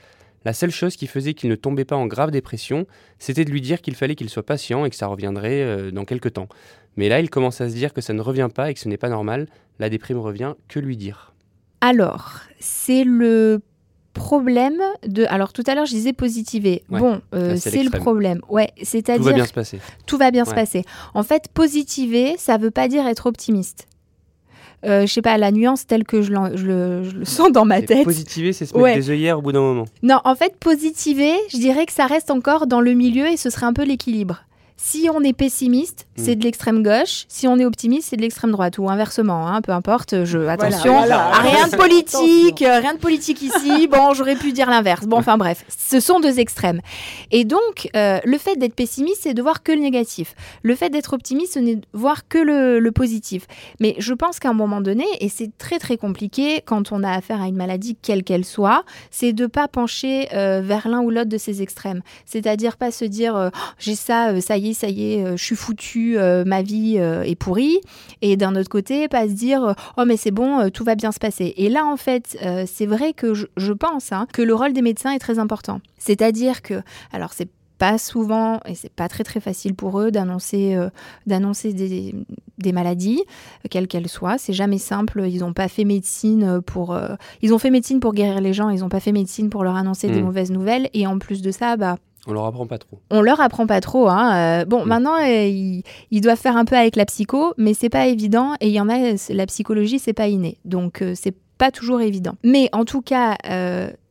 La 0.44 0.52
seule 0.52 0.70
chose 0.70 0.96
qui 0.96 1.08
faisait 1.08 1.34
qu'il 1.34 1.50
ne 1.50 1.56
tombait 1.56 1.84
pas 1.84 1.96
en 1.96 2.06
grave 2.06 2.30
dépression, 2.30 2.86
c'était 3.18 3.44
de 3.44 3.50
lui 3.50 3.60
dire 3.60 3.80
qu'il 3.82 3.96
fallait 3.96 4.14
qu'il 4.14 4.30
soit 4.30 4.46
patient 4.46 4.84
et 4.84 4.90
que 4.90 4.96
ça 4.96 5.08
reviendrait 5.08 5.62
euh, 5.62 5.90
dans 5.90 6.04
quelques 6.04 6.34
temps. 6.34 6.48
Mais 6.96 7.08
là, 7.08 7.18
il 7.18 7.28
commence 7.28 7.60
à 7.60 7.68
se 7.68 7.74
dire 7.74 7.92
que 7.92 8.00
ça 8.00 8.12
ne 8.12 8.20
revient 8.20 8.48
pas 8.54 8.70
et 8.70 8.74
que 8.74 8.80
ce 8.80 8.88
n'est 8.88 8.96
pas 8.96 9.08
normal. 9.08 9.48
La 9.80 9.90
déprime 9.90 10.18
revient, 10.18 10.54
que 10.68 10.78
lui 10.78 10.96
dire? 10.96 11.34
Alors, 11.80 12.40
c'est 12.60 13.02
le 13.02 13.60
problème 14.18 14.80
de. 15.06 15.24
Alors 15.28 15.52
tout 15.52 15.62
à 15.66 15.74
l'heure, 15.74 15.86
je 15.86 15.92
disais 15.92 16.12
positiver. 16.12 16.82
Bon, 16.88 17.20
euh, 17.34 17.56
c'est 17.56 17.82
le 17.82 17.90
problème. 17.90 18.40
Ouais, 18.48 18.70
c'est-à-dire. 18.82 19.22
Tout 19.22 19.28
va 19.28 19.32
bien 19.32 19.46
se 19.46 19.52
passer. 19.52 19.80
Tout 20.06 20.18
va 20.18 20.30
bien 20.30 20.44
se 20.44 20.54
passer. 20.54 20.84
En 21.14 21.22
fait, 21.22 21.48
positiver, 21.52 22.36
ça 22.38 22.56
veut 22.56 22.70
pas 22.70 22.88
dire 22.88 23.06
être 23.06 23.26
optimiste. 23.26 23.86
Euh, 24.84 25.06
je 25.06 25.12
sais 25.12 25.22
pas, 25.22 25.36
la 25.38 25.50
nuance 25.50 25.86
telle 25.86 26.04
que 26.04 26.22
je, 26.22 26.32
le, 26.32 27.02
sens 27.24 27.50
dans 27.50 27.64
ma 27.64 27.82
tête. 27.82 28.04
Positiver, 28.04 28.52
c'est 28.52 28.66
se 28.66 28.76
mettre 28.76 28.96
des 28.96 29.10
œillères 29.10 29.38
au 29.38 29.42
bout 29.42 29.52
d'un 29.52 29.60
moment. 29.60 29.86
Non, 30.02 30.20
en 30.24 30.36
fait, 30.36 30.56
positiver, 30.56 31.32
je 31.50 31.56
dirais 31.56 31.84
que 31.84 31.92
ça 31.92 32.06
reste 32.06 32.30
encore 32.30 32.66
dans 32.66 32.80
le 32.80 32.92
milieu 32.92 33.26
et 33.26 33.36
ce 33.36 33.50
serait 33.50 33.66
un 33.66 33.72
peu 33.72 33.82
l'équilibre. 33.82 34.44
Si 34.80 35.08
on 35.12 35.22
est 35.22 35.32
pessimiste, 35.32 36.06
Mm. 36.16 36.22
c'est 36.24 36.36
de 36.36 36.44
l'extrême 36.44 36.82
gauche. 36.84 37.24
Si 37.28 37.46
on 37.48 37.58
est 37.58 37.64
optimiste, 37.64 38.08
c'est 38.10 38.16
de 38.16 38.22
l'extrême 38.22 38.52
droite 38.52 38.78
ou 38.78 38.88
inversement. 38.88 39.48
hein, 39.48 39.60
peu 39.60 39.72
importe. 39.72 40.24
Je 40.24 40.38
attention. 40.46 40.92
voilà. 40.98 41.30
Ah, 41.34 41.40
rien 41.40 41.66
de 41.68 41.76
politique, 41.76 42.62
euh, 42.62 42.78
rien 42.80 42.94
de 42.94 42.98
politique 42.98 43.42
ici. 43.42 43.88
Bon, 43.90 44.14
j'aurais 44.14 44.36
pu 44.36 44.52
dire 44.52 44.70
l'inverse. 44.70 45.06
Bon, 45.06 45.16
enfin 45.18 45.36
bref, 45.36 45.64
ce 45.68 45.98
sont 46.00 46.20
deux 46.20 46.38
extrêmes. 46.38 46.80
Et 47.32 47.44
donc, 47.44 47.88
euh, 47.96 48.18
le 48.24 48.38
fait 48.38 48.56
d'être 48.56 48.74
pessimiste, 48.74 49.22
c'est 49.22 49.34
de 49.34 49.42
voir 49.42 49.62
que 49.62 49.72
le 49.72 49.80
négatif. 49.80 50.34
Le 50.62 50.74
fait 50.76 50.90
d'être 50.90 51.12
optimiste, 51.12 51.54
ce 51.54 51.58
n'est 51.58 51.76
de 51.76 51.86
voir 51.92 52.28
que 52.28 52.38
le, 52.38 52.78
le 52.78 52.92
positif. 52.92 53.46
Mais 53.80 53.94
je 53.98 54.14
pense 54.14 54.38
qu'à 54.38 54.50
un 54.50 54.54
moment 54.54 54.80
donné, 54.80 55.04
et 55.20 55.28
c'est 55.28 55.50
très 55.58 55.78
très 55.78 55.96
compliqué 55.96 56.62
quand 56.64 56.92
on 56.92 57.02
a 57.02 57.10
affaire 57.10 57.42
à 57.42 57.48
une 57.48 57.56
maladie 57.56 57.96
quelle 58.00 58.22
qu'elle 58.24 58.44
soit, 58.44 58.84
c'est 59.10 59.32
de 59.32 59.46
pas 59.46 59.66
pencher 59.68 60.28
euh, 60.34 60.60
vers 60.62 60.86
l'un 60.88 61.00
ou 61.00 61.10
l'autre 61.10 61.28
de 61.30 61.38
ces 61.38 61.62
extrêmes. 61.62 62.02
C'est-à-dire 62.26 62.76
pas 62.76 62.90
se 62.90 63.04
dire 63.04 63.34
euh, 63.36 63.48
Oh, 63.52 63.58
j'ai 63.78 63.94
ça, 63.96 64.28
euh, 64.30 64.40
ça 64.40 64.56
y 64.58 64.67
est, 64.67 64.67
ça 64.74 64.88
y 64.88 65.14
est, 65.14 65.24
euh, 65.24 65.36
je 65.36 65.44
suis 65.44 65.56
foutu, 65.56 66.18
euh, 66.18 66.44
ma 66.44 66.62
vie 66.62 66.96
euh, 66.98 67.22
est 67.22 67.34
pourrie. 67.34 67.78
Et 68.22 68.36
d'un 68.36 68.56
autre 68.56 68.68
côté, 68.68 69.08
pas 69.08 69.28
se 69.28 69.32
dire 69.32 69.74
oh 69.96 70.04
mais 70.06 70.16
c'est 70.16 70.30
bon, 70.30 70.70
tout 70.70 70.84
va 70.84 70.94
bien 70.94 71.12
se 71.12 71.18
passer. 71.18 71.54
Et 71.56 71.68
là 71.68 71.86
en 71.86 71.96
fait, 71.96 72.36
c'est 72.66 72.86
vrai 72.86 73.12
que 73.12 73.34
je, 73.34 73.46
je 73.56 73.72
pense 73.72 74.12
hein, 74.12 74.26
que 74.32 74.42
le 74.42 74.54
rôle 74.54 74.72
des 74.72 74.82
médecins 74.82 75.12
est 75.12 75.18
très 75.18 75.38
important. 75.38 75.80
C'est-à-dire 75.98 76.62
que, 76.62 76.82
alors 77.12 77.32
c'est 77.32 77.48
pas 77.78 77.96
souvent 77.96 78.60
et 78.66 78.74
c'est 78.74 78.92
pas 78.92 79.08
très 79.08 79.24
très 79.24 79.40
facile 79.40 79.74
pour 79.74 80.00
eux 80.00 80.10
d'annoncer 80.10 80.74
euh, 80.74 80.90
d'annoncer 81.26 81.72
des, 81.72 82.14
des 82.58 82.72
maladies 82.72 83.22
euh, 83.64 83.68
quelles 83.70 83.86
qu'elles 83.86 84.08
soient 84.08 84.36
c'est 84.36 84.52
jamais 84.52 84.78
simple 84.78 85.24
ils 85.28 85.40
n'ont 85.40 85.52
pas 85.52 85.68
fait 85.68 85.84
médecine 85.84 86.60
pour 86.60 86.94
euh, 86.94 87.14
ils 87.40 87.54
ont 87.54 87.58
fait 87.58 87.70
médecine 87.70 88.00
pour 88.00 88.12
guérir 88.14 88.40
les 88.40 88.52
gens 88.52 88.68
ils 88.68 88.80
n'ont 88.80 88.88
pas 88.88 89.00
fait 89.00 89.12
médecine 89.12 89.48
pour 89.48 89.64
leur 89.64 89.76
annoncer 89.76 90.08
des 90.08 90.20
Mm. 90.20 90.24
mauvaises 90.24 90.50
nouvelles 90.50 90.90
et 90.92 91.06
en 91.06 91.18
plus 91.18 91.40
de 91.40 91.52
ça 91.52 91.76
bah 91.76 91.96
On 92.28 92.32
leur 92.32 92.44
apprend 92.44 92.66
pas 92.66 92.78
trop. 92.78 93.00
on 93.10 93.20
leur 93.22 93.40
apprend 93.40 93.66
pas 93.66 93.80
trop. 93.80 94.08
Hein. 94.08 94.60
euh, 94.62 94.64
bon, 94.64 94.84
Mm. 94.84 94.88
maintenant, 94.88 95.16
euh, 95.20 95.46
ils, 95.46 95.82
ils 96.10 96.20
doivent 96.20 96.38
faire 96.38 96.56
un 96.56 96.64
peu 96.64 96.76
avec 96.76 96.94
la 96.94 97.06
psycho, 97.06 97.54
mais 97.56 97.74
c'est 97.74 97.88
pas 97.88 98.06
évident. 98.06 98.52
Et 98.60 98.68
il 98.68 98.72
y 98.74 98.80
en 98.80 98.88
a, 98.88 98.98
la 99.30 99.46
psychologie, 99.46 99.98
c'est 99.98 100.12
pas 100.12 100.28
inné. 100.28 100.58
Donc, 100.64 101.02
euh, 101.02 101.14
c'est 101.16 101.34
pas 101.56 101.72
toujours 101.72 102.00
évident. 102.00 102.34
Mais 102.44 102.68
en 102.72 102.84
tout 102.84 103.00
cas, 103.02 103.36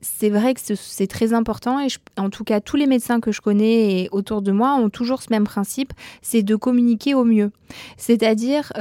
c'est 0.01 0.29
vrai 0.29 0.53
que 0.53 0.59
ce- 0.59 0.75
c'est 0.75 1.07
très 1.07 1.31
important. 1.31 1.79
Et 1.79 1.87
je- 1.87 1.99
en 2.17 2.29
tout 2.29 2.43
cas, 2.43 2.59
tous 2.59 2.75
les 2.75 2.87
médecins 2.87 3.21
que 3.21 3.31
je 3.31 3.39
connais 3.39 4.01
et 4.01 4.09
autour 4.11 4.41
de 4.41 4.51
moi 4.51 4.73
ont 4.75 4.89
toujours 4.89 5.21
ce 5.21 5.27
même 5.29 5.45
principe 5.45 5.93
c'est 6.21 6.43
de 6.43 6.57
communiquer 6.57 7.13
au 7.15 7.23
mieux. 7.23 7.51
C'est-à-dire, 7.95 8.71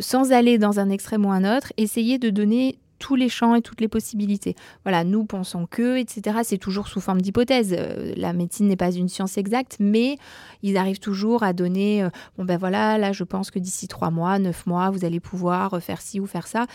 sans 0.00 0.32
aller 0.32 0.58
dans 0.58 0.80
un 0.80 0.90
extrême 0.90 1.24
ou 1.26 1.30
un 1.30 1.56
autre, 1.56 1.72
essayer 1.76 2.18
de 2.18 2.30
donner 2.30 2.78
tous 3.02 3.16
les 3.16 3.28
champs 3.28 3.56
et 3.56 3.62
toutes 3.62 3.80
les 3.80 3.88
possibilités. 3.88 4.54
Voilà, 4.84 5.02
nous 5.02 5.24
pensons 5.24 5.66
que, 5.66 5.98
etc. 5.98 6.38
C'est 6.44 6.56
toujours 6.56 6.86
sous 6.86 7.00
forme 7.00 7.20
d'hypothèse. 7.20 7.74
Euh, 7.76 8.14
la 8.16 8.32
médecine 8.32 8.68
n'est 8.68 8.76
pas 8.76 8.92
une 8.92 9.08
science 9.08 9.36
exacte, 9.38 9.76
mais 9.80 10.18
ils 10.62 10.76
arrivent 10.76 11.00
toujours 11.00 11.42
à 11.42 11.52
donner, 11.52 12.04
euh, 12.04 12.10
bon 12.38 12.44
ben 12.44 12.56
voilà, 12.56 12.98
là 12.98 13.10
je 13.12 13.24
pense 13.24 13.50
que 13.50 13.58
d'ici 13.58 13.88
trois 13.88 14.12
mois, 14.12 14.38
neuf 14.38 14.66
mois, 14.66 14.90
vous 14.90 15.04
allez 15.04 15.18
pouvoir 15.18 15.74
euh, 15.74 15.80
faire 15.80 16.00
ci 16.00 16.20
ou 16.20 16.26
faire 16.26 16.46
ça. 16.46 16.66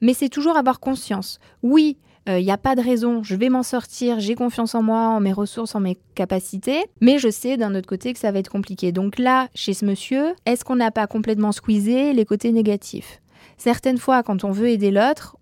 Mais 0.00 0.14
c'est 0.14 0.30
toujours 0.30 0.56
avoir 0.56 0.80
conscience. 0.80 1.38
Oui, 1.62 1.98
il 2.26 2.42
n'y 2.42 2.50
a 2.50 2.56
pas 2.56 2.74
de 2.74 2.80
raison, 2.80 3.22
je 3.22 3.36
vais 3.36 3.50
m'en 3.50 3.62
sortir, 3.62 4.18
j'ai 4.18 4.34
confiance 4.34 4.74
en 4.74 4.82
moi, 4.82 5.08
en 5.08 5.20
mes 5.20 5.34
ressources, 5.34 5.74
en 5.74 5.80
mes 5.80 5.98
capacités, 6.14 6.82
mais 7.02 7.18
je 7.18 7.28
sais 7.28 7.58
d'un 7.58 7.74
autre 7.74 7.86
côté 7.86 8.14
que 8.14 8.18
ça 8.18 8.32
va 8.32 8.38
être 8.38 8.48
compliqué. 8.48 8.92
Donc 8.92 9.18
là, 9.18 9.48
chez 9.54 9.74
ce 9.74 9.84
monsieur, 9.84 10.34
est-ce 10.46 10.64
qu'on 10.64 10.76
n'a 10.76 10.90
pas 10.90 11.06
complètement 11.06 11.52
squeezé 11.52 12.14
les 12.14 12.24
côtés 12.24 12.50
négatifs? 12.50 13.20
Certaines 13.58 13.98
fois, 13.98 14.22
quand 14.22 14.42
on 14.44 14.52
veut 14.52 14.68
aider 14.68 14.90
l'autre, 14.90 15.36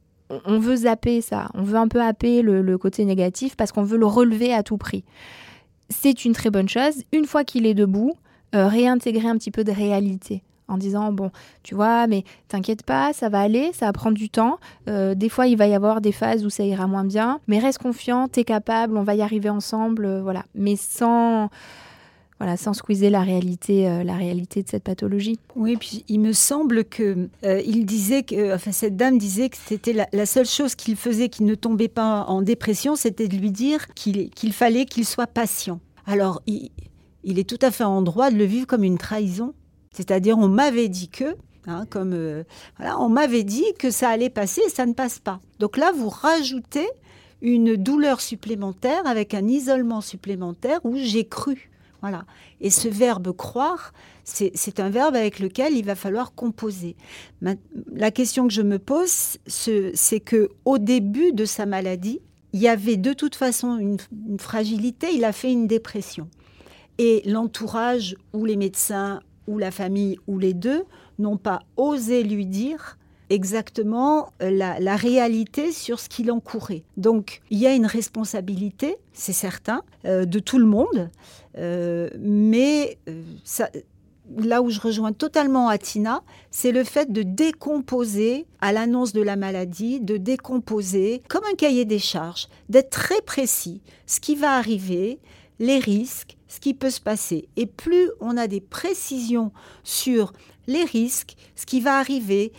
on- 0.47 0.59
veut 0.59 0.77
zapper 0.77 1.21
ça, 1.21 1.49
on 1.55 1.63
veut 1.63 1.77
un 1.77 1.89
peu 1.89 2.01
happer 2.01 2.43
le, 2.43 2.63
le 2.63 2.79
côté 2.79 3.05
négatif 3.05 3.57
parce 3.57 3.73
qu'on 3.73 3.83
veut 3.83 3.99
le 3.99 4.07
relever 4.07 4.53
à 4.55 4.63
tout 4.63 4.77
prix. 4.79 5.05
C'est 5.91 6.25
une 6.25 6.33
très 6.33 6.51
bonne 6.51 6.69
chose. 6.69 7.03
Une 7.13 7.25
fois 7.27 7.45
qu'il 7.45 7.67
est 7.67 7.75
debout, 7.75 8.15
euh, 8.55 8.67
réintégrer 8.69 9.29
un 9.29 9.37
petit 9.37 9.51
peu 9.51 9.65
de 9.65 9.73
réalité 9.73 10.43
en 10.69 10.79
disant 10.79 11.13
bon 11.13 11.31
tu 11.65 11.75
vois 11.75 12.07
mais 12.07 12.23
t'inquiète 12.49 12.85
pas 12.85 13.13
ça 13.13 13.29
va 13.29 13.41
aller 13.41 13.73
ça 13.75 13.87
va 13.87 13.93
prendre 13.93 14.17
du 14.17 14.31
temps 14.31 14.59
Euh, 14.89 15.15
des 15.15 15.29
fois 15.29 15.47
il 15.49 15.57
va 15.57 15.67
y 15.67 15.75
avoir 15.75 16.01
des 16.01 16.13
phases 16.13 16.47
où 16.47 16.51
ça 16.51 16.63
ira 16.65 16.87
moins 16.87 17.05
bien 17.05 17.41
mais 17.49 17.59
reste 17.59 17.79
confiant 17.79 18.29
t'es 18.29 18.45
capable 18.45 18.97
on 18.97 19.03
va 19.03 19.15
y 19.17 19.23
arriver 19.23 19.51
ensemble 19.51 20.05
euh, 20.05 20.23
voilà 20.23 20.45
mais 20.55 20.77
sans 20.77 21.51
sans 22.57 22.73
squeezer 22.73 23.11
la 23.11 23.23
réalité 23.23 23.89
euh, 23.89 24.05
la 24.05 24.17
réalité 24.17 24.63
de 24.63 24.69
cette 24.69 24.83
pathologie 24.85 25.39
Oui, 25.57 25.77
puis 25.77 26.05
il 26.09 26.21
me 26.21 26.33
semble 26.33 26.85
que 26.85 27.29
euh, 27.45 27.63
il 27.65 27.87
disait 27.87 28.23
que, 28.23 28.55
enfin 28.55 28.73
cette 28.73 28.97
dame 28.97 29.19
disait 29.19 29.49
que 29.49 29.57
c'était 29.57 30.07
la, 30.13 30.27
seule 30.27 30.47
chose 30.47 30.75
qu'il 30.75 30.97
faisait 30.97 31.29
qui 31.29 31.45
ne 31.45 31.55
tombait 31.55 31.89
pas 31.89 32.25
en 32.25 32.43
dépression, 32.43 32.97
c'était 32.97 33.29
de 33.29 33.37
lui 33.37 33.51
dire 33.51 33.87
qu'il 33.95 34.53
fallait 34.53 34.85
qu'il 34.85 35.05
soit 35.05 35.27
patient. 35.27 35.81
Alors 36.07 36.43
il, 36.47 36.71
est 37.39 37.49
tout 37.49 37.59
à 37.63 37.71
fait 37.71 37.85
en 37.85 38.03
droit 38.03 38.31
de 38.31 38.37
le 38.37 38.45
vivre 38.45 38.67
comme 38.67 38.85
une 38.85 38.99
trahison, 38.99 39.55
c'est-à-dire 39.93 40.39
on 40.39 40.49
m'avait 40.49 40.89
dit 40.89 41.09
que. 41.09 41.37
hein, 41.67 41.87
comme 41.91 42.13
euh, 42.13 42.45
voilà, 42.77 43.01
on 43.01 43.09
m'avait 43.09 43.45
dit 43.45 43.65
que 43.79 43.91
ça 43.91 44.09
allait 44.09 44.31
passer 44.31 44.63
et 44.67 44.71
ça 44.71 44.87
ne 44.87 44.95
passe 44.95 45.19
pas. 45.19 45.41
Donc 45.59 45.77
là, 45.77 45.93
vous 45.95 46.09
rajoutez 46.09 46.89
une 47.41 47.77
douleur 47.77 48.21
supplémentaire 48.21 49.05
avec 49.07 49.35
un 49.35 49.47
isolement 49.49 50.01
supplémentaire 50.01 50.81
où 50.85 50.97
j'ai 50.97 51.25
cru. 51.25 51.72
Voilà. 52.03 52.25
Et 52.61 52.71
ce 52.71 52.89
verbe 52.89 53.33
croire, 53.35 53.93
c'est 54.25 54.81
un 54.81 54.91
verbe 54.91 55.15
avec 55.17 55.39
lequel 55.39 55.75
il 55.77 55.85
va 55.85 55.95
falloir 55.95 56.35
composer. 56.35 56.97
La 57.93 58.11
question 58.11 58.47
que 58.47 58.53
je 58.53 58.63
me 58.63 58.79
pose, 58.79 59.39
ce- 59.47 59.93
c'est 59.95 60.21
que 60.21 60.51
au 60.65 60.79
début 60.79 61.33
de 61.33 61.45
sa 61.45 61.65
maladie, 61.65 62.21
il 62.53 62.61
y 62.61 62.69
avait 62.69 62.97
de 62.97 63.13
toute 63.13 63.35
façon 63.37 63.79
une, 63.79 63.97
fragilité. 64.39 65.09
Il 65.15 65.25
a 65.25 65.33
fait 65.33 65.51
une 65.53 65.67
dépression. 65.67 66.29
Et 66.99 67.23
l'entourage 67.25 68.17
ou 68.33 68.45
les 68.45 68.57
médecins 68.57 69.21
ou 69.47 69.59
la 69.59 69.71
famille 69.71 70.19
ou 70.27 70.39
les 70.39 70.55
deux 70.55 70.85
n'ont 71.19 71.39
pas 71.39 71.61
osé 71.77 72.23
lui 72.25 72.47
dire 72.47 72.99
exactement 73.31 74.33
euh, 74.43 74.51
la, 74.51 74.79
la 74.79 74.95
réalité 74.97 75.73
sur 75.73 75.99
ce 75.99 76.09
qu'il 76.09 76.31
encourait. 76.31 76.83
Donc 76.97 77.41
il 77.51 77.59
y 77.59 77.67
a 77.67 77.75
une 77.75 77.87
responsabilité, 77.87 78.97
c'est 79.15 79.33
certain, 79.33 79.83
euh, 80.05 80.27
de 80.27 80.39
tout 80.39 80.59
le 80.59 80.67
monde, 80.67 81.11
euh, 81.59 82.09
mais 82.19 82.99
euh, 83.09 83.23
là 84.39 84.63
où 84.63 84.71
je 84.71 84.81
rejoins 84.81 85.13
totalement 85.13 85.69
Atina, 85.69 86.23
c'est 86.51 86.73
le 86.73 86.85
fait 86.85 87.13
de 87.13 87.23
décomposer 87.23 88.47
à 88.61 88.73
l'annonce 88.73 89.13
de 89.13 89.23
la 89.23 89.37
maladie, 89.37 90.01
de 90.01 90.17
décomposer 90.17 91.23
comme 91.29 91.45
un 91.51 91.55
cahier 91.55 91.85
des 91.85 91.99
charges, 91.99 92.49
d'être 92.69 92.91
très 92.91 93.21
précis, 93.23 93.83
ce 94.07 94.21
qui 94.21 94.37
va 94.37 94.57
arriver, 94.57 95.19
les 95.59 95.79
risques, 95.79 96.37
ce 96.49 96.61
qui 96.61 96.75
peut 96.75 96.91
se 96.91 97.01
passer. 97.01 97.49
Et 97.57 97.67
plus 97.67 98.11
on 98.21 98.37
a 98.37 98.47
des 98.47 98.61
précisions 98.61 99.53
sur 99.85 100.33
les 100.67 100.85
risques, 100.85 101.35
ce 101.57 101.67
qui 101.67 101.81
va 101.81 101.99
arriver, 101.99 102.53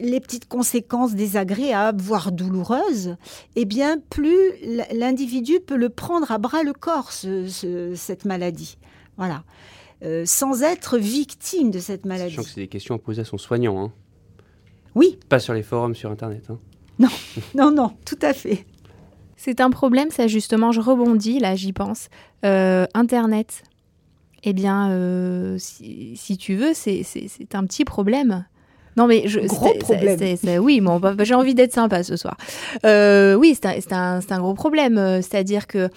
les 0.00 0.20
petites 0.20 0.46
conséquences 0.48 1.14
désagréables, 1.14 2.00
voire 2.00 2.30
douloureuses, 2.32 3.16
eh 3.56 3.64
bien, 3.64 3.98
plus 4.10 4.38
l'individu 4.92 5.60
peut 5.60 5.76
le 5.76 5.88
prendre 5.88 6.30
à 6.30 6.38
bras 6.38 6.62
le 6.62 6.72
corps, 6.72 7.10
ce- 7.12 7.48
ce- 7.48 7.94
cette 7.96 8.24
maladie. 8.24 8.78
Voilà. 9.16 9.42
Euh, 10.04 10.22
sans 10.26 10.62
être 10.62 10.96
victime 10.98 11.70
de 11.72 11.80
cette 11.80 12.06
maladie. 12.06 12.30
Sachant 12.36 12.44
que 12.44 12.50
c'est 12.54 12.60
des 12.60 12.68
questions 12.68 12.94
à 12.94 12.98
poser 12.98 13.22
à 13.22 13.24
son 13.24 13.38
soignant, 13.38 13.82
hein. 13.82 13.92
Oui, 14.94 15.18
pas 15.28 15.40
sur 15.40 15.54
les 15.54 15.62
forums 15.64 15.94
sur 15.96 16.10
Internet. 16.10 16.48
hein. 16.50 16.58
non, 17.54 17.70
non, 17.72 17.92
tout 18.04 18.18
à 18.22 18.32
fait. 18.32 18.64
C'est 19.36 19.60
un 19.60 19.70
problème, 19.70 20.10
ça 20.10 20.26
justement, 20.26 20.72
je 20.72 20.80
rebondis, 20.80 21.38
là 21.40 21.54
j'y 21.56 21.72
pense. 21.72 22.08
Euh, 22.44 22.86
Internet, 22.94 23.62
eh 24.44 24.52
bien, 24.52 24.90
euh, 24.90 25.56
si, 25.58 26.16
si 26.16 26.36
tu 26.36 26.54
veux, 26.56 26.74
c'est 26.74 27.04
un 27.54 27.64
petit 27.66 27.84
problème. 27.84 28.46
Non 28.98 29.06
mais 29.06 29.22
je, 29.26 29.40
Gros 29.40 29.72
problème. 29.78 30.18
oui, 30.60 30.80
bon, 30.82 30.98
bah, 31.00 31.14
j'ai 31.20 31.34
envie 31.34 31.54
d'être 31.54 31.72
sympa 31.72 32.02
ce 32.02 32.16
soir. 32.16 32.36
Euh, 32.84 33.34
oui, 33.34 33.54
c'est 33.54 33.66
un, 33.66 33.80
c'est 33.80 33.92
un- 33.94 34.20
c'est 34.20 34.32
un 34.32 34.40
gros 34.40 34.54
problème. 34.54 34.98
euh, 34.98 35.22
C'est-à-dire 35.22 35.66
que 35.66 35.88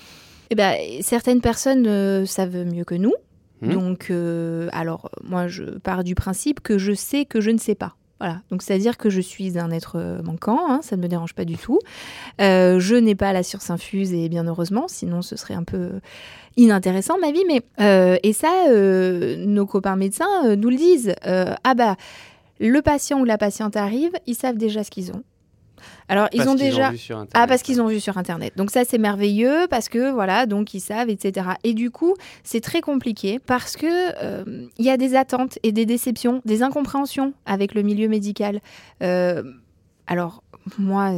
eh 0.52 0.56
ben, 0.56 0.76
certaines 1.02 1.42
personnes 1.42 1.86
euh, 1.88 2.26
savent 2.26 2.56
mieux 2.66 2.84
que 2.86 2.96
nous. 2.96 3.14
Mhm. 3.62 3.74
Donc, 3.74 4.08
euh, 4.10 4.70
alors, 4.74 5.10
moi, 5.24 5.48
je 5.48 5.64
pars 5.64 6.04
du 6.04 6.16
principe 6.16 6.60
que 6.62 6.78
je 6.78 6.94
sais 6.94 7.26
que 7.26 7.42
je 7.42 7.52
ne 7.52 7.58
sais 7.58 7.76
pas. 7.76 7.96
Voilà. 8.20 8.42
Donc, 8.52 8.62
c'est-à-dire 8.62 8.98
que 8.98 9.10
je 9.10 9.20
suis 9.22 9.58
un 9.58 9.72
être 9.72 9.98
manquant, 10.24 10.60
hein, 10.70 10.80
ça 10.84 10.96
ne 10.96 11.02
me 11.02 11.08
dérange 11.08 11.34
pas 11.34 11.46
du 11.46 11.58
tout. 11.58 11.80
Euh, 12.40 12.80
je 12.80 12.96
n'ai 12.96 13.16
pas 13.16 13.34
la 13.34 13.42
science 13.44 13.70
infuse 13.72 14.14
et 14.14 14.30
bien 14.30 14.46
heureusement, 14.46 14.86
sinon 14.88 15.22
ce 15.24 15.36
serait 15.36 15.56
un 15.56 15.64
peu 15.64 15.90
inintéressant 16.58 17.18
ma 17.20 17.32
vie. 17.32 17.44
Mais 17.48 17.62
euh, 17.80 18.18
et 18.24 18.34
ça, 18.34 18.52
euh, 18.70 19.38
nos 19.46 19.66
copains 19.66 19.96
médecins 19.96 20.46
euh, 20.46 20.56
nous 20.56 20.70
le 20.70 20.76
disent. 20.76 21.14
Euh, 21.26 21.54
ah 21.64 21.74
bah, 21.74 21.96
le 22.70 22.82
patient 22.82 23.20
ou 23.20 23.26
la 23.26 23.38
patiente 23.38 23.76
arrive, 23.76 24.12
ils 24.28 24.36
savent 24.36 24.58
déjà 24.58 24.84
ce 24.84 24.92
qu'ils 24.92 25.12
ont. 25.12 25.24
Alors, 26.08 26.28
ils 26.32 26.48
ont 26.48 26.56
déjà. 26.56 26.92
vu 26.92 26.98
sur 26.98 27.16
Internet. 27.18 27.32
Ah, 27.34 27.48
parce 27.48 27.64
qu'ils 27.64 27.82
ont 27.82 27.88
vu 27.88 28.00
sur 28.00 28.18
Internet. 28.18 28.56
Donc 28.56 28.70
ça, 28.70 28.84
c'est 28.86 29.00
merveilleux 29.00 29.68
parce 29.70 29.90
que, 29.90 30.12
voilà, 30.12 30.46
donc 30.46 30.74
ils 30.74 30.80
savent, 30.80 31.10
etc. 31.10 31.48
Et 31.64 31.74
du 31.74 31.90
coup, 31.90 32.16
c'est 32.44 32.62
très 32.62 32.82
compliqué 32.82 33.40
parce 33.40 33.76
que 33.78 33.88
euh, 33.88 34.68
il 34.78 34.86
y 34.86 34.90
a 34.90 34.98
des 34.98 35.16
attentes 35.16 35.58
et 35.64 35.72
des 35.72 35.88
déceptions, 35.88 36.42
des 36.46 36.62
incompréhensions 36.62 37.34
avec 37.46 37.74
le 37.74 37.82
milieu 37.82 38.08
médical. 38.08 38.62
Euh, 39.02 39.42
alors, 40.06 40.44
moi, 40.78 41.12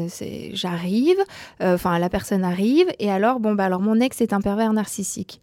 j'arrive, 0.53 1.17
euh, 1.61 1.75
enfin, 1.75 1.99
la 1.99 2.09
personne 2.09 2.43
arrive, 2.43 2.87
et 2.99 3.11
alors, 3.11 3.39
bon, 3.39 3.53
bah, 3.53 3.65
alors, 3.65 3.81
mon 3.81 3.99
ex 3.99 4.21
est 4.21 4.31
un 4.31 4.39
pervers 4.39 4.71
narcissique. 4.71 5.41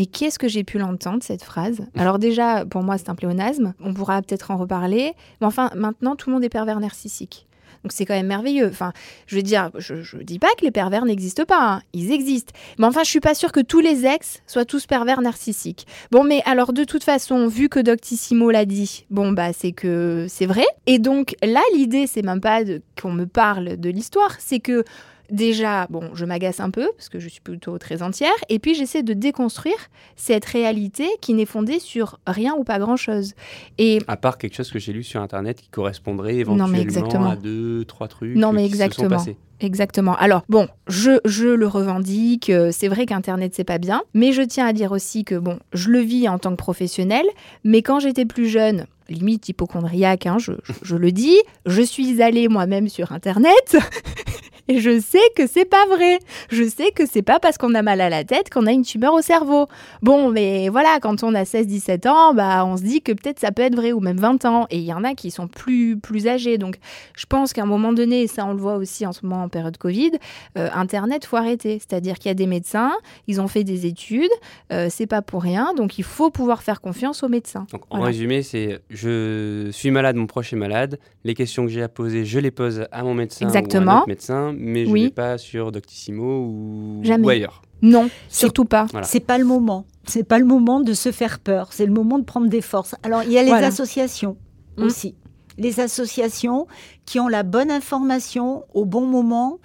Mais 0.00 0.06
qu'est-ce 0.06 0.38
que 0.38 0.48
j'ai 0.48 0.64
pu 0.64 0.78
l'entendre, 0.78 1.22
cette 1.22 1.42
phrase? 1.42 1.82
Alors 1.94 2.18
déjà, 2.18 2.64
pour 2.64 2.82
moi, 2.82 2.96
c'est 2.96 3.10
un 3.10 3.14
pléonasme. 3.14 3.74
On 3.80 3.92
pourra 3.92 4.22
peut-être 4.22 4.50
en 4.50 4.56
reparler. 4.56 5.12
Mais 5.42 5.46
enfin, 5.46 5.68
maintenant, 5.74 6.16
tout 6.16 6.30
le 6.30 6.34
monde 6.34 6.42
est 6.42 6.48
pervers 6.48 6.80
narcissique. 6.80 7.46
Donc 7.84 7.92
c'est 7.92 8.06
quand 8.06 8.14
même 8.14 8.26
merveilleux. 8.26 8.68
Enfin, 8.68 8.94
je 9.26 9.36
veux 9.36 9.42
dire, 9.42 9.70
je, 9.76 10.16
dis 10.22 10.38
pas 10.38 10.48
que 10.56 10.64
les 10.64 10.70
pervers 10.70 11.04
n'existent 11.04 11.44
pas, 11.44 11.60
hein. 11.60 11.82
ils 11.92 12.12
existent. 12.12 12.54
Mais 12.78 12.86
enfin, 12.86 13.02
je 13.04 13.10
suis 13.10 13.20
pas 13.20 13.34
sûre 13.34 13.52
que 13.52 13.60
tous 13.60 13.80
les 13.80 14.06
ex 14.06 14.40
soient 14.46 14.64
tous 14.64 14.86
pervers 14.86 15.20
narcissiques. 15.20 15.86
Bon, 16.10 16.24
mais 16.24 16.40
alors 16.46 16.72
de 16.72 16.84
toute 16.84 17.04
façon, 17.04 17.46
vu 17.46 17.68
que 17.68 17.78
Doctissimo 17.78 18.50
l'a 18.50 18.64
dit, 18.64 19.04
bon 19.10 19.32
bah 19.32 19.52
c'est 19.52 19.72
que 19.72 20.24
c'est 20.30 20.46
vrai. 20.46 20.64
Et 20.86 20.98
donc 20.98 21.36
là, 21.42 21.60
l'idée, 21.74 22.06
c'est 22.06 22.22
même 22.22 22.40
pas 22.40 22.62
qu'on 22.98 23.12
me 23.12 23.26
parle 23.26 23.76
de 23.76 23.90
l'histoire, 23.90 24.36
c'est 24.38 24.60
que 24.60 24.82
déjà, 25.30 25.86
bon, 25.88 26.10
je 26.14 26.24
m'agace 26.24 26.60
un 26.60 26.70
peu 26.70 26.90
parce 26.96 27.08
que 27.08 27.18
je 27.18 27.28
suis 27.28 27.40
plutôt 27.40 27.78
très 27.78 28.02
entière, 28.02 28.32
et 28.48 28.58
puis 28.58 28.74
j'essaie 28.74 29.02
de 29.02 29.12
déconstruire 29.12 29.76
cette 30.16 30.44
réalité 30.44 31.08
qui 31.20 31.34
n'est 31.34 31.46
fondée 31.46 31.78
sur 31.78 32.18
rien 32.26 32.54
ou 32.54 32.64
pas 32.64 32.78
grand-chose. 32.78 33.34
Et 33.78 34.00
à 34.06 34.16
part 34.16 34.38
quelque 34.38 34.54
chose 34.54 34.70
que 34.70 34.78
j'ai 34.78 34.92
lu 34.92 35.02
sur 35.02 35.20
internet 35.20 35.60
qui 35.60 35.68
correspondrait 35.68 36.36
éventuellement 36.36 37.30
à 37.30 37.36
deux, 37.36 37.84
trois 37.84 38.08
trucs. 38.08 38.36
Non, 38.36 38.52
mais 38.52 38.64
exactement. 38.64 39.24
Exactement. 39.60 40.16
Alors, 40.16 40.42
bon, 40.48 40.68
je, 40.88 41.20
je 41.26 41.48
le 41.48 41.66
revendique, 41.66 42.48
euh, 42.48 42.70
c'est 42.72 42.88
vrai 42.88 43.04
qu'Internet, 43.04 43.52
c'est 43.54 43.64
pas 43.64 43.76
bien, 43.76 44.02
mais 44.14 44.32
je 44.32 44.40
tiens 44.40 44.66
à 44.66 44.72
dire 44.72 44.90
aussi 44.90 45.24
que, 45.24 45.34
bon, 45.34 45.58
je 45.74 45.90
le 45.90 45.98
vis 45.98 46.28
en 46.28 46.38
tant 46.38 46.50
que 46.52 46.56
professionnel, 46.56 47.26
mais 47.62 47.82
quand 47.82 48.00
j'étais 48.00 48.24
plus 48.24 48.48
jeune, 48.48 48.86
limite 49.10 49.48
hypochondriaque, 49.48 50.26
hein, 50.26 50.38
je, 50.38 50.52
je, 50.82 50.96
le 50.96 51.12
dis, 51.12 51.36
je 51.66 51.82
suis 51.82 52.22
allée 52.22 52.48
moi-même 52.48 52.88
sur 52.88 53.12
Internet 53.12 53.76
Et 54.70 54.78
je 54.78 55.00
sais 55.00 55.18
que 55.34 55.48
c'est 55.48 55.64
pas 55.64 55.84
vrai. 55.86 56.20
Je 56.48 56.62
sais 56.62 56.92
que 56.92 57.04
c'est 57.04 57.22
pas 57.22 57.40
parce 57.40 57.58
qu'on 57.58 57.74
a 57.74 57.82
mal 57.82 58.00
à 58.00 58.08
la 58.08 58.22
tête 58.22 58.50
qu'on 58.50 58.66
a 58.66 58.70
une 58.70 58.84
tumeur 58.84 59.14
au 59.14 59.20
cerveau. 59.20 59.66
Bon, 60.00 60.30
mais 60.30 60.68
voilà, 60.68 61.00
quand 61.02 61.24
on 61.24 61.34
a 61.34 61.42
16-17 61.42 62.08
ans, 62.08 62.34
bah, 62.34 62.64
on 62.64 62.76
se 62.76 62.84
dit 62.84 63.02
que 63.02 63.10
peut-être 63.10 63.40
ça 63.40 63.50
peut 63.50 63.62
être 63.62 63.74
vrai, 63.74 63.90
ou 63.90 63.98
même 63.98 64.18
20 64.18 64.44
ans. 64.44 64.68
Et 64.70 64.78
il 64.78 64.84
y 64.84 64.92
en 64.92 65.02
a 65.02 65.14
qui 65.14 65.32
sont 65.32 65.48
plus, 65.48 65.98
plus 65.98 66.28
âgés. 66.28 66.56
Donc, 66.56 66.76
je 67.16 67.26
pense 67.26 67.52
qu'à 67.52 67.62
un 67.62 67.66
moment 67.66 67.92
donné, 67.92 68.22
et 68.22 68.26
ça 68.28 68.46
on 68.46 68.52
le 68.52 68.60
voit 68.60 68.76
aussi 68.76 69.04
en 69.06 69.12
ce 69.12 69.26
moment 69.26 69.42
en 69.42 69.48
période 69.48 69.76
Covid, 69.76 70.12
euh, 70.56 70.68
Internet, 70.72 71.24
faut 71.24 71.36
arrêter. 71.36 71.80
C'est-à-dire 71.80 72.20
qu'il 72.20 72.28
y 72.28 72.30
a 72.30 72.34
des 72.34 72.46
médecins, 72.46 72.92
ils 73.26 73.40
ont 73.40 73.48
fait 73.48 73.64
des 73.64 73.86
études, 73.86 74.30
euh, 74.72 74.86
c'est 74.88 75.08
pas 75.08 75.20
pour 75.20 75.42
rien. 75.42 75.74
Donc, 75.76 75.98
il 75.98 76.04
faut 76.04 76.30
pouvoir 76.30 76.62
faire 76.62 76.80
confiance 76.80 77.24
aux 77.24 77.28
médecins. 77.28 77.66
Donc, 77.72 77.82
en 77.90 78.02
résumé, 78.02 78.44
c'est 78.44 78.78
je 78.88 79.68
suis 79.72 79.90
malade, 79.90 80.14
mon 80.14 80.28
proche 80.28 80.52
est 80.52 80.56
malade. 80.56 81.00
Les 81.24 81.34
questions 81.34 81.64
que 81.66 81.72
j'ai 81.72 81.82
à 81.82 81.88
poser, 81.88 82.24
je 82.24 82.38
les 82.38 82.52
pose 82.52 82.86
à 82.92 83.02
mon 83.02 83.14
médecin 83.14 83.46
Exactement. 83.46 83.86
ou 83.86 83.90
à 83.90 83.92
un 83.92 83.98
autre 83.98 84.08
médecin 84.08 84.52
mais 84.60 84.84
je 84.84 84.90
ne 84.90 84.98
vais 85.04 85.10
pas 85.10 85.38
sur 85.38 85.72
Doctissimo 85.72 86.46
ou, 86.46 87.02
ailleurs. 87.28 87.62
Non, 87.82 88.10
surtout 88.28 88.64
pas. 88.64 88.86
C'est 89.02 89.20
pas 89.20 89.38
le 89.38 89.44
moment. 89.44 89.86
C'est 90.04 90.24
pas 90.24 90.38
le 90.38 90.44
moment 90.44 90.80
de 90.80 90.92
se 90.92 91.12
faire 91.12 91.38
peur. 91.38 91.72
C'est 91.72 91.86
le 91.86 91.92
moment 91.92 92.18
de 92.18 92.24
prendre 92.24 92.48
des 92.48 92.60
forces. 92.60 92.94
Alors 93.02 93.22
il 93.22 93.32
y 93.32 93.38
a 93.38 93.42
les 93.42 93.52
associations 93.52 94.36
mmh. 94.76 94.82
aussi. 94.82 95.14
Les 95.58 95.80
associations 95.80 96.66
qui 97.06 97.20
ont 97.20 97.28
la 97.28 97.42
bonne 97.42 97.70
information 97.70 98.64
au 98.74 98.84
bon 98.84 99.06
moment. 99.06 99.58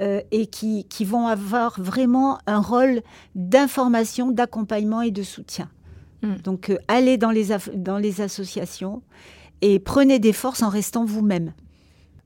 Euh, 0.00 0.22
et 0.30 0.46
qui, 0.46 0.86
qui, 0.88 1.04
vont 1.04 1.26
avoir 1.26 1.78
vraiment 1.78 2.38
un 2.46 2.60
rôle 2.60 3.02
d'information, 3.34 4.30
d'accompagnement 4.30 5.02
et 5.02 5.10
de 5.10 5.22
soutien. 5.22 5.68
Mmh. 6.22 6.36
Donc, 6.36 6.70
euh, 6.70 6.78
allez 6.88 7.18
dans 7.18 7.30
les, 7.30 7.48
dans 7.74 7.98
les 7.98 8.22
associations 8.22 9.02
et 9.60 9.78
prenez 9.78 10.18
des 10.18 10.32
forces 10.32 10.62
en 10.62 10.70
restant 10.70 11.04
vous-même. 11.04 11.52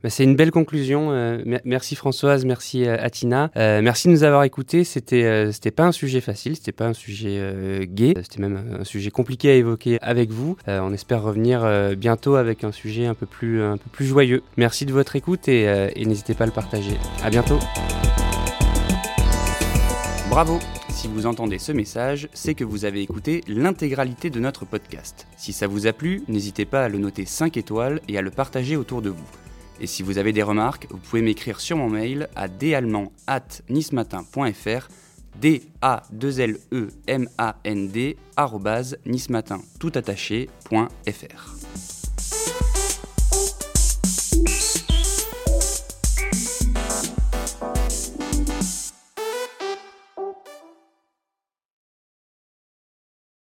Bah, 0.05 0.11
c'est 0.11 0.25
une 0.25 0.37
belle 0.37 0.51
conclusion. 0.51 1.13
Euh, 1.13 1.43
merci 1.65 1.97
Françoise, 1.97 2.45
merci 2.45 2.85
euh, 2.85 2.99
Atina. 3.01 3.51
Euh, 3.57 3.81
merci 3.81 4.09
de 4.09 4.13
nous 4.13 4.23
avoir 4.23 4.45
écoutés. 4.45 4.85
C'était 4.85 5.51
pas 5.75 5.85
un 5.85 5.93
sujet 5.93 6.21
facile, 6.21 6.57
c'était 6.57 6.73
pas 6.73 6.87
un 6.87 6.93
sujet 6.93 7.89
gai, 7.91 8.13
c'était 8.23 8.43
même 8.43 8.77
un 8.81 8.85
sujet 8.85 9.11
compliqué 9.11 9.51
à 9.51 9.55
évoquer 9.55 9.99
avec 10.03 10.31
vous. 10.31 10.59
on 10.67 10.93
espère 10.93 11.23
revenir 11.23 11.67
bientôt 11.97 12.35
avec 12.35 12.65
un 12.65 12.73
sujet 12.73 13.07
un 13.07 13.15
peu 13.15 13.25
plus 13.25 13.63
un 13.63 13.79
peu 13.79 13.89
plus 13.91 14.05
joyeux. 14.05 14.43
Merci 14.59 14.85
de 14.85 14.93
votre 14.93 15.17
écoute 15.17 15.49
et, 15.49 15.63
et 15.97 16.05
n'hésitez 16.05 16.35
pas 16.35 16.45
à 16.45 16.49
le 16.49 16.53
partager. 16.53 16.99
À 17.23 17.31
bientôt. 17.31 17.59
Bravo 20.29 20.59
si 20.91 21.09
vous 21.09 21.27
entendez 21.27 21.59
ce 21.59 21.73
message, 21.73 22.29
c'est 22.35 22.55
que 22.55 22.63
vous 22.63 22.85
avez 22.85 23.03
écouté 23.03 23.43
l'intégralité 23.49 24.31
de 24.31 24.39
notre 24.39 24.65
podcast. 24.65 25.27
Si 25.37 25.53
ça 25.53 25.67
vous 25.67 25.89
a 25.89 25.93
plu, 25.93 26.23
n'hésitez 26.29 26.67
pas 26.67 26.85
à 26.85 26.89
le 26.89 26.99
noter 26.99 27.27
5 27.27 27.57
étoiles 27.57 28.01
et 28.07 28.17
à 28.17 28.23
le 28.23 28.31
partager 28.31 28.77
autour 28.77 29.03
de 29.03 29.11
vous. 29.11 29.43
Et 29.81 29.87
si 29.87 30.03
vous 30.03 30.18
avez 30.18 30.33
des 30.33 30.43
remarques, 30.43 30.89
vous 30.91 30.99
pouvez 30.99 31.22
m'écrire 31.22 31.61
sur 31.61 31.77
mon 31.77 31.89
mail 31.89 32.29
à 32.37 32.49
dallemand@nismatin.fr 32.49 34.89
d 35.41 35.62
a 35.83 36.03
2 36.12 36.41
l 36.41 36.59
e 36.72 36.89
m 37.07 37.29
a 37.39 37.57
n 37.64 37.89
d 37.89 38.16
nismatin 39.05 39.61
tout 39.81 39.93